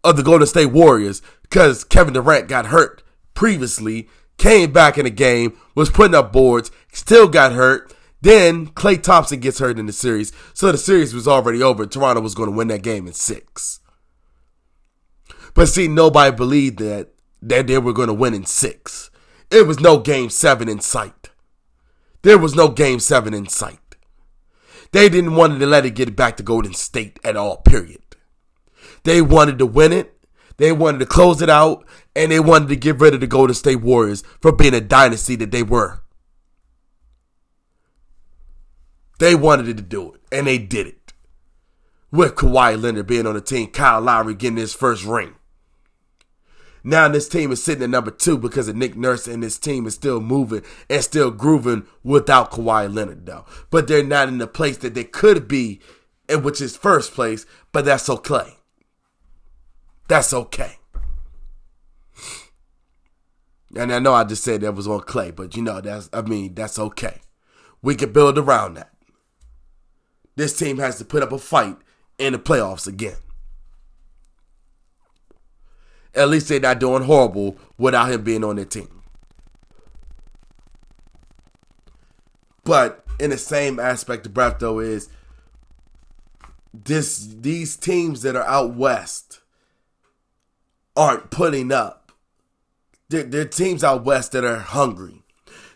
of 0.03 0.17
the 0.17 0.23
Golden 0.23 0.47
State 0.47 0.71
Warriors 0.71 1.21
because 1.43 1.83
Kevin 1.83 2.15
Durant 2.15 2.47
got 2.47 2.65
hurt 2.65 3.03
previously, 3.35 4.09
came 4.39 4.73
back 4.73 4.97
in 4.97 5.03
the 5.03 5.11
game, 5.11 5.55
was 5.75 5.91
putting 5.91 6.15
up 6.15 6.33
boards, 6.33 6.71
still 6.91 7.27
got 7.27 7.51
hurt. 7.51 7.93
Then 8.21 8.69
Klay 8.69 8.99
Thompson 8.99 9.39
gets 9.39 9.59
hurt 9.59 9.77
in 9.77 9.85
the 9.85 9.93
series, 9.93 10.31
so 10.55 10.71
the 10.71 10.79
series 10.79 11.13
was 11.13 11.27
already 11.27 11.61
over. 11.61 11.85
Toronto 11.85 12.21
was 12.21 12.33
going 12.33 12.49
to 12.49 12.57
win 12.57 12.69
that 12.69 12.81
game 12.81 13.05
in 13.05 13.13
six. 13.13 13.81
But 15.53 15.67
see, 15.67 15.87
nobody 15.87 16.35
believed 16.35 16.79
that 16.79 17.09
that 17.43 17.67
they 17.67 17.77
were 17.77 17.93
going 17.93 18.07
to 18.07 18.15
win 18.15 18.33
in 18.33 18.47
six. 18.47 19.11
It 19.51 19.67
was 19.67 19.79
no 19.79 19.99
game 19.99 20.29
seven 20.29 20.67
in 20.67 20.79
sight. 20.79 21.29
There 22.23 22.37
was 22.37 22.55
no 22.55 22.69
game 22.69 22.99
seven 22.99 23.33
in 23.33 23.47
sight. 23.47 23.79
They 24.91 25.09
didn't 25.09 25.35
want 25.35 25.59
to 25.59 25.65
let 25.65 25.85
it 25.85 25.91
get 25.91 26.15
back 26.15 26.37
to 26.37 26.43
Golden 26.43 26.73
State 26.73 27.19
at 27.23 27.35
all, 27.35 27.57
period. 27.57 28.01
They 29.03 29.21
wanted 29.21 29.59
to 29.59 29.65
win 29.65 29.93
it. 29.93 30.13
They 30.57 30.71
wanted 30.71 30.99
to 30.99 31.05
close 31.05 31.41
it 31.41 31.49
out. 31.49 31.85
And 32.15 32.31
they 32.31 32.39
wanted 32.39 32.69
to 32.69 32.75
get 32.75 32.99
rid 32.99 33.13
of 33.13 33.19
the 33.19 33.27
Golden 33.27 33.53
State 33.53 33.81
Warriors 33.81 34.23
for 34.41 34.51
being 34.51 34.73
a 34.73 34.81
dynasty 34.81 35.35
that 35.35 35.51
they 35.51 35.63
were. 35.63 36.01
They 39.19 39.35
wanted 39.35 39.77
to 39.77 39.83
do 39.83 40.13
it. 40.13 40.21
And 40.31 40.47
they 40.47 40.57
did 40.57 40.87
it. 40.87 41.13
With 42.11 42.35
Kawhi 42.35 42.81
Leonard 42.81 43.07
being 43.07 43.27
on 43.27 43.35
the 43.35 43.41
team, 43.41 43.71
Kyle 43.71 44.01
Lowry 44.01 44.33
getting 44.33 44.57
his 44.57 44.73
first 44.73 45.03
ring. 45.03 45.35
Now 46.87 47.07
this 47.07 47.27
team 47.27 47.51
is 47.51 47.63
sitting 47.63 47.83
at 47.83 47.89
number 47.89 48.11
two 48.11 48.37
because 48.37 48.67
of 48.67 48.75
Nick 48.75 48.95
Nurse 48.95 49.25
and 49.25 49.41
this 49.41 49.57
team 49.57 49.87
is 49.87 49.95
still 49.95 50.21
moving 50.21 50.61
and 50.87 51.03
still 51.03 51.31
grooving 51.31 51.87
without 52.03 52.51
Kawhi 52.51 52.93
Leonard 52.93 53.25
though. 53.25 53.43
But 53.71 53.87
they're 53.87 54.03
not 54.03 54.27
in 54.27 54.37
the 54.37 54.45
place 54.45 54.77
that 54.77 54.93
they 54.93 55.03
could 55.03 55.47
be, 55.47 55.81
and 56.29 56.43
which 56.43 56.61
is 56.61 56.77
first 56.77 57.15
place, 57.15 57.47
but 57.71 57.85
that's 57.85 58.07
okay. 58.07 58.57
That's 60.07 60.31
okay. 60.31 60.73
And 63.75 63.91
I 63.91 63.97
know 63.97 64.13
I 64.13 64.23
just 64.23 64.43
said 64.43 64.61
that 64.61 64.75
was 64.75 64.87
on 64.87 64.99
Klay, 65.01 65.35
but 65.35 65.55
you 65.55 65.63
know, 65.63 65.81
that's 65.81 66.07
I 66.13 66.21
mean, 66.21 66.53
that's 66.53 66.77
okay. 66.77 67.21
We 67.81 67.95
can 67.95 68.13
build 68.13 68.37
around 68.37 68.75
that. 68.75 68.91
This 70.35 70.55
team 70.55 70.77
has 70.77 70.99
to 70.99 71.05
put 71.05 71.23
up 71.23 71.31
a 71.31 71.39
fight 71.39 71.77
in 72.19 72.33
the 72.33 72.39
playoffs 72.39 72.87
again. 72.87 73.17
At 76.15 76.29
least 76.29 76.47
they're 76.47 76.59
not 76.59 76.79
doing 76.79 77.03
horrible 77.03 77.57
without 77.77 78.11
him 78.11 78.23
being 78.23 78.43
on 78.43 78.55
their 78.55 78.65
team. 78.65 79.01
But 82.63 83.05
in 83.19 83.29
the 83.29 83.37
same 83.37 83.79
aspect 83.79 84.25
of 84.25 84.33
breath 84.33 84.59
though 84.59 84.79
is 84.79 85.09
this 86.73 87.27
these 87.39 87.75
teams 87.75 88.21
that 88.23 88.35
are 88.35 88.45
out 88.45 88.75
west 88.75 89.41
aren't 90.95 91.29
putting 91.29 91.71
up. 91.71 92.11
They're, 93.09 93.23
they're 93.23 93.45
teams 93.45 93.83
out 93.83 94.03
west 94.03 94.31
that 94.31 94.43
are 94.43 94.59
hungry. 94.59 95.21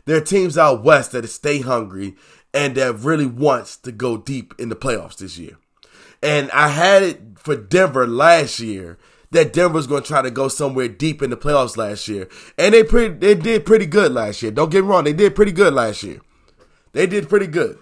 There 0.05 0.17
are 0.17 0.21
teams 0.21 0.57
out 0.57 0.83
west 0.83 1.11
that 1.11 1.27
stay 1.27 1.61
hungry 1.61 2.15
and 2.53 2.75
that 2.75 2.95
really 2.95 3.27
wants 3.27 3.77
to 3.77 3.91
go 3.91 4.17
deep 4.17 4.53
in 4.57 4.69
the 4.69 4.75
playoffs 4.75 5.17
this 5.17 5.37
year. 5.37 5.57
And 6.23 6.49
I 6.51 6.69
had 6.69 7.03
it 7.03 7.21
for 7.35 7.55
Denver 7.55 8.07
last 8.07 8.59
year 8.59 8.97
that 9.31 9.53
Denver's 9.53 9.87
going 9.87 10.03
to 10.03 10.07
try 10.07 10.21
to 10.21 10.31
go 10.31 10.47
somewhere 10.47 10.87
deep 10.87 11.21
in 11.21 11.29
the 11.29 11.37
playoffs 11.37 11.77
last 11.77 12.07
year, 12.07 12.27
and 12.57 12.73
they 12.73 12.83
pretty 12.83 13.13
they 13.15 13.35
did 13.35 13.65
pretty 13.65 13.85
good 13.85 14.11
last 14.11 14.41
year. 14.41 14.51
Don't 14.51 14.71
get 14.71 14.83
me 14.83 14.89
wrong, 14.89 15.03
they 15.03 15.13
did 15.13 15.35
pretty 15.35 15.51
good 15.51 15.73
last 15.73 16.03
year. 16.03 16.21
They 16.91 17.05
did 17.05 17.29
pretty 17.29 17.47
good, 17.47 17.77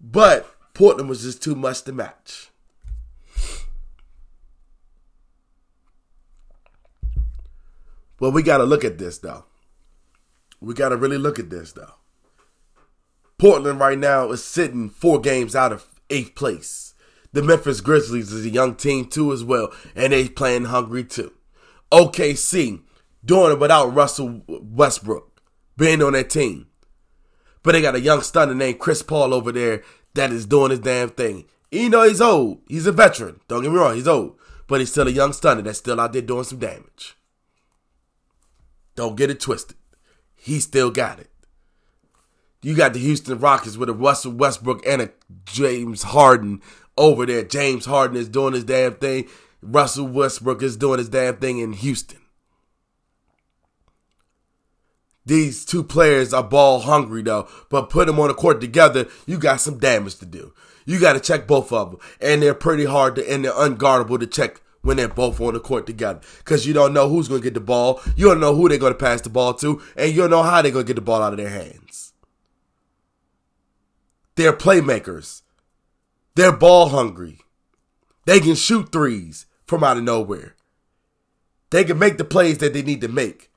but 0.00 0.54
Portland 0.74 1.08
was 1.08 1.22
just 1.22 1.42
too 1.42 1.54
much 1.54 1.82
to 1.82 1.92
match. 1.92 2.50
Well, 8.20 8.32
we 8.32 8.42
got 8.42 8.58
to 8.58 8.64
look 8.64 8.84
at 8.84 8.98
this 8.98 9.18
though. 9.18 9.44
We 10.60 10.74
got 10.74 10.88
to 10.88 10.96
really 10.96 11.18
look 11.18 11.38
at 11.38 11.50
this 11.50 11.72
though. 11.72 11.94
Portland 13.38 13.78
right 13.78 13.98
now 13.98 14.30
is 14.32 14.42
sitting 14.42 14.90
four 14.90 15.20
games 15.20 15.54
out 15.54 15.72
of 15.72 15.86
eighth 16.10 16.34
place. 16.34 16.87
The 17.32 17.42
Memphis 17.42 17.80
Grizzlies 17.80 18.32
is 18.32 18.46
a 18.46 18.50
young 18.50 18.74
team 18.74 19.06
too 19.06 19.32
as 19.32 19.44
well, 19.44 19.72
and 19.94 20.12
they 20.12 20.28
playing 20.28 20.66
hungry 20.66 21.04
too. 21.04 21.32
OKC 21.92 22.82
doing 23.24 23.52
it 23.52 23.60
without 23.60 23.94
Russell 23.94 24.42
Westbrook 24.46 25.42
being 25.76 26.02
on 26.02 26.14
that 26.14 26.30
team. 26.30 26.68
But 27.62 27.72
they 27.72 27.82
got 27.82 27.94
a 27.94 28.00
young 28.00 28.22
stunner 28.22 28.54
named 28.54 28.78
Chris 28.78 29.02
Paul 29.02 29.34
over 29.34 29.52
there 29.52 29.82
that 30.14 30.32
is 30.32 30.46
doing 30.46 30.70
his 30.70 30.80
damn 30.80 31.10
thing. 31.10 31.44
You 31.70 31.90
know 31.90 32.08
he's 32.08 32.20
old. 32.20 32.62
He's 32.68 32.86
a 32.86 32.92
veteran. 32.92 33.40
Don't 33.46 33.62
get 33.62 33.72
me 33.72 33.78
wrong, 33.78 33.94
he's 33.94 34.08
old. 34.08 34.38
But 34.66 34.80
he's 34.80 34.90
still 34.90 35.08
a 35.08 35.12
young 35.12 35.32
stunner 35.32 35.62
that's 35.62 35.78
still 35.78 36.00
out 36.00 36.12
there 36.12 36.22
doing 36.22 36.44
some 36.44 36.58
damage. 36.58 37.16
Don't 38.94 39.16
get 39.16 39.30
it 39.30 39.40
twisted. 39.40 39.76
He 40.34 40.60
still 40.60 40.90
got 40.90 41.20
it. 41.20 41.30
You 42.62 42.74
got 42.74 42.92
the 42.92 42.98
Houston 42.98 43.38
Rockets 43.38 43.76
with 43.76 43.88
a 43.88 43.92
Russell 43.92 44.32
Westbrook 44.32 44.84
and 44.86 45.02
a 45.02 45.10
James 45.44 46.02
Harden 46.02 46.60
over 46.98 47.24
there. 47.24 47.44
James 47.44 47.86
Harden 47.86 48.16
is 48.16 48.28
doing 48.28 48.52
his 48.52 48.64
damn 48.64 48.94
thing. 48.96 49.28
Russell 49.62 50.06
Westbrook 50.06 50.62
is 50.62 50.76
doing 50.76 50.98
his 50.98 51.08
damn 51.08 51.36
thing 51.36 51.58
in 51.58 51.72
Houston. 51.72 52.18
These 55.24 55.66
two 55.66 55.84
players 55.84 56.32
are 56.32 56.42
ball 56.42 56.80
hungry 56.80 57.22
though, 57.22 57.48
but 57.68 57.90
put 57.90 58.06
them 58.06 58.18
on 58.18 58.28
the 58.28 58.34
court 58.34 58.62
together, 58.62 59.06
you 59.26 59.38
got 59.38 59.60
some 59.60 59.78
damage 59.78 60.16
to 60.16 60.26
do. 60.26 60.54
You 60.86 60.98
got 60.98 61.12
to 61.12 61.20
check 61.20 61.46
both 61.46 61.70
of 61.70 61.90
them, 61.90 62.00
and 62.18 62.40
they're 62.42 62.54
pretty 62.54 62.86
hard 62.86 63.16
to 63.16 63.30
and 63.30 63.44
they're 63.44 63.52
unguardable 63.52 64.18
to 64.20 64.26
check 64.26 64.62
when 64.80 64.96
they're 64.96 65.06
both 65.06 65.38
on 65.38 65.52
the 65.52 65.60
court 65.60 65.86
together 65.86 66.20
because 66.38 66.66
you 66.66 66.72
don't 66.72 66.94
know 66.94 67.10
who's 67.10 67.28
going 67.28 67.42
to 67.42 67.44
get 67.44 67.52
the 67.52 67.60
ball, 67.60 68.00
you 68.16 68.26
don't 68.26 68.40
know 68.40 68.54
who 68.54 68.70
they're 68.70 68.78
going 68.78 68.94
to 68.94 68.98
pass 68.98 69.20
the 69.20 69.28
ball 69.28 69.52
to, 69.54 69.82
and 69.96 70.10
you 70.10 70.22
don't 70.22 70.30
know 70.30 70.42
how 70.42 70.62
they're 70.62 70.72
going 70.72 70.86
to 70.86 70.88
get 70.88 70.96
the 70.96 71.02
ball 71.02 71.22
out 71.22 71.34
of 71.34 71.38
their 71.38 71.50
hands. 71.50 72.14
They're 74.36 74.54
playmakers. 74.54 75.42
They're 76.38 76.52
ball 76.52 76.90
hungry. 76.90 77.40
They 78.24 78.38
can 78.38 78.54
shoot 78.54 78.92
threes 78.92 79.46
from 79.66 79.82
out 79.82 79.96
of 79.96 80.04
nowhere. 80.04 80.54
They 81.70 81.82
can 81.82 81.98
make 81.98 82.16
the 82.16 82.24
plays 82.24 82.58
that 82.58 82.72
they 82.72 82.82
need 82.82 83.00
to 83.00 83.08
make. 83.08 83.50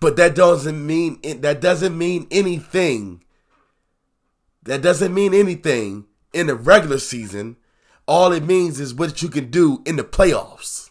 But 0.00 0.16
that 0.16 0.34
doesn't 0.34 0.86
mean 0.86 1.18
that 1.40 1.62
doesn't 1.62 1.96
mean 1.96 2.26
anything. 2.30 3.24
That 4.64 4.82
doesn't 4.82 5.14
mean 5.14 5.32
anything 5.32 6.04
in 6.34 6.48
the 6.48 6.56
regular 6.56 6.98
season. 6.98 7.56
All 8.06 8.30
it 8.30 8.44
means 8.44 8.78
is 8.78 8.92
what 8.92 9.22
you 9.22 9.30
can 9.30 9.50
do 9.50 9.82
in 9.86 9.96
the 9.96 10.04
playoffs. 10.04 10.90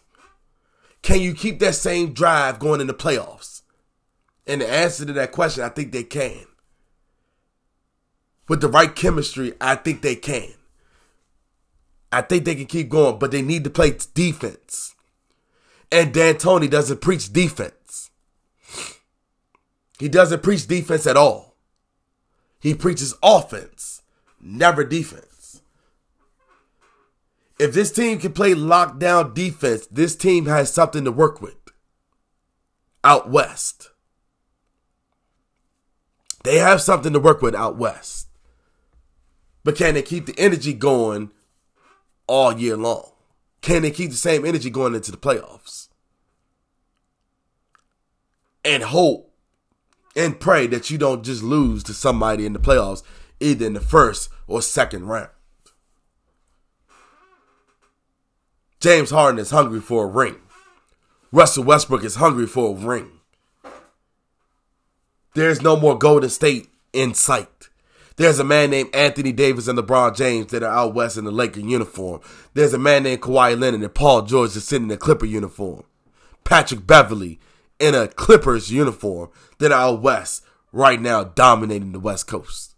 Can 1.02 1.20
you 1.20 1.32
keep 1.32 1.60
that 1.60 1.76
same 1.76 2.12
drive 2.12 2.58
going 2.58 2.80
in 2.80 2.88
the 2.88 2.92
playoffs? 2.92 3.62
And 4.48 4.62
the 4.62 4.68
answer 4.68 5.04
to 5.04 5.12
that 5.12 5.30
question, 5.30 5.62
I 5.62 5.68
think 5.68 5.92
they 5.92 6.02
can 6.02 6.44
with 8.48 8.60
the 8.60 8.68
right 8.68 8.94
chemistry, 8.94 9.54
I 9.60 9.76
think 9.76 10.02
they 10.02 10.16
can. 10.16 10.52
I 12.12 12.22
think 12.22 12.44
they 12.44 12.54
can 12.54 12.66
keep 12.66 12.88
going, 12.88 13.18
but 13.18 13.30
they 13.30 13.42
need 13.42 13.64
to 13.64 13.70
play 13.70 13.96
defense. 14.14 14.94
And 15.90 16.12
D'Antoni 16.12 16.70
doesn't 16.70 17.00
preach 17.00 17.32
defense. 17.32 18.10
He 19.98 20.08
doesn't 20.08 20.42
preach 20.42 20.66
defense 20.66 21.06
at 21.06 21.16
all. 21.16 21.56
He 22.60 22.74
preaches 22.74 23.14
offense, 23.22 24.02
never 24.40 24.84
defense. 24.84 25.62
If 27.58 27.72
this 27.72 27.92
team 27.92 28.18
can 28.18 28.32
play 28.32 28.54
lockdown 28.54 29.34
defense, 29.34 29.86
this 29.86 30.16
team 30.16 30.46
has 30.46 30.72
something 30.72 31.04
to 31.04 31.12
work 31.12 31.40
with 31.40 31.56
out 33.04 33.30
west. 33.30 33.90
They 36.42 36.58
have 36.58 36.80
something 36.80 37.12
to 37.12 37.20
work 37.20 37.42
with 37.42 37.54
out 37.54 37.76
west. 37.76 38.23
But 39.64 39.76
can 39.76 39.94
they 39.94 40.02
keep 40.02 40.26
the 40.26 40.38
energy 40.38 40.74
going 40.74 41.30
all 42.26 42.52
year 42.52 42.76
long? 42.76 43.10
Can 43.62 43.82
they 43.82 43.90
keep 43.90 44.10
the 44.10 44.16
same 44.16 44.44
energy 44.44 44.68
going 44.68 44.94
into 44.94 45.10
the 45.10 45.16
playoffs? 45.16 45.88
And 48.62 48.82
hope 48.82 49.32
and 50.14 50.38
pray 50.38 50.66
that 50.66 50.90
you 50.90 50.98
don't 50.98 51.24
just 51.24 51.42
lose 51.42 51.82
to 51.84 51.94
somebody 51.94 52.46
in 52.46 52.52
the 52.52 52.58
playoffs, 52.58 53.02
either 53.40 53.66
in 53.66 53.72
the 53.72 53.80
first 53.80 54.28
or 54.46 54.62
second 54.62 55.06
round. 55.06 55.30
James 58.80 59.10
Harden 59.10 59.38
is 59.38 59.50
hungry 59.50 59.80
for 59.80 60.04
a 60.04 60.08
ring. 60.08 60.36
Russell 61.32 61.64
Westbrook 61.64 62.04
is 62.04 62.16
hungry 62.16 62.46
for 62.46 62.70
a 62.70 62.78
ring. 62.78 63.10
There's 65.34 65.62
no 65.62 65.74
more 65.76 65.98
Golden 65.98 66.30
State 66.30 66.68
in 66.92 67.14
sight. 67.14 67.70
There's 68.16 68.38
a 68.38 68.44
man 68.44 68.70
named 68.70 68.94
Anthony 68.94 69.32
Davis 69.32 69.66
and 69.66 69.76
LeBron 69.76 70.16
James 70.16 70.52
that 70.52 70.62
are 70.62 70.72
out 70.72 70.94
west 70.94 71.16
in 71.16 71.24
the 71.24 71.32
Laker 71.32 71.60
uniform. 71.60 72.20
There's 72.54 72.72
a 72.72 72.78
man 72.78 73.02
named 73.02 73.22
Kawhi 73.22 73.58
Leonard 73.58 73.82
and 73.82 73.94
Paul 73.94 74.22
George 74.22 74.52
that's 74.52 74.66
sitting 74.66 74.88
in 74.88 74.94
a 74.94 74.96
Clipper 74.96 75.26
uniform. 75.26 75.82
Patrick 76.44 76.86
Beverley 76.86 77.40
in 77.80 77.94
a 77.94 78.06
Clippers 78.06 78.70
uniform 78.70 79.30
that 79.58 79.72
are 79.72 79.80
out 79.80 80.02
west 80.02 80.44
right 80.70 81.00
now 81.00 81.24
dominating 81.24 81.92
the 81.92 81.98
West 81.98 82.28
Coast. 82.28 82.74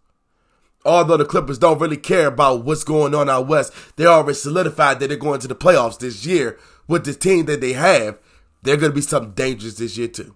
Although 0.86 1.16
the 1.18 1.24
Clippers 1.24 1.58
don't 1.58 1.80
really 1.80 1.96
care 1.96 2.28
about 2.28 2.64
what's 2.64 2.84
going 2.84 3.14
on 3.14 3.28
out 3.28 3.48
west, 3.48 3.72
they 3.96 4.06
already 4.06 4.34
solidified 4.34 5.00
that 5.00 5.08
they're 5.08 5.16
going 5.18 5.40
to 5.40 5.48
the 5.48 5.54
playoffs 5.54 5.98
this 5.98 6.24
year 6.24 6.58
with 6.86 7.04
the 7.04 7.12
team 7.12 7.46
that 7.46 7.60
they 7.60 7.72
have. 7.74 8.18
They're 8.62 8.76
going 8.76 8.92
to 8.92 8.96
be 8.96 9.02
something 9.02 9.32
dangerous 9.32 9.74
this 9.74 9.98
year 9.98 10.08
too. 10.08 10.34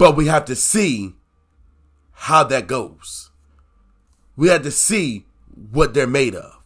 But 0.00 0.16
we 0.16 0.28
have 0.28 0.46
to 0.46 0.56
see 0.56 1.12
how 2.12 2.42
that 2.44 2.66
goes. 2.66 3.32
We 4.34 4.48
have 4.48 4.62
to 4.62 4.70
see 4.70 5.26
what 5.70 5.92
they're 5.92 6.06
made 6.06 6.34
of. 6.34 6.62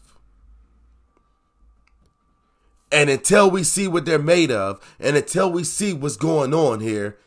And 2.93 3.11
until 3.11 3.51
we 3.51 3.65
see 3.65 3.89
what 3.89 4.05
they're 4.07 4.21
made 4.21 4.53
of, 4.53 4.81
and 5.01 5.17
until 5.17 5.51
we 5.51 5.65
see 5.65 5.93
what's 5.93 6.15
going 6.15 6.55
on 6.55 6.79
here, 6.79 7.19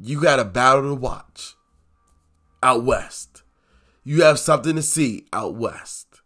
you 0.00 0.22
got 0.22 0.38
a 0.38 0.44
battle 0.44 0.90
to 0.90 0.94
watch 0.94 1.54
out 2.62 2.84
west. 2.84 3.42
You 4.04 4.22
have 4.22 4.38
something 4.38 4.76
to 4.76 4.82
see 4.82 5.26
out 5.32 5.56
west. 5.56 6.20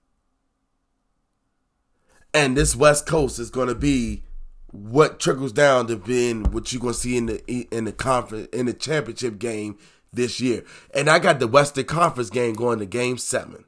And 2.35 2.55
this 2.55 2.77
West 2.77 3.07
Coast 3.07 3.39
is 3.39 3.49
going 3.49 3.68
to 3.68 3.74
be 3.74 4.26
what 4.77 5.18
trickles 5.18 5.53
down 5.53 5.87
to 5.87 5.97
being 5.97 6.45
what 6.53 6.72
you're 6.72 6.81
gonna 6.81 6.95
see 6.95 7.16
in 7.16 7.27
the 7.27 7.66
in 7.70 7.85
the 7.85 7.93
conference 7.93 8.49
in 8.53 8.66
the 8.66 8.72
championship 8.72 9.39
game 9.39 9.79
this 10.12 10.41
year. 10.41 10.64
And 10.95 11.09
I 11.09 11.18
got 11.18 11.41
the 11.41 11.47
Western 11.47 11.85
Conference 11.85 12.31
game 12.31 12.55
going 12.55 12.79
to 12.81 12.87
game 12.87 13.18
seven. 13.18 13.64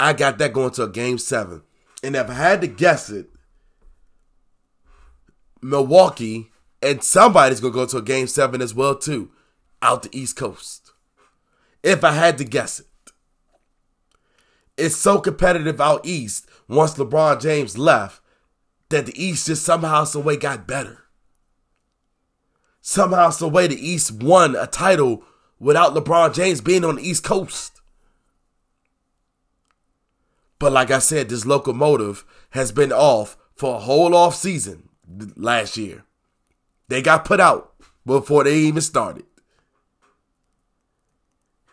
I 0.00 0.12
got 0.12 0.38
that 0.38 0.52
going 0.52 0.70
to 0.72 0.84
a 0.84 0.88
game 0.88 1.18
seven. 1.18 1.62
And 2.02 2.16
if 2.16 2.28
I 2.28 2.34
had 2.34 2.60
to 2.62 2.66
guess 2.66 3.10
it, 3.10 3.30
Milwaukee 5.60 6.50
and 6.82 7.02
somebody's 7.02 7.60
gonna 7.60 7.72
go 7.72 7.86
to 7.86 7.98
a 7.98 8.02
game 8.02 8.26
seven 8.26 8.60
as 8.60 8.74
well, 8.74 8.96
too, 8.96 9.30
out 9.80 10.02
the 10.02 10.18
East 10.18 10.36
Coast. 10.36 10.92
If 11.82 12.02
I 12.02 12.12
had 12.12 12.38
to 12.38 12.44
guess 12.44 12.80
it. 12.80 12.86
It's 14.76 14.96
so 14.96 15.20
competitive 15.20 15.80
out 15.80 16.00
east 16.04 16.46
once 16.66 16.94
LeBron 16.94 17.40
James 17.40 17.76
left 17.76 18.21
that 18.92 19.06
the 19.06 19.22
East 19.22 19.48
just 19.48 19.64
somehow, 19.64 20.04
some 20.04 20.24
way 20.24 20.36
got 20.36 20.66
better. 20.66 20.98
Somehow, 22.80 23.30
some 23.30 23.52
way, 23.52 23.66
the 23.66 23.76
East 23.76 24.22
won 24.22 24.54
a 24.54 24.66
title 24.66 25.24
without 25.58 25.94
LeBron 25.94 26.34
James 26.34 26.60
being 26.60 26.84
on 26.84 26.96
the 26.96 27.02
East 27.02 27.24
Coast. 27.24 27.80
But 30.58 30.72
like 30.72 30.90
I 30.90 31.00
said, 31.00 31.28
this 31.28 31.44
locomotive 31.44 32.24
has 32.50 32.70
been 32.70 32.92
off 32.92 33.36
for 33.54 33.76
a 33.76 33.80
whole 33.80 34.14
off 34.14 34.36
season 34.36 34.88
last 35.36 35.76
year. 35.76 36.04
They 36.88 37.02
got 37.02 37.24
put 37.24 37.40
out 37.40 37.74
before 38.06 38.44
they 38.44 38.56
even 38.56 38.82
started. 38.82 39.24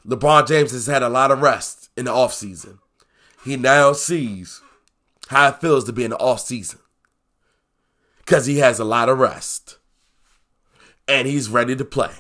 LeBron 0.05 0.47
James 0.47 0.71
has 0.71 0.87
had 0.87 1.03
a 1.03 1.09
lot 1.09 1.29
of 1.29 1.41
rest 1.41 1.89
in 1.95 2.05
the 2.05 2.11
off 2.11 2.33
season. 2.33 2.79
He 3.45 3.57
now 3.57 3.93
sees 3.93 4.61
how 5.27 5.49
it 5.49 5.61
feels 5.61 5.83
to 5.85 5.93
be 5.93 6.03
in 6.03 6.11
the 6.11 6.17
off 6.17 6.39
season 6.39 6.79
because 8.29 8.45
he 8.45 8.59
has 8.59 8.77
a 8.77 8.85
lot 8.85 9.09
of 9.09 9.17
rest 9.17 9.79
and 11.07 11.27
he's 11.27 11.49
ready 11.49 11.75
to 11.75 11.83
play. 11.83 12.13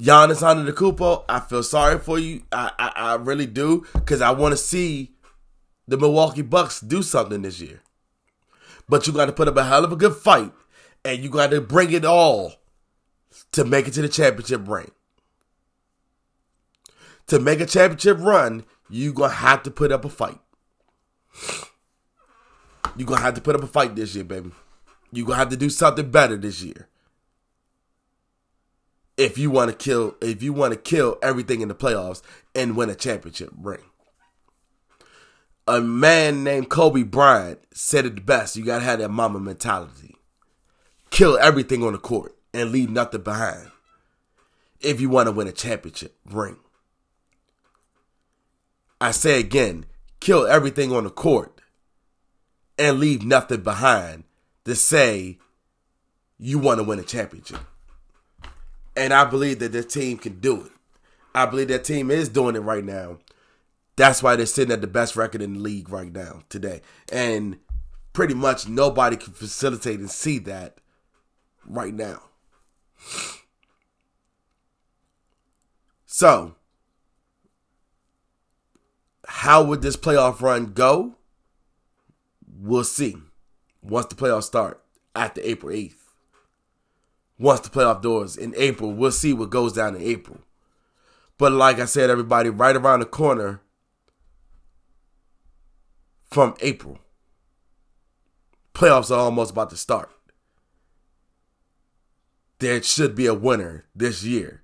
Giannis 0.00 0.40
Antetokounmpo, 0.40 1.24
I 1.28 1.40
feel 1.40 1.64
sorry 1.64 1.98
for 1.98 2.16
you. 2.16 2.44
I 2.52 2.70
I, 2.78 2.92
I 2.94 3.14
really 3.16 3.46
do 3.46 3.84
because 3.92 4.20
I 4.20 4.30
want 4.30 4.52
to 4.52 4.56
see 4.56 5.16
the 5.88 5.96
Milwaukee 5.96 6.42
Bucks 6.42 6.80
do 6.80 7.02
something 7.02 7.42
this 7.42 7.60
year. 7.60 7.82
But 8.88 9.08
you 9.08 9.12
got 9.12 9.26
to 9.26 9.32
put 9.32 9.48
up 9.48 9.56
a 9.56 9.64
hell 9.64 9.84
of 9.84 9.90
a 9.90 9.96
good 9.96 10.14
fight, 10.14 10.52
and 11.04 11.18
you 11.24 11.30
got 11.30 11.50
to 11.50 11.60
bring 11.60 11.90
it 11.90 12.04
all 12.04 12.52
to 13.50 13.64
make 13.64 13.88
it 13.88 13.94
to 13.94 14.02
the 14.02 14.08
championship 14.08 14.68
ring. 14.68 14.92
To 17.26 17.40
make 17.40 17.58
a 17.58 17.66
championship 17.66 18.18
run, 18.20 18.64
you 18.88 19.12
gonna 19.12 19.32
have 19.32 19.64
to 19.64 19.72
put 19.72 19.90
up 19.90 20.04
a 20.04 20.08
fight. 20.08 20.38
You're 22.98 23.06
gonna 23.06 23.20
have 23.20 23.34
to 23.34 23.40
put 23.40 23.54
up 23.54 23.62
a 23.62 23.68
fight 23.68 23.94
this 23.94 24.16
year, 24.16 24.24
baby. 24.24 24.50
You're 25.12 25.24
gonna 25.24 25.38
have 25.38 25.50
to 25.50 25.56
do 25.56 25.70
something 25.70 26.10
better 26.10 26.36
this 26.36 26.62
year. 26.62 26.88
If 29.16 29.38
you 29.38 29.50
want 29.50 29.70
to 29.70 29.76
kill, 29.76 30.16
if 30.20 30.42
you 30.42 30.52
want 30.52 30.72
to 30.72 30.78
kill 30.78 31.16
everything 31.22 31.60
in 31.60 31.68
the 31.68 31.76
playoffs 31.76 32.22
and 32.56 32.76
win 32.76 32.90
a 32.90 32.96
championship 32.96 33.50
ring. 33.56 33.84
A 35.68 35.80
man 35.80 36.42
named 36.42 36.70
Kobe 36.70 37.04
Bryant 37.04 37.60
said 37.72 38.04
it 38.04 38.16
the 38.16 38.20
best. 38.20 38.56
You 38.56 38.64
gotta 38.64 38.84
have 38.84 38.98
that 38.98 39.10
mamba 39.10 39.38
mentality. 39.38 40.16
Kill 41.10 41.38
everything 41.38 41.84
on 41.84 41.92
the 41.92 41.98
court 41.98 42.34
and 42.52 42.72
leave 42.72 42.90
nothing 42.90 43.22
behind. 43.22 43.70
If 44.80 45.00
you 45.00 45.08
want 45.08 45.28
to 45.28 45.32
win 45.32 45.46
a 45.46 45.52
championship 45.52 46.16
ring. 46.26 46.56
I 49.00 49.12
say 49.12 49.38
again, 49.38 49.86
kill 50.18 50.48
everything 50.48 50.92
on 50.92 51.04
the 51.04 51.10
court 51.10 51.57
and 52.78 52.98
leave 52.98 53.24
nothing 53.24 53.62
behind 53.62 54.24
to 54.64 54.74
say 54.74 55.38
you 56.38 56.58
want 56.58 56.78
to 56.78 56.84
win 56.84 56.98
a 56.98 57.02
championship. 57.02 57.60
And 58.96 59.12
I 59.12 59.24
believe 59.24 59.58
that 59.58 59.72
this 59.72 59.86
team 59.86 60.18
can 60.18 60.40
do 60.40 60.62
it. 60.66 60.72
I 61.34 61.46
believe 61.46 61.68
that 61.68 61.84
team 61.84 62.10
is 62.10 62.28
doing 62.28 62.56
it 62.56 62.60
right 62.60 62.84
now. 62.84 63.18
That's 63.96 64.22
why 64.22 64.36
they're 64.36 64.46
sitting 64.46 64.72
at 64.72 64.80
the 64.80 64.86
best 64.86 65.16
record 65.16 65.42
in 65.42 65.54
the 65.54 65.60
league 65.60 65.90
right 65.90 66.12
now, 66.12 66.42
today. 66.48 66.82
And 67.12 67.58
pretty 68.12 68.34
much 68.34 68.68
nobody 68.68 69.16
can 69.16 69.32
facilitate 69.32 70.00
and 70.00 70.10
see 70.10 70.38
that 70.40 70.78
right 71.66 71.94
now. 71.94 72.22
So, 76.06 76.56
how 79.26 79.62
would 79.62 79.82
this 79.82 79.96
playoff 79.96 80.40
run 80.40 80.72
go? 80.72 81.17
We'll 82.60 82.84
see 82.84 83.16
once 83.82 84.06
the 84.06 84.16
playoffs 84.16 84.44
start 84.44 84.82
after 85.14 85.40
April 85.42 85.72
8th. 85.72 85.94
Once 87.38 87.60
the 87.60 87.70
playoff 87.70 88.02
doors 88.02 88.36
in 88.36 88.52
April, 88.56 88.92
we'll 88.92 89.12
see 89.12 89.32
what 89.32 89.48
goes 89.48 89.72
down 89.72 89.94
in 89.94 90.02
April. 90.02 90.38
But 91.38 91.52
like 91.52 91.78
I 91.78 91.84
said, 91.84 92.10
everybody, 92.10 92.50
right 92.50 92.74
around 92.74 92.98
the 92.98 93.06
corner 93.06 93.60
from 96.24 96.56
April, 96.60 96.98
playoffs 98.74 99.12
are 99.12 99.20
almost 99.20 99.52
about 99.52 99.70
to 99.70 99.76
start. 99.76 100.10
There 102.58 102.82
should 102.82 103.14
be 103.14 103.26
a 103.26 103.34
winner 103.34 103.84
this 103.94 104.24
year. 104.24 104.62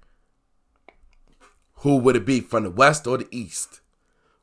Who 1.78 1.98
would 1.98 2.16
it 2.16 2.26
be 2.26 2.40
from 2.40 2.64
the 2.64 2.70
West 2.70 3.06
or 3.06 3.18
the 3.18 3.28
East? 3.30 3.82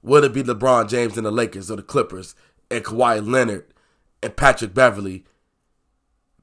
Would 0.03 0.23
it 0.23 0.33
be 0.33 0.41
LeBron 0.41 0.89
James 0.89 1.17
and 1.17 1.25
the 1.25 1.31
Lakers 1.31 1.69
or 1.69 1.75
the 1.75 1.83
Clippers 1.83 2.33
and 2.71 2.83
Kawhi 2.83 3.25
Leonard 3.25 3.65
and 4.23 4.35
Patrick 4.35 4.73
Beverley, 4.73 5.25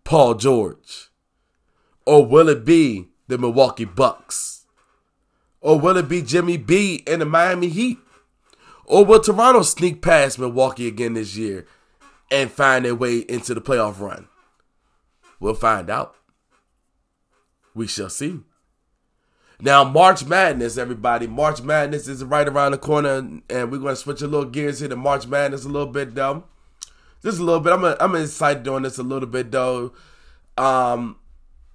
Paul 0.05 0.35
George? 0.35 1.09
Or 2.07 2.25
will 2.25 2.49
it 2.49 2.65
be 2.65 3.09
the 3.27 3.39
Milwaukee 3.39 3.85
Bucks? 3.85 4.67
Or 5.61 5.79
will 5.79 5.97
it 5.97 6.09
be 6.09 6.23
Jimmy 6.23 6.57
B 6.57 7.03
and 7.07 7.21
the 7.21 7.27
Miami 7.27 7.69
Heat? 7.69 7.99
Or 8.85 9.05
will 9.05 9.21
Toronto 9.21 9.63
sneak 9.63 10.01
past 10.01 10.39
Milwaukee 10.39 10.89
again 10.89 11.15
this 11.15 11.37
year 11.37 11.67
and 12.31 12.51
find 12.51 12.85
their 12.85 12.95
way 12.95 13.19
into 13.19 13.53
the 13.55 13.61
playoff 13.61 14.01
run? 14.01 14.29
We'll 15.41 15.55
find 15.55 15.91
out. 15.91 16.17
We 17.75 17.87
shall 17.87 18.09
see. 18.09 18.41
Now, 19.61 19.83
March 19.83 20.25
Madness, 20.25 20.79
everybody. 20.79 21.27
March 21.27 21.63
Madness 21.63 22.07
is 22.07 22.23
right 22.23 22.49
around 22.49 22.73
the 22.73 22.79
corner, 22.79 23.17
and 23.17 23.73
we're 23.73 23.79
going 23.79 23.95
to 23.95 23.97
switch 23.97 24.23
a 24.23 24.29
little 24.29 24.49
gears 24.49 24.79
here 24.79 24.89
to 24.89 24.95
March 24.95 25.27
Madness 25.27 25.65
a 25.65 25.69
little 25.69 25.93
bit, 25.93 26.15
though. 26.15 26.45
Just 27.25 27.41
a 27.41 27.43
little 27.43 27.61
bit. 27.61 27.73
I'm 27.73 27.83
a, 27.83 27.97
I'm 27.99 28.15
excited 28.15 28.69
on 28.69 28.83
this 28.83 28.99
a 28.99 29.03
little 29.03 29.29
bit, 29.29 29.51
though. 29.51 29.93
Um, 30.57 31.17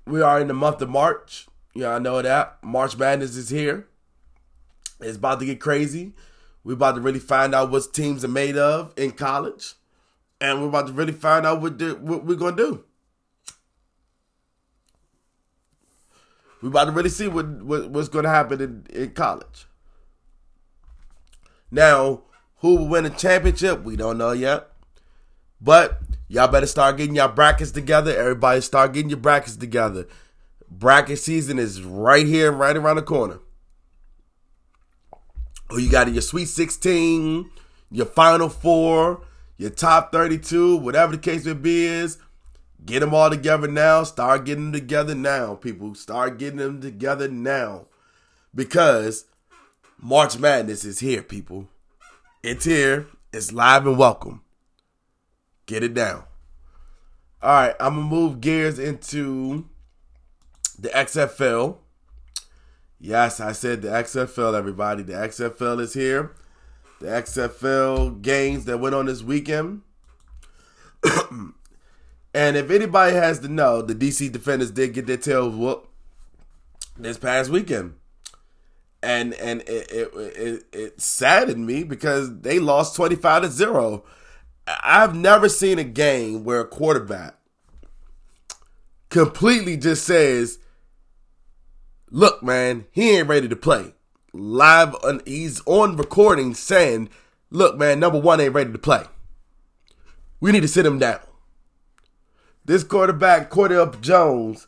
we 0.08 0.22
are 0.22 0.40
in 0.40 0.48
the 0.48 0.54
month 0.54 0.82
of 0.82 0.90
March. 0.90 1.48
Yeah, 1.74 1.96
I 1.96 2.00
know 2.00 2.22
that. 2.22 2.64
March 2.64 2.98
Madness 2.98 3.36
is 3.36 3.50
here. 3.50 3.86
It's 5.02 5.18
about 5.18 5.42
to 5.42 5.46
get 5.46 5.60
crazy. 5.60 6.14
We're 6.64 6.74
about 6.74 6.96
to 6.96 7.02
really 7.02 7.20
find 7.20 7.54
out 7.54 7.70
what 7.70 7.94
teams 7.94 8.24
are 8.24 8.30
made 8.30 8.56
of 8.56 8.94
in 8.96 9.12
college, 9.12 9.74
and 10.40 10.62
we're 10.62 10.70
about 10.70 10.88
to 10.88 10.94
really 10.94 11.12
find 11.12 11.46
out 11.46 11.62
what, 11.62 11.82
what 12.00 12.24
we're 12.24 12.38
going 12.38 12.56
to 12.56 12.64
do. 12.64 12.84
We 16.64 16.70
about 16.70 16.86
to 16.86 16.92
really 16.92 17.10
see 17.10 17.28
what, 17.28 17.46
what 17.62 17.90
what's 17.90 18.08
going 18.08 18.24
to 18.24 18.30
happen 18.30 18.62
in, 18.62 18.86
in 18.90 19.12
college. 19.12 19.68
Now, 21.70 22.22
who 22.60 22.78
will 22.78 22.88
win 22.88 23.06
a 23.06 23.10
championship? 23.10 23.84
We 23.84 23.98
don't 23.98 24.18
know 24.18 24.32
yet. 24.32 24.70
But 25.60 26.00
y'all 26.30 26.48
better 26.48 26.66
start 26.66 26.96
getting 26.96 27.16
your 27.16 27.28
brackets 27.28 27.72
together. 27.72 28.16
Everybody 28.16 28.62
start 28.62 28.94
getting 28.94 29.10
your 29.10 29.20
brackets 29.20 29.58
together. 29.58 30.08
Bracket 30.72 31.20
season 31.20 31.60
is 31.60 31.84
right 31.84 32.26
here, 32.26 32.50
right 32.50 32.78
around 32.78 32.96
the 32.96 33.02
corner. 33.02 33.40
Who 35.70 35.82
you 35.82 35.92
got 35.92 36.08
in 36.08 36.14
your 36.14 36.22
Sweet 36.22 36.46
16, 36.46 37.52
your 37.92 38.06
Final 38.06 38.48
Four, 38.48 39.26
your 39.58 39.70
top 39.70 40.14
32, 40.14 40.78
whatever 40.78 41.12
the 41.12 41.18
case 41.18 41.44
may 41.44 41.52
be 41.52 41.86
is. 41.88 42.20
Get 42.86 43.00
them 43.00 43.14
all 43.14 43.30
together 43.30 43.68
now. 43.68 44.04
Start 44.04 44.46
getting 44.46 44.72
them 44.72 44.74
together 44.74 45.16
now, 45.16 45.56
people. 45.56 45.96
Start 45.96 46.38
getting 46.38 46.58
them 46.58 46.82
together 46.82 47.28
now. 47.28 47.88
Because 48.54 49.26
March 50.00 50.38
Madness 50.38 50.84
is 50.84 51.00
here, 51.00 51.24
people. 51.24 51.68
It's 52.44 52.66
here. 52.66 53.08
It's 53.32 53.54
live 53.54 53.88
and 53.88 53.98
welcome. 53.98 54.42
Get 55.66 55.84
it 55.84 55.94
down. 55.94 56.26
All 57.42 57.54
right, 57.54 57.76
I'm 57.80 57.96
going 57.96 58.10
to 58.10 58.16
move 58.16 58.42
gears 58.42 58.80
into 58.80 59.66
the 60.78 60.90
XFL. 60.90 61.78
Yes, 63.00 63.40
I 63.40 63.54
said 63.54 63.82
the 63.82 63.90
XFL, 63.90 64.58
everybody. 64.58 65.04
The 65.04 65.14
XFL 65.14 65.80
is 65.80 65.94
here. 65.94 66.34
The 67.00 67.08
XFL 67.08 68.22
games 68.22 68.66
that 68.66 68.80
went 68.80 68.96
on 68.96 69.08
this 69.08 69.24
weekend. 69.24 69.82
and 72.34 72.58
if 72.58 72.70
anybody 72.72 73.16
has 73.16 73.40
to 73.40 73.48
know, 73.48 73.82
the 73.82 73.94
DC 73.94 74.32
Defenders 74.32 74.72
did 74.72 74.94
get 74.94 75.06
their 75.06 75.18
tails 75.18 75.56
whooped 75.56 75.88
this 76.98 77.18
past 77.18 77.50
weekend. 77.50 77.96
And 79.02 79.34
and 79.36 79.62
it, 79.62 79.92
it, 79.92 80.12
it, 80.16 80.64
it 80.72 81.02
saddened 81.02 81.68
me 81.68 81.84
because 81.84 82.40
they 82.40 82.60
lost 82.60 82.96
25 82.96 83.44
to 83.44 83.50
0. 83.50 84.04
I've 84.66 85.14
never 85.14 85.50
seen 85.50 85.78
a 85.78 85.84
game 85.84 86.44
where 86.46 86.62
a 86.62 86.68
quarterback 86.68 87.36
completely 89.10 89.76
just 89.76 90.06
says, 90.06 90.58
look, 92.10 92.42
man, 92.42 92.86
he 92.92 93.18
ain't 93.18 93.28
ready 93.28 93.50
to 93.50 93.56
play. 93.56 93.94
Live, 94.32 94.96
on, 95.04 95.22
he's 95.26 95.62
on 95.66 95.98
recording 95.98 96.54
saying, 96.56 97.10
look, 97.52 97.78
man, 97.78 98.00
number 98.00 98.20
one 98.20 98.40
ain't 98.40 98.56
ready 98.56 98.72
to 98.72 98.80
play. 98.80 99.04
We 100.40 100.52
need 100.52 100.62
to 100.62 100.68
sit 100.68 100.86
him 100.86 100.98
down. 100.98 101.20
This 102.66 102.84
quarterback, 102.84 103.50
Cardale 103.50 104.00
Jones, 104.00 104.68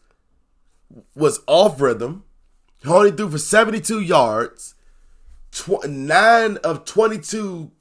was 1.16 1.42
off 1.48 1.80
rhythm. 1.80 2.24
He 2.84 2.90
only 2.90 3.12
threw 3.12 3.30
for 3.30 3.38
72 3.38 4.02
yards, 4.02 4.76
tw- 5.52 5.88
nine 5.88 6.58
of 6.58 6.86
22. 6.86 7.72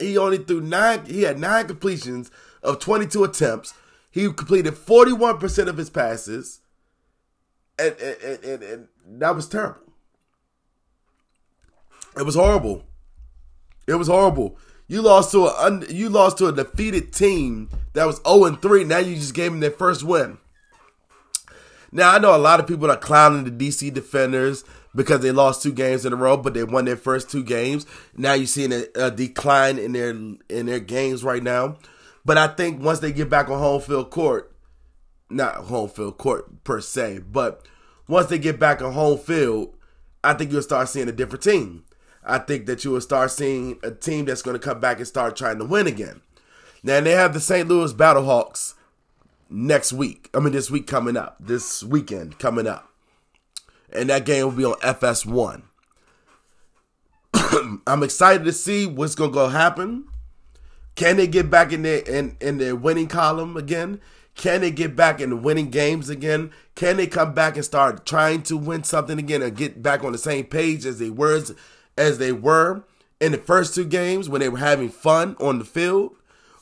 He 0.00 0.18
only 0.18 0.38
threw 0.38 0.60
nine. 0.60 1.06
He 1.06 1.22
had 1.22 1.38
nine 1.38 1.66
completions 1.66 2.30
of 2.62 2.80
22 2.80 3.24
attempts. 3.24 3.74
He 4.10 4.24
completed 4.32 4.74
41% 4.74 5.68
of 5.68 5.76
his 5.76 5.90
passes 5.90 6.60
and, 7.80 7.96
and, 7.98 8.44
and, 8.44 8.62
and 8.62 8.88
that 9.20 9.34
was 9.34 9.48
terrible. 9.48 9.92
It 12.16 12.24
was 12.24 12.34
horrible. 12.34 12.84
It 13.86 13.94
was 13.94 14.08
horrible. 14.08 14.58
You 14.90 15.02
lost 15.02 15.30
to 15.30 15.46
a 15.46 15.84
you 15.88 16.08
lost 16.08 16.38
to 16.38 16.48
a 16.48 16.52
defeated 16.52 17.12
team 17.12 17.68
that 17.92 18.06
was 18.06 18.20
0 18.26 18.46
and 18.46 18.60
3. 18.60 18.82
Now 18.82 18.98
you 18.98 19.14
just 19.14 19.34
gave 19.34 19.52
them 19.52 19.60
their 19.60 19.70
first 19.70 20.02
win. 20.02 20.38
Now 21.92 22.10
I 22.10 22.18
know 22.18 22.34
a 22.34 22.38
lot 22.38 22.58
of 22.58 22.66
people 22.66 22.90
are 22.90 22.96
clowning 22.96 23.44
the 23.44 23.52
DC 23.52 23.94
Defenders 23.94 24.64
because 24.92 25.20
they 25.20 25.30
lost 25.30 25.62
two 25.62 25.72
games 25.72 26.04
in 26.04 26.12
a 26.12 26.16
row, 26.16 26.36
but 26.36 26.54
they 26.54 26.64
won 26.64 26.86
their 26.86 26.96
first 26.96 27.30
two 27.30 27.44
games. 27.44 27.86
Now 28.16 28.32
you're 28.32 28.48
seeing 28.48 28.72
a, 28.72 28.86
a 28.96 29.12
decline 29.12 29.78
in 29.78 29.92
their 29.92 30.10
in 30.10 30.66
their 30.66 30.80
games 30.80 31.22
right 31.22 31.42
now. 31.42 31.76
But 32.24 32.36
I 32.36 32.48
think 32.48 32.82
once 32.82 32.98
they 32.98 33.12
get 33.12 33.30
back 33.30 33.48
on 33.48 33.60
home 33.60 33.80
field 33.80 34.10
court, 34.10 34.52
not 35.30 35.54
home 35.54 35.88
field 35.88 36.18
court 36.18 36.64
per 36.64 36.80
se, 36.80 37.20
but 37.30 37.64
once 38.08 38.26
they 38.26 38.40
get 38.40 38.58
back 38.58 38.82
on 38.82 38.92
home 38.92 39.20
field, 39.20 39.72
I 40.24 40.34
think 40.34 40.50
you'll 40.50 40.62
start 40.62 40.88
seeing 40.88 41.08
a 41.08 41.12
different 41.12 41.44
team. 41.44 41.84
I 42.24 42.38
think 42.38 42.66
that 42.66 42.84
you 42.84 42.90
will 42.90 43.00
start 43.00 43.30
seeing 43.30 43.78
a 43.82 43.90
team 43.90 44.26
that's 44.26 44.42
going 44.42 44.58
to 44.58 44.64
come 44.64 44.80
back 44.80 44.98
and 44.98 45.06
start 45.06 45.36
trying 45.36 45.58
to 45.58 45.64
win 45.64 45.86
again. 45.86 46.20
Now 46.82 47.00
they 47.00 47.12
have 47.12 47.34
the 47.34 47.40
St. 47.40 47.68
Louis 47.68 47.92
Battlehawks 47.92 48.74
next 49.48 49.92
week. 49.92 50.28
I 50.34 50.40
mean, 50.40 50.52
this 50.52 50.70
week 50.70 50.86
coming 50.86 51.16
up, 51.16 51.36
this 51.40 51.82
weekend 51.82 52.38
coming 52.38 52.66
up, 52.66 52.90
and 53.92 54.10
that 54.10 54.24
game 54.24 54.44
will 54.44 54.52
be 54.52 54.64
on 54.64 54.78
FS1. 54.80 55.62
I'm 57.86 58.02
excited 58.02 58.44
to 58.44 58.52
see 58.52 58.86
what's 58.86 59.14
going 59.14 59.30
to 59.30 59.34
go 59.34 59.48
happen. 59.48 60.06
Can 60.94 61.16
they 61.16 61.26
get 61.26 61.50
back 61.50 61.72
in 61.72 61.82
their 61.82 62.00
in, 62.00 62.36
in 62.40 62.58
their 62.58 62.76
winning 62.76 63.08
column 63.08 63.56
again? 63.56 64.00
Can 64.34 64.62
they 64.62 64.70
get 64.70 64.96
back 64.96 65.20
in 65.20 65.42
winning 65.42 65.70
games 65.70 66.08
again? 66.08 66.50
Can 66.74 66.96
they 66.96 67.06
come 67.06 67.34
back 67.34 67.56
and 67.56 67.64
start 67.64 68.06
trying 68.06 68.42
to 68.44 68.56
win 68.56 68.84
something 68.84 69.18
again 69.18 69.42
and 69.42 69.56
get 69.56 69.82
back 69.82 70.02
on 70.02 70.12
the 70.12 70.18
same 70.18 70.44
page 70.44 70.86
as 70.86 70.98
they 70.98 71.10
were 71.10 71.42
as 72.00 72.18
they 72.18 72.32
were 72.32 72.82
in 73.20 73.32
the 73.32 73.38
first 73.38 73.74
two 73.74 73.84
games 73.84 74.28
when 74.28 74.40
they 74.40 74.48
were 74.48 74.58
having 74.58 74.88
fun 74.88 75.36
on 75.38 75.58
the 75.58 75.64
field? 75.64 76.16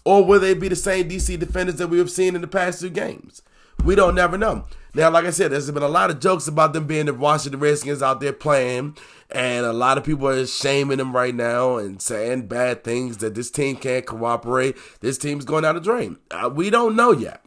Or 0.05 0.25
will 0.25 0.41
they 0.41 0.55
be 0.55 0.69
the 0.69 0.77
same 0.77 1.09
DC 1.09 1.39
defenders 1.39 1.77
that 1.77 1.89
we 1.89 1.99
have 1.99 2.11
seen 2.11 2.35
in 2.35 2.41
the 2.41 2.47
past 2.47 2.81
two 2.81 2.91
games? 2.91 3.43
We 3.85 3.95
don't 3.95 4.15
never 4.15 4.37
know. 4.37 4.65
Now, 4.95 5.11
like 5.11 5.27
I 5.27 5.31
said, 5.31 5.53
there's 5.53 5.71
been 5.71 5.83
a 5.83 5.89
lot 5.89 6.11
of 6.11 6.19
jokes 6.19 6.49
about 6.49 6.73
them 6.73 6.87
being 6.87 7.07
the 7.07 7.15
Washington 7.15 7.61
Redskins 7.61 8.03
out 8.03 8.21
there 8.21 8.33
playing, 8.33 8.97
and 9.31 9.65
a 9.65 9.73
lot 9.73 9.99
of 9.99 10.05
people 10.05 10.27
are 10.29 10.47
shaming 10.47 10.99
them 10.99 11.15
right 11.15 11.35
now 11.35 11.77
and 11.77 12.03
saying 12.03 12.49
bad 12.49 12.83
things 12.83 13.19
that 13.19 13.35
this 13.35 13.51
team 13.51 13.77
can't 13.77 14.07
cooperate. 14.07 14.77
This 15.01 15.19
team's 15.19 15.45
going 15.45 15.65
out 15.65 15.77
of 15.77 15.85
drain. 15.85 16.19
Uh, 16.31 16.51
we 16.53 16.71
don't 16.71 16.97
know 16.97 17.13
yet. 17.13 17.45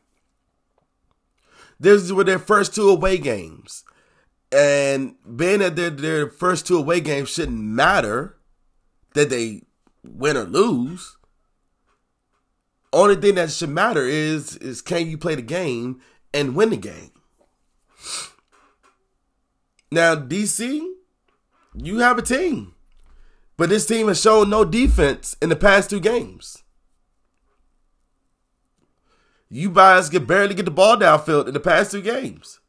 This 1.79 2.03
is 2.03 2.13
were 2.13 2.23
their 2.23 2.39
first 2.39 2.75
two 2.75 2.89
away 2.89 3.17
games. 3.17 3.83
And 4.51 5.15
being 5.35 5.59
that 5.59 5.75
their, 5.75 5.89
their 5.89 6.29
first 6.29 6.67
two 6.67 6.77
away 6.77 6.99
games 6.99 7.29
shouldn't 7.29 7.57
matter 7.57 8.37
that 9.13 9.29
they 9.29 9.63
win 10.03 10.37
or 10.37 10.43
lose. 10.43 11.17
Only 12.93 13.15
thing 13.15 13.35
that 13.35 13.51
should 13.51 13.69
matter 13.69 14.05
is 14.05 14.57
is 14.57 14.81
can 14.81 15.09
you 15.09 15.17
play 15.17 15.35
the 15.35 15.41
game 15.41 16.01
and 16.33 16.55
win 16.55 16.69
the 16.69 16.77
game. 16.77 17.11
Now, 19.91 20.15
DC, 20.15 20.85
you 21.75 21.99
have 21.99 22.17
a 22.17 22.21
team. 22.21 22.73
But 23.57 23.69
this 23.69 23.85
team 23.85 24.07
has 24.07 24.19
shown 24.19 24.49
no 24.49 24.65
defense 24.65 25.35
in 25.41 25.49
the 25.49 25.55
past 25.55 25.89
two 25.89 25.99
games. 25.99 26.63
You 29.49 29.69
guys 29.69 30.09
can 30.09 30.25
barely 30.25 30.55
get 30.55 30.65
the 30.65 30.71
ball 30.71 30.95
downfield 30.95 31.47
in 31.47 31.53
the 31.53 31.59
past 31.59 31.91
two 31.91 32.01
games. 32.01 32.60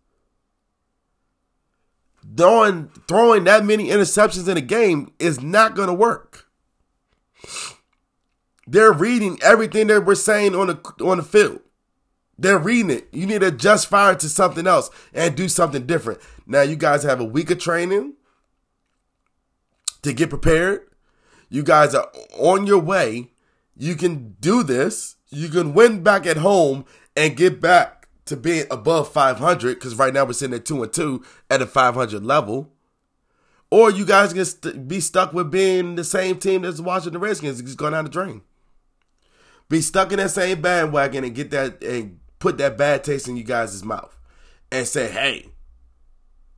Throwing 2.36 2.88
throwing 3.08 3.44
that 3.44 3.64
many 3.64 3.88
interceptions 3.88 4.48
in 4.48 4.56
a 4.56 4.62
game 4.62 5.12
is 5.18 5.40
not 5.40 5.74
going 5.74 5.88
to 5.88 5.94
work. 5.94 6.48
They're 8.66 8.92
reading 8.92 9.38
everything 9.42 9.88
that 9.88 10.04
we're 10.04 10.14
saying 10.14 10.54
on 10.54 10.68
the 10.68 11.04
on 11.04 11.18
the 11.18 11.22
field. 11.22 11.60
They're 12.38 12.58
reading 12.58 12.90
it. 12.90 13.08
You 13.12 13.26
need 13.26 13.40
to 13.40 13.48
adjust 13.48 13.88
fire 13.88 14.14
to 14.14 14.28
something 14.28 14.66
else 14.66 14.90
and 15.12 15.36
do 15.36 15.48
something 15.48 15.86
different. 15.86 16.20
Now 16.46 16.62
you 16.62 16.76
guys 16.76 17.02
have 17.02 17.20
a 17.20 17.24
week 17.24 17.50
of 17.50 17.58
training 17.58 18.14
to 20.02 20.12
get 20.12 20.30
prepared. 20.30 20.88
You 21.50 21.62
guys 21.62 21.94
are 21.94 22.10
on 22.38 22.66
your 22.66 22.80
way. 22.80 23.32
You 23.76 23.94
can 23.94 24.36
do 24.40 24.62
this 24.62 25.16
you 25.32 25.48
can 25.48 25.72
win 25.72 26.02
back 26.02 26.26
at 26.26 26.36
home 26.36 26.84
and 27.16 27.36
get 27.36 27.60
back 27.60 28.01
to 28.26 28.36
being 28.36 28.66
above 28.70 29.12
500 29.12 29.74
because 29.74 29.94
right 29.94 30.12
now 30.12 30.24
we're 30.24 30.32
sitting 30.32 30.54
at 30.54 30.64
2 30.64 30.82
and 30.82 30.92
2 30.92 31.24
at 31.50 31.62
a 31.62 31.66
500 31.66 32.24
level. 32.24 32.72
Or 33.70 33.90
you 33.90 34.04
guys 34.04 34.32
can 34.32 34.44
st- 34.44 34.86
be 34.86 35.00
stuck 35.00 35.32
with 35.32 35.50
being 35.50 35.94
the 35.94 36.04
same 36.04 36.38
team 36.38 36.62
that's 36.62 36.80
watching 36.80 37.12
the 37.12 37.18
Redskins, 37.18 37.62
just 37.62 37.78
going 37.78 37.92
down 37.92 38.04
the 38.04 38.10
drain. 38.10 38.42
Be 39.68 39.80
stuck 39.80 40.12
in 40.12 40.18
that 40.18 40.30
same 40.30 40.60
bandwagon 40.60 41.24
and 41.24 41.34
get 41.34 41.50
that 41.52 41.82
and 41.82 42.20
put 42.38 42.58
that 42.58 42.76
bad 42.76 43.02
taste 43.02 43.28
in 43.28 43.36
you 43.36 43.44
guys' 43.44 43.82
mouth 43.82 44.14
and 44.70 44.86
say, 44.86 45.10
hey, 45.10 45.46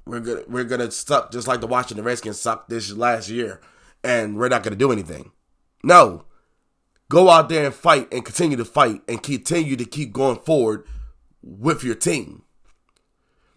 we're 0.05 0.21
gonna 0.21 0.43
we're 0.49 0.65
gonna 0.65 0.91
suck 0.91 1.31
just 1.31 1.47
like 1.47 1.61
the 1.61 1.69
Washington 1.69 2.05
Redskins 2.05 2.41
sucked 2.41 2.69
this 2.69 2.91
last 2.93 3.29
year, 3.29 3.61
and 4.03 4.37
we're 4.37 4.49
not 4.49 4.65
gonna 4.65 4.75
do 4.75 4.91
anything. 4.91 5.31
No, 5.85 6.25
Go 7.09 7.29
out 7.29 7.49
there 7.49 7.67
and 7.67 7.75
fight 7.75 8.13
and 8.13 8.25
continue 8.25 8.57
to 8.57 8.65
fight 8.65 9.03
and 9.09 9.23
continue 9.23 9.77
to 9.77 9.85
keep 9.85 10.13
going 10.13 10.39
forward 10.39 10.87
with 11.45 11.85
your 11.85 11.95
team. 11.95 12.43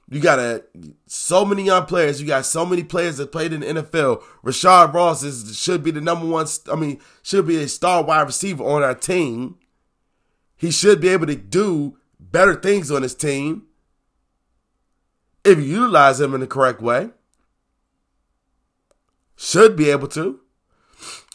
You 0.09 0.21
got 0.21 0.39
a, 0.39 0.63
so 1.05 1.43
many 1.43 1.63
young 1.63 1.85
players. 1.85 2.21
You 2.21 2.27
got 2.27 2.45
so 2.45 2.65
many 2.65 2.83
players 2.83 3.17
that 3.17 3.31
played 3.31 3.51
in 3.51 3.59
the 3.61 3.67
NFL. 3.67 4.23
Rashad 4.43 4.93
Ross 4.93 5.23
is 5.23 5.57
should 5.57 5.83
be 5.83 5.91
the 5.91 5.99
number 5.99 6.25
one. 6.25 6.47
I 6.71 6.75
mean, 6.75 7.01
should 7.23 7.45
be 7.45 7.57
a 7.57 7.67
star 7.67 8.03
wide 8.03 8.27
receiver 8.27 8.63
on 8.63 8.83
our 8.83 8.95
team. 8.95 9.57
He 10.55 10.71
should 10.71 11.01
be 11.01 11.09
able 11.09 11.27
to 11.27 11.35
do 11.35 11.97
better 12.19 12.55
things 12.55 12.89
on 12.89 13.03
his 13.03 13.15
team. 13.15 13.63
if 15.43 15.57
you 15.57 15.63
utilize 15.63 16.19
him 16.19 16.33
in 16.33 16.41
the 16.41 16.47
correct 16.47 16.81
way. 16.81 17.11
Should 19.35 19.75
be 19.75 19.89
able 19.91 20.07
to. 20.09 20.41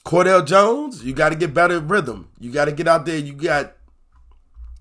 Cardale 0.04 0.46
Jones, 0.46 1.04
you 1.04 1.14
got 1.14 1.28
to 1.28 1.36
get 1.36 1.54
better 1.54 1.78
rhythm. 1.78 2.28
You 2.40 2.50
got 2.50 2.64
to 2.64 2.72
get 2.72 2.88
out 2.88 3.06
there. 3.06 3.18
You 3.18 3.32
got, 3.32 3.74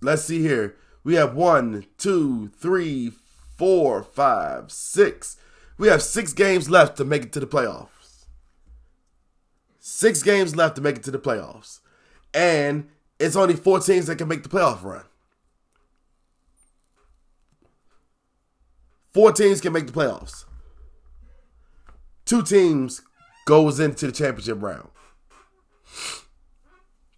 let's 0.02 0.24
see 0.24 0.42
here. 0.42 0.76
We 1.04 1.16
have 1.16 1.36
one, 1.36 1.86
two, 1.98 2.50
three, 2.50 3.12
four, 3.58 4.04
five, 4.04 4.72
six. 4.72 5.38
We 5.78 5.88
have 5.88 6.02
six 6.02 6.34
games 6.34 6.70
left 6.70 6.98
to 6.98 7.06
make 7.06 7.24
it 7.24 7.34
to 7.34 7.40
the 7.40 7.48
playoffs. 7.48 8.26
Six 9.80 10.22
games 10.22 10.56
left 10.56 10.76
to 10.76 10.82
make 10.82 10.98
it 10.98 11.04
to 11.04 11.12
the 11.12 11.20
playoffs. 11.20 11.80
And 12.34 12.90
it's 13.20 13.36
only 13.36 13.56
four 13.56 13.80
teams 13.80 14.08
that 14.08 14.18
can 14.18 14.28
make 14.28 14.44
the 14.44 14.50
playoff 14.50 14.84
run. 14.84 15.04
Four 19.14 19.32
teams 19.32 19.60
can 19.60 19.74
make 19.74 19.88
the 19.88 19.94
playoffs. 19.94 20.46
Two 22.26 22.44
teams 22.44 23.02
goes 23.46 23.80
into 23.80 24.06
the 24.06 24.12
championship 24.12 24.62
round. 24.62 24.90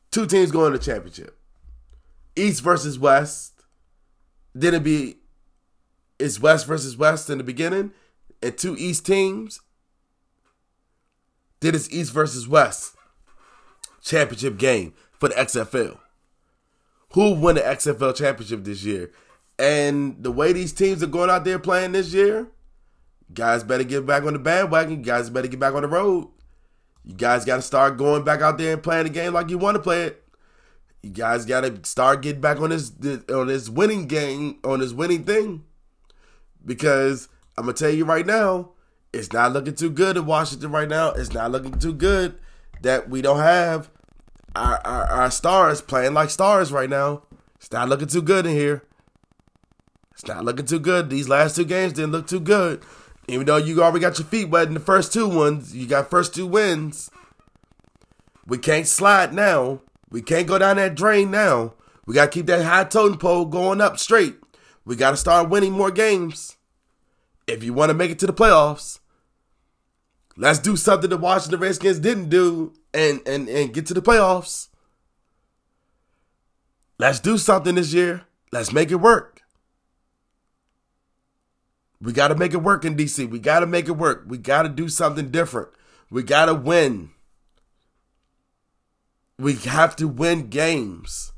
Two 0.10 0.26
teams 0.26 0.52
go 0.52 0.66
in 0.66 0.74
the 0.74 0.80
championship. 0.80 1.38
East 2.36 2.64
versus 2.64 2.98
West. 2.98 3.53
Then 4.54 4.74
it 4.74 4.84
be 4.84 5.18
it's 6.20 6.40
West 6.40 6.66
versus 6.66 6.96
West 6.96 7.30
in 7.30 7.38
the 7.38 7.44
beginning, 7.44 7.92
and 8.42 8.58
two 8.58 8.76
East 8.78 9.06
teams. 9.06 9.62
Then 11.60 11.76
it's 11.76 11.92
East 11.92 12.14
versus 12.14 12.48
West 12.48 12.96
championship 14.02 14.58
game 14.58 14.94
for 15.20 15.30
the 15.30 15.36
XFL. 15.36 15.98
Who 17.14 17.34
won 17.34 17.56
the 17.56 17.62
XFL 17.62 18.16
championship 18.16 18.64
this 18.64 18.84
year? 18.84 19.12
And 19.58 20.22
the 20.24 20.32
way 20.32 20.52
these 20.52 20.74
teams 20.74 21.04
are 21.04 21.08
going 21.08 21.30
out 21.30 21.46
there 21.46 21.60
playing 21.60 21.92
this 21.92 22.14
year, 22.14 22.48
guys 23.34 23.64
better 23.64 23.84
get 23.84 24.06
back 24.06 24.24
on 24.24 24.34
the 24.34 24.40
bandwagon. 24.40 24.98
You 24.98 25.04
guys 25.04 25.30
better 25.30 25.48
get 25.48 25.60
back 25.60 25.74
on 25.74 25.84
the 25.84 25.88
road. 25.88 26.30
You 27.06 27.16
guys 27.16 27.46
got 27.46 27.58
to 27.58 27.62
start 27.62 27.98
going 27.98 28.24
back 28.24 28.42
out 28.42 28.58
there 28.58 28.74
and 28.74 28.84
playing 28.84 29.04
the 29.04 29.10
game 29.10 29.34
like 29.34 29.50
you 29.50 29.58
want 29.58 29.76
to 29.76 29.82
play 29.82 30.04
it. 30.04 30.23
You 31.04 31.10
guys 31.10 31.46
got 31.46 31.62
to 31.62 31.78
start 31.84 32.22
getting 32.22 32.40
back 32.40 32.62
on 32.62 32.70
this 32.70 32.94
on 33.30 33.48
this 33.48 33.68
winning 33.68 34.08
game 34.08 34.60
on 34.64 34.80
this 34.80 34.94
winning 34.94 35.26
thing, 35.26 35.66
because 36.66 37.28
I'm 37.58 37.66
gonna 37.66 37.74
tell 37.74 37.90
you 37.90 38.06
right 38.06 38.26
now, 38.26 38.70
it's 39.12 39.34
not 39.34 39.52
looking 39.52 39.76
too 39.76 39.90
good 39.90 40.16
in 40.16 40.26
Washington 40.26 40.72
right 40.72 40.88
now. 40.88 41.10
It's 41.10 41.34
not 41.34 41.52
looking 41.52 41.78
too 41.78 41.94
good 41.94 42.40
that 42.82 43.10
we 43.10 43.22
don't 43.22 43.40
have 43.40 43.90
our, 44.56 44.80
our, 44.86 45.04
our 45.06 45.32
stars 45.32 45.82
playing 45.82 46.14
like 46.14 46.30
stars 46.30 46.72
right 46.72 46.90
now. 46.90 47.24
It's 47.58 47.72
not 47.72 47.90
looking 47.90 48.08
too 48.08 48.22
good 48.22 48.46
in 48.46 48.54
here. 48.54 48.84
It's 50.14 50.26
not 50.26 50.46
looking 50.46 50.66
too 50.66 50.80
good. 50.80 51.10
These 51.10 51.28
last 51.28 51.58
two 51.58 51.66
games 51.66 51.94
didn't 51.94 52.14
look 52.14 52.28
too 52.28 52.40
good. 52.40 52.82
Even 53.28 53.46
though 53.46 53.58
you 53.58 53.84
already 53.84 54.00
got 54.00 54.20
your 54.20 54.28
feet 54.28 54.50
wet 54.50 54.68
in 54.68 54.74
the 54.74 54.80
first 54.80 55.12
two 55.12 55.28
ones, 55.28 55.76
you 55.76 55.86
got 55.86 56.10
first 56.10 56.34
two 56.34 56.48
wins. 56.48 57.10
We 58.46 58.58
can't 58.58 58.88
slide 58.88 59.34
now. 59.34 59.82
We 60.14 60.22
can't 60.22 60.46
go 60.46 60.60
down 60.60 60.76
that 60.76 60.94
drain 60.94 61.32
now. 61.32 61.74
We 62.06 62.14
got 62.14 62.26
to 62.26 62.32
keep 62.32 62.46
that 62.46 62.64
high 62.64 62.84
totem 62.84 63.18
pole 63.18 63.46
going 63.46 63.82
up 63.82 63.98
straight. 63.98 64.36
We 64.86 64.96
got 64.96 65.10
to 65.10 65.18
start 65.18 65.50
winning 65.50 65.72
more 65.72 65.90
games. 65.90 66.56
If 67.48 67.64
you 67.64 67.74
want 67.74 67.90
to 67.90 67.96
make 67.96 68.12
it 68.12 68.20
to 68.20 68.28
the 68.28 68.34
playoffs, 68.34 69.00
let's 70.38 70.60
do 70.60 70.78
something 70.78 71.10
the 71.10 71.18
Washington 71.18 71.60
Redskins 71.60 71.98
didn't 71.98 72.30
do 72.30 72.74
and, 72.94 73.28
and, 73.28 73.50
and 73.50 73.74
get 73.74 73.88
to 73.88 73.96
the 73.96 74.04
playoffs. 74.04 74.68
Let's 77.00 77.20
do 77.20 77.40
something 77.40 77.74
this 77.74 77.92
year. 77.92 78.26
Let's 78.52 78.72
make 78.72 78.92
it 78.92 78.98
work. 78.98 79.42
We 82.00 82.14
got 82.14 82.28
to 82.28 82.36
make 82.36 82.54
it 82.54 82.62
work 82.62 82.86
in 82.86 82.96
DC. 82.96 83.28
We 83.28 83.40
got 83.40 83.62
to 83.62 83.66
make 83.66 83.88
it 83.88 83.94
work. 83.94 84.26
We 84.28 84.38
got 84.38 84.62
to 84.62 84.70
do 84.70 84.90
something 84.90 85.32
different. 85.32 85.70
We 86.12 86.22
got 86.22 86.46
to 86.46 86.54
win. 86.54 87.10
We 89.40 89.56
have 89.56 89.96
to 89.98 90.08
win 90.08 90.50
games. 90.50 91.34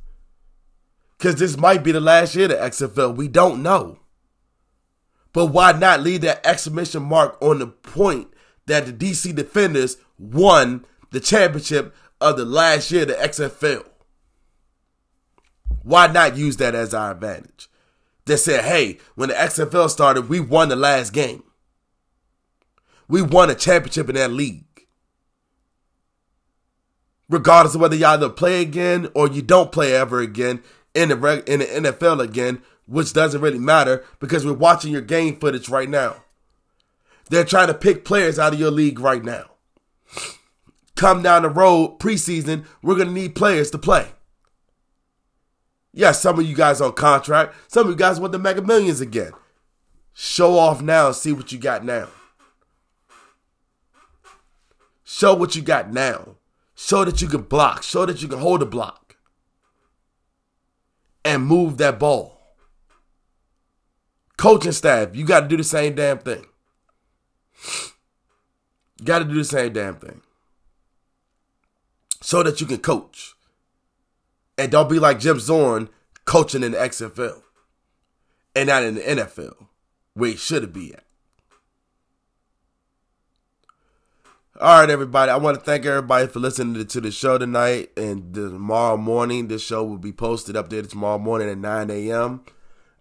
Because 1.18 1.36
this 1.36 1.58
might 1.58 1.84
be 1.84 1.92
the 1.92 2.00
last 2.00 2.36
year 2.36 2.52
of 2.52 2.72
XFL. 2.72 3.16
We 3.16 3.28
don't 3.28 3.64
know. 3.64 4.00
But 5.34 5.48
why 5.48 5.72
not 5.74 6.02
leave 6.02 6.22
that 6.22 6.46
exclamation 6.46 7.04
mark 7.04 7.38
on 7.42 7.60
the 7.60 7.68
point 7.68 8.34
that 8.68 8.86
the 8.86 8.94
DC 8.94 9.36
Defenders 9.36 9.98
won 10.18 10.86
the 11.12 11.20
championship 11.20 11.94
of 12.22 12.38
the 12.38 12.46
last 12.46 12.92
year 12.92 13.04
of 13.04 13.10
the 13.10 13.16
XFL? 13.16 13.86
Why 15.84 16.08
not 16.08 16.38
use 16.38 16.58
that 16.58 16.74
as 16.74 16.94
our 16.94 17.12
advantage? 17.12 17.70
They 18.26 18.38
said, 18.38 18.66
hey, 18.66 18.98
when 19.16 19.30
the 19.30 19.36
XFL 19.36 19.90
started, 19.90 20.30
we 20.30 20.40
won 20.40 20.70
the 20.70 20.76
last 20.76 21.14
game. 21.14 21.44
We 23.08 23.22
won 23.22 23.52
a 23.52 23.56
championship 23.56 24.10
in 24.10 24.16
that 24.16 24.32
league. 24.32 24.65
Regardless 27.30 27.76
of 27.76 27.82
whether 27.82 27.96
y'all 27.96 28.10
either 28.10 28.30
play 28.30 28.62
again 28.62 29.10
or 29.16 29.28
you 29.28 29.42
don't 29.42 29.72
play 29.72 29.96
ever 29.96 30.20
again 30.20 30.62
in 30.94 31.10
the 31.10 31.44
in 31.52 31.60
the 31.60 31.90
NFL 31.90 32.22
again, 32.22 32.62
which 32.86 33.14
doesn't 33.14 33.42
really 33.42 33.60
matter 33.60 34.04
because 34.20 34.46
we're 34.46 34.54
watching 34.54 34.92
your 34.92 35.02
game 35.02 35.38
footage 35.38 35.70
right 35.70 35.90
now. 35.90 36.24
They're 37.30 37.44
trying 37.44 37.68
to 37.68 37.74
pick 37.74 38.06
players 38.06 38.38
out 38.38 38.54
of 38.54 38.60
your 38.60 38.72
league 38.72 39.00
right 39.00 39.24
now. 39.24 39.46
Come 40.96 41.24
down 41.24 41.42
the 41.42 41.50
road 41.50 42.00
preseason, 42.00 42.66
we're 42.82 42.96
gonna 42.96 43.12
need 43.12 43.36
players 43.36 43.72
to 43.72 43.78
play. 43.78 44.08
Yes, 45.92 46.22
some 46.22 46.38
of 46.38 46.46
you 46.46 46.56
guys 46.56 46.82
on 46.82 46.94
contract. 46.94 47.56
Some 47.68 47.88
of 47.88 47.92
you 47.92 47.98
guys 47.98 48.20
want 48.20 48.34
the 48.34 48.40
mega 48.40 48.62
millions 48.62 49.02
again. 49.02 49.32
Show 50.14 50.58
off 50.58 50.82
now 50.82 51.08
and 51.08 51.16
see 51.16 51.34
what 51.34 51.52
you 51.52 51.58
got 51.58 51.84
now. 51.84 52.10
Show 55.04 55.34
what 55.34 55.56
you 55.56 55.62
got 55.62 55.92
now. 55.92 56.36
Show 56.76 57.06
that 57.06 57.22
you 57.22 57.28
can 57.28 57.44
block. 57.44 57.84
Show 57.84 58.06
that 58.06 58.22
you 58.22 58.28
can 58.28 58.40
hold 58.40 58.62
a 58.62 58.66
block. 58.66 59.16
And 61.24 61.46
move 61.46 61.78
that 61.78 61.98
ball. 61.98 62.56
Coaching 64.38 64.74
staff, 64.74 65.16
you 65.16 65.26
got 65.26 65.42
to 65.42 65.48
do 65.48 65.58
the 65.58 65.64
same 65.64 65.96
damn 65.96 66.20
thing. 66.20 66.46
You 69.00 69.06
got 69.06 69.20
to 69.20 69.26
do 69.26 69.36
the 69.36 69.46
same 69.46 69.74
damn 69.74 69.96
thing. 69.96 70.22
So 72.22 72.44
that 72.44 72.60
you 72.60 72.68
can 72.68 72.80
coach. 72.80 73.34
And 74.58 74.72
don't 74.72 74.90
be 74.90 75.00
like 75.00 75.20
Jim 75.20 75.40
Zorn 75.40 75.90
coaching 76.26 76.64
in 76.64 76.74
the 76.74 76.78
XFL 76.78 77.42
and 78.56 78.68
not 78.68 78.84
in 78.84 78.96
the 78.96 79.02
NFL, 79.02 79.68
where 80.14 80.32
he 80.32 80.36
should 80.36 80.72
be 80.74 80.94
at. 80.94 81.05
All 84.58 84.80
right, 84.80 84.90
everybody. 84.90 85.30
I 85.32 85.36
want 85.36 85.60
to 85.60 85.66
thank 85.66 85.86
everybody 85.86 86.28
for 86.28 86.40
listening 86.40 86.86
to 86.86 87.02
the 87.02 87.12
show 87.12 87.38
tonight. 87.38 87.92
And 87.98 88.34
tomorrow 88.34 88.96
morning, 88.96 89.50
this 89.50 89.62
show 89.62 89.84
will 89.84 89.98
be 89.98 90.14
posted 90.14 90.56
up 90.56 90.70
there 90.70 90.82
tomorrow 90.82 91.20
morning 91.20 91.50
at 91.50 91.58
9 91.58 91.92
a.m. 91.92 92.42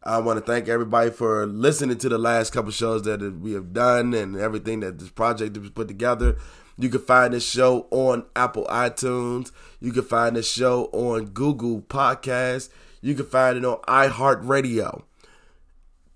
I 0.03 0.19
want 0.19 0.41
to 0.41 0.45
thank 0.45 0.67
everybody 0.67 1.13
for 1.13 1.47
listening 1.47 1.99
to 1.99 2.09
the 2.09 2.19
last 2.19 2.53
couple 2.53 2.73
shows 2.73 3.05
that 3.05 3.21
we 3.39 3.53
have 3.53 3.73
done 3.73 4.15
and 4.15 4.35
everything 4.35 4.81
that 4.81 4.99
this 4.99 5.11
project 5.11 5.57
was 5.57 5.71
put 5.71 5.87
together. 5.87 6.39
You 6.77 6.89
can 6.89 7.03
find 7.03 7.33
this 7.33 7.49
show 7.49 7.87
on 7.93 8.27
Apple 8.35 8.67
iTunes. 8.69 9.53
You 9.79 9.93
can 9.93 10.03
find 10.03 10.35
this 10.35 10.51
show 10.51 10.87
on 10.87 11.27
Google 11.27 11.83
Podcasts. 11.83 12.69
You 13.01 13.15
can 13.15 13.27
find 13.27 13.59
it 13.59 13.65
on 13.65 13.79
iHeartRadio. 13.83 15.05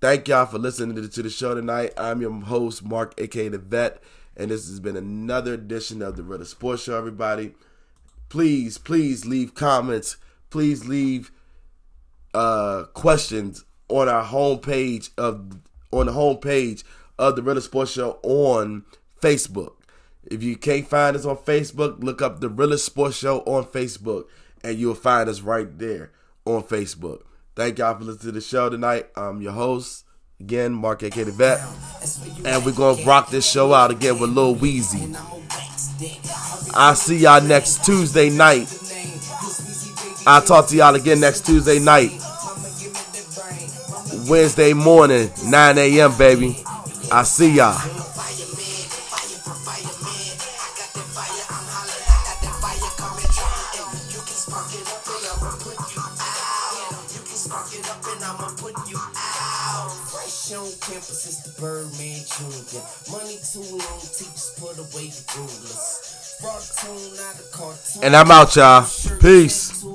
Thank 0.01 0.27
y'all 0.27 0.47
for 0.47 0.59
listening 0.59 0.97
to 0.97 1.21
the 1.23 1.29
show 1.29 1.55
tonight. 1.55 1.93
I'm 1.95 2.19
your 2.19 2.33
host, 2.41 2.83
Mark, 2.83 3.13
aka 3.17 3.47
The 3.47 3.57
Vet, 3.57 4.03
and 4.39 4.49
this 4.49 4.69
has 4.69 4.79
been 4.79 4.95
another 4.95 5.53
edition 5.53 6.01
of 6.01 6.15
the 6.15 6.23
Real 6.23 6.45
Sports 6.45 6.83
Show, 6.83 6.97
everybody. 6.97 7.53
Please, 8.29 8.77
please 8.77 9.25
leave 9.25 9.53
comments. 9.53 10.15
Please 10.49 10.87
leave 10.87 11.29
uh, 12.33 12.85
questions 12.93 13.65
on 13.89 14.07
our 14.07 14.23
homepage 14.23 15.09
of 15.17 15.57
on 15.91 16.05
the 16.05 16.13
homepage 16.13 16.83
of 17.17 17.35
the 17.35 17.43
Real 17.43 17.59
Sports 17.59 17.91
Show 17.91 18.19
on 18.23 18.85
Facebook. 19.21 19.73
If 20.23 20.41
you 20.41 20.55
can't 20.55 20.87
find 20.87 21.17
us 21.17 21.25
on 21.25 21.35
Facebook, 21.37 22.01
look 22.01 22.21
up 22.21 22.39
the 22.39 22.49
Realest 22.49 22.85
Sports 22.85 23.17
Show 23.17 23.39
on 23.41 23.65
Facebook, 23.65 24.25
and 24.63 24.77
you'll 24.77 24.95
find 24.95 25.27
us 25.27 25.41
right 25.41 25.77
there 25.77 26.11
on 26.45 26.63
Facebook. 26.63 27.23
Thank 27.57 27.79
y'all 27.79 27.97
for 27.97 28.05
listening 28.05 28.33
to 28.33 28.39
the 28.39 28.41
show 28.41 28.69
tonight. 28.69 29.07
I'm 29.17 29.41
your 29.41 29.51
host 29.51 30.05
again, 30.39 30.71
Mark 30.73 31.03
AK 31.03 31.15
the 31.15 31.31
Vet, 31.31 31.59
and 32.45 32.65
we're 32.65 32.71
gonna 32.71 33.03
rock 33.03 33.29
this 33.29 33.49
show 33.49 33.73
out 33.73 33.91
again 33.91 34.19
with 34.19 34.29
Lil 34.29 34.55
Weezy. 34.55 35.15
I'll 36.73 36.95
see 36.95 37.17
y'all 37.17 37.41
next 37.41 37.83
Tuesday 37.83 38.29
night. 38.29 38.73
I'll 40.25 40.41
talk 40.41 40.67
to 40.67 40.75
y'all 40.77 40.95
again 40.95 41.19
next 41.19 41.45
Tuesday 41.45 41.79
night. 41.79 42.11
Wednesday 44.29 44.73
morning, 44.73 45.29
9 45.45 45.77
a.m., 45.77 46.17
baby. 46.17 46.63
I 47.11 47.23
see 47.23 47.55
y'all. 47.55 48.08
Money 62.39 63.37
too 63.43 63.59
long, 63.59 63.99
teachers 63.99 64.53
put 64.57 64.77
away 64.77 65.09
the 65.09 65.23
rulers. 65.37 66.09
And 68.01 68.15
I'm 68.15 68.31
out, 68.31 68.55
y'all. 68.55 68.87
Peace. 69.19 69.78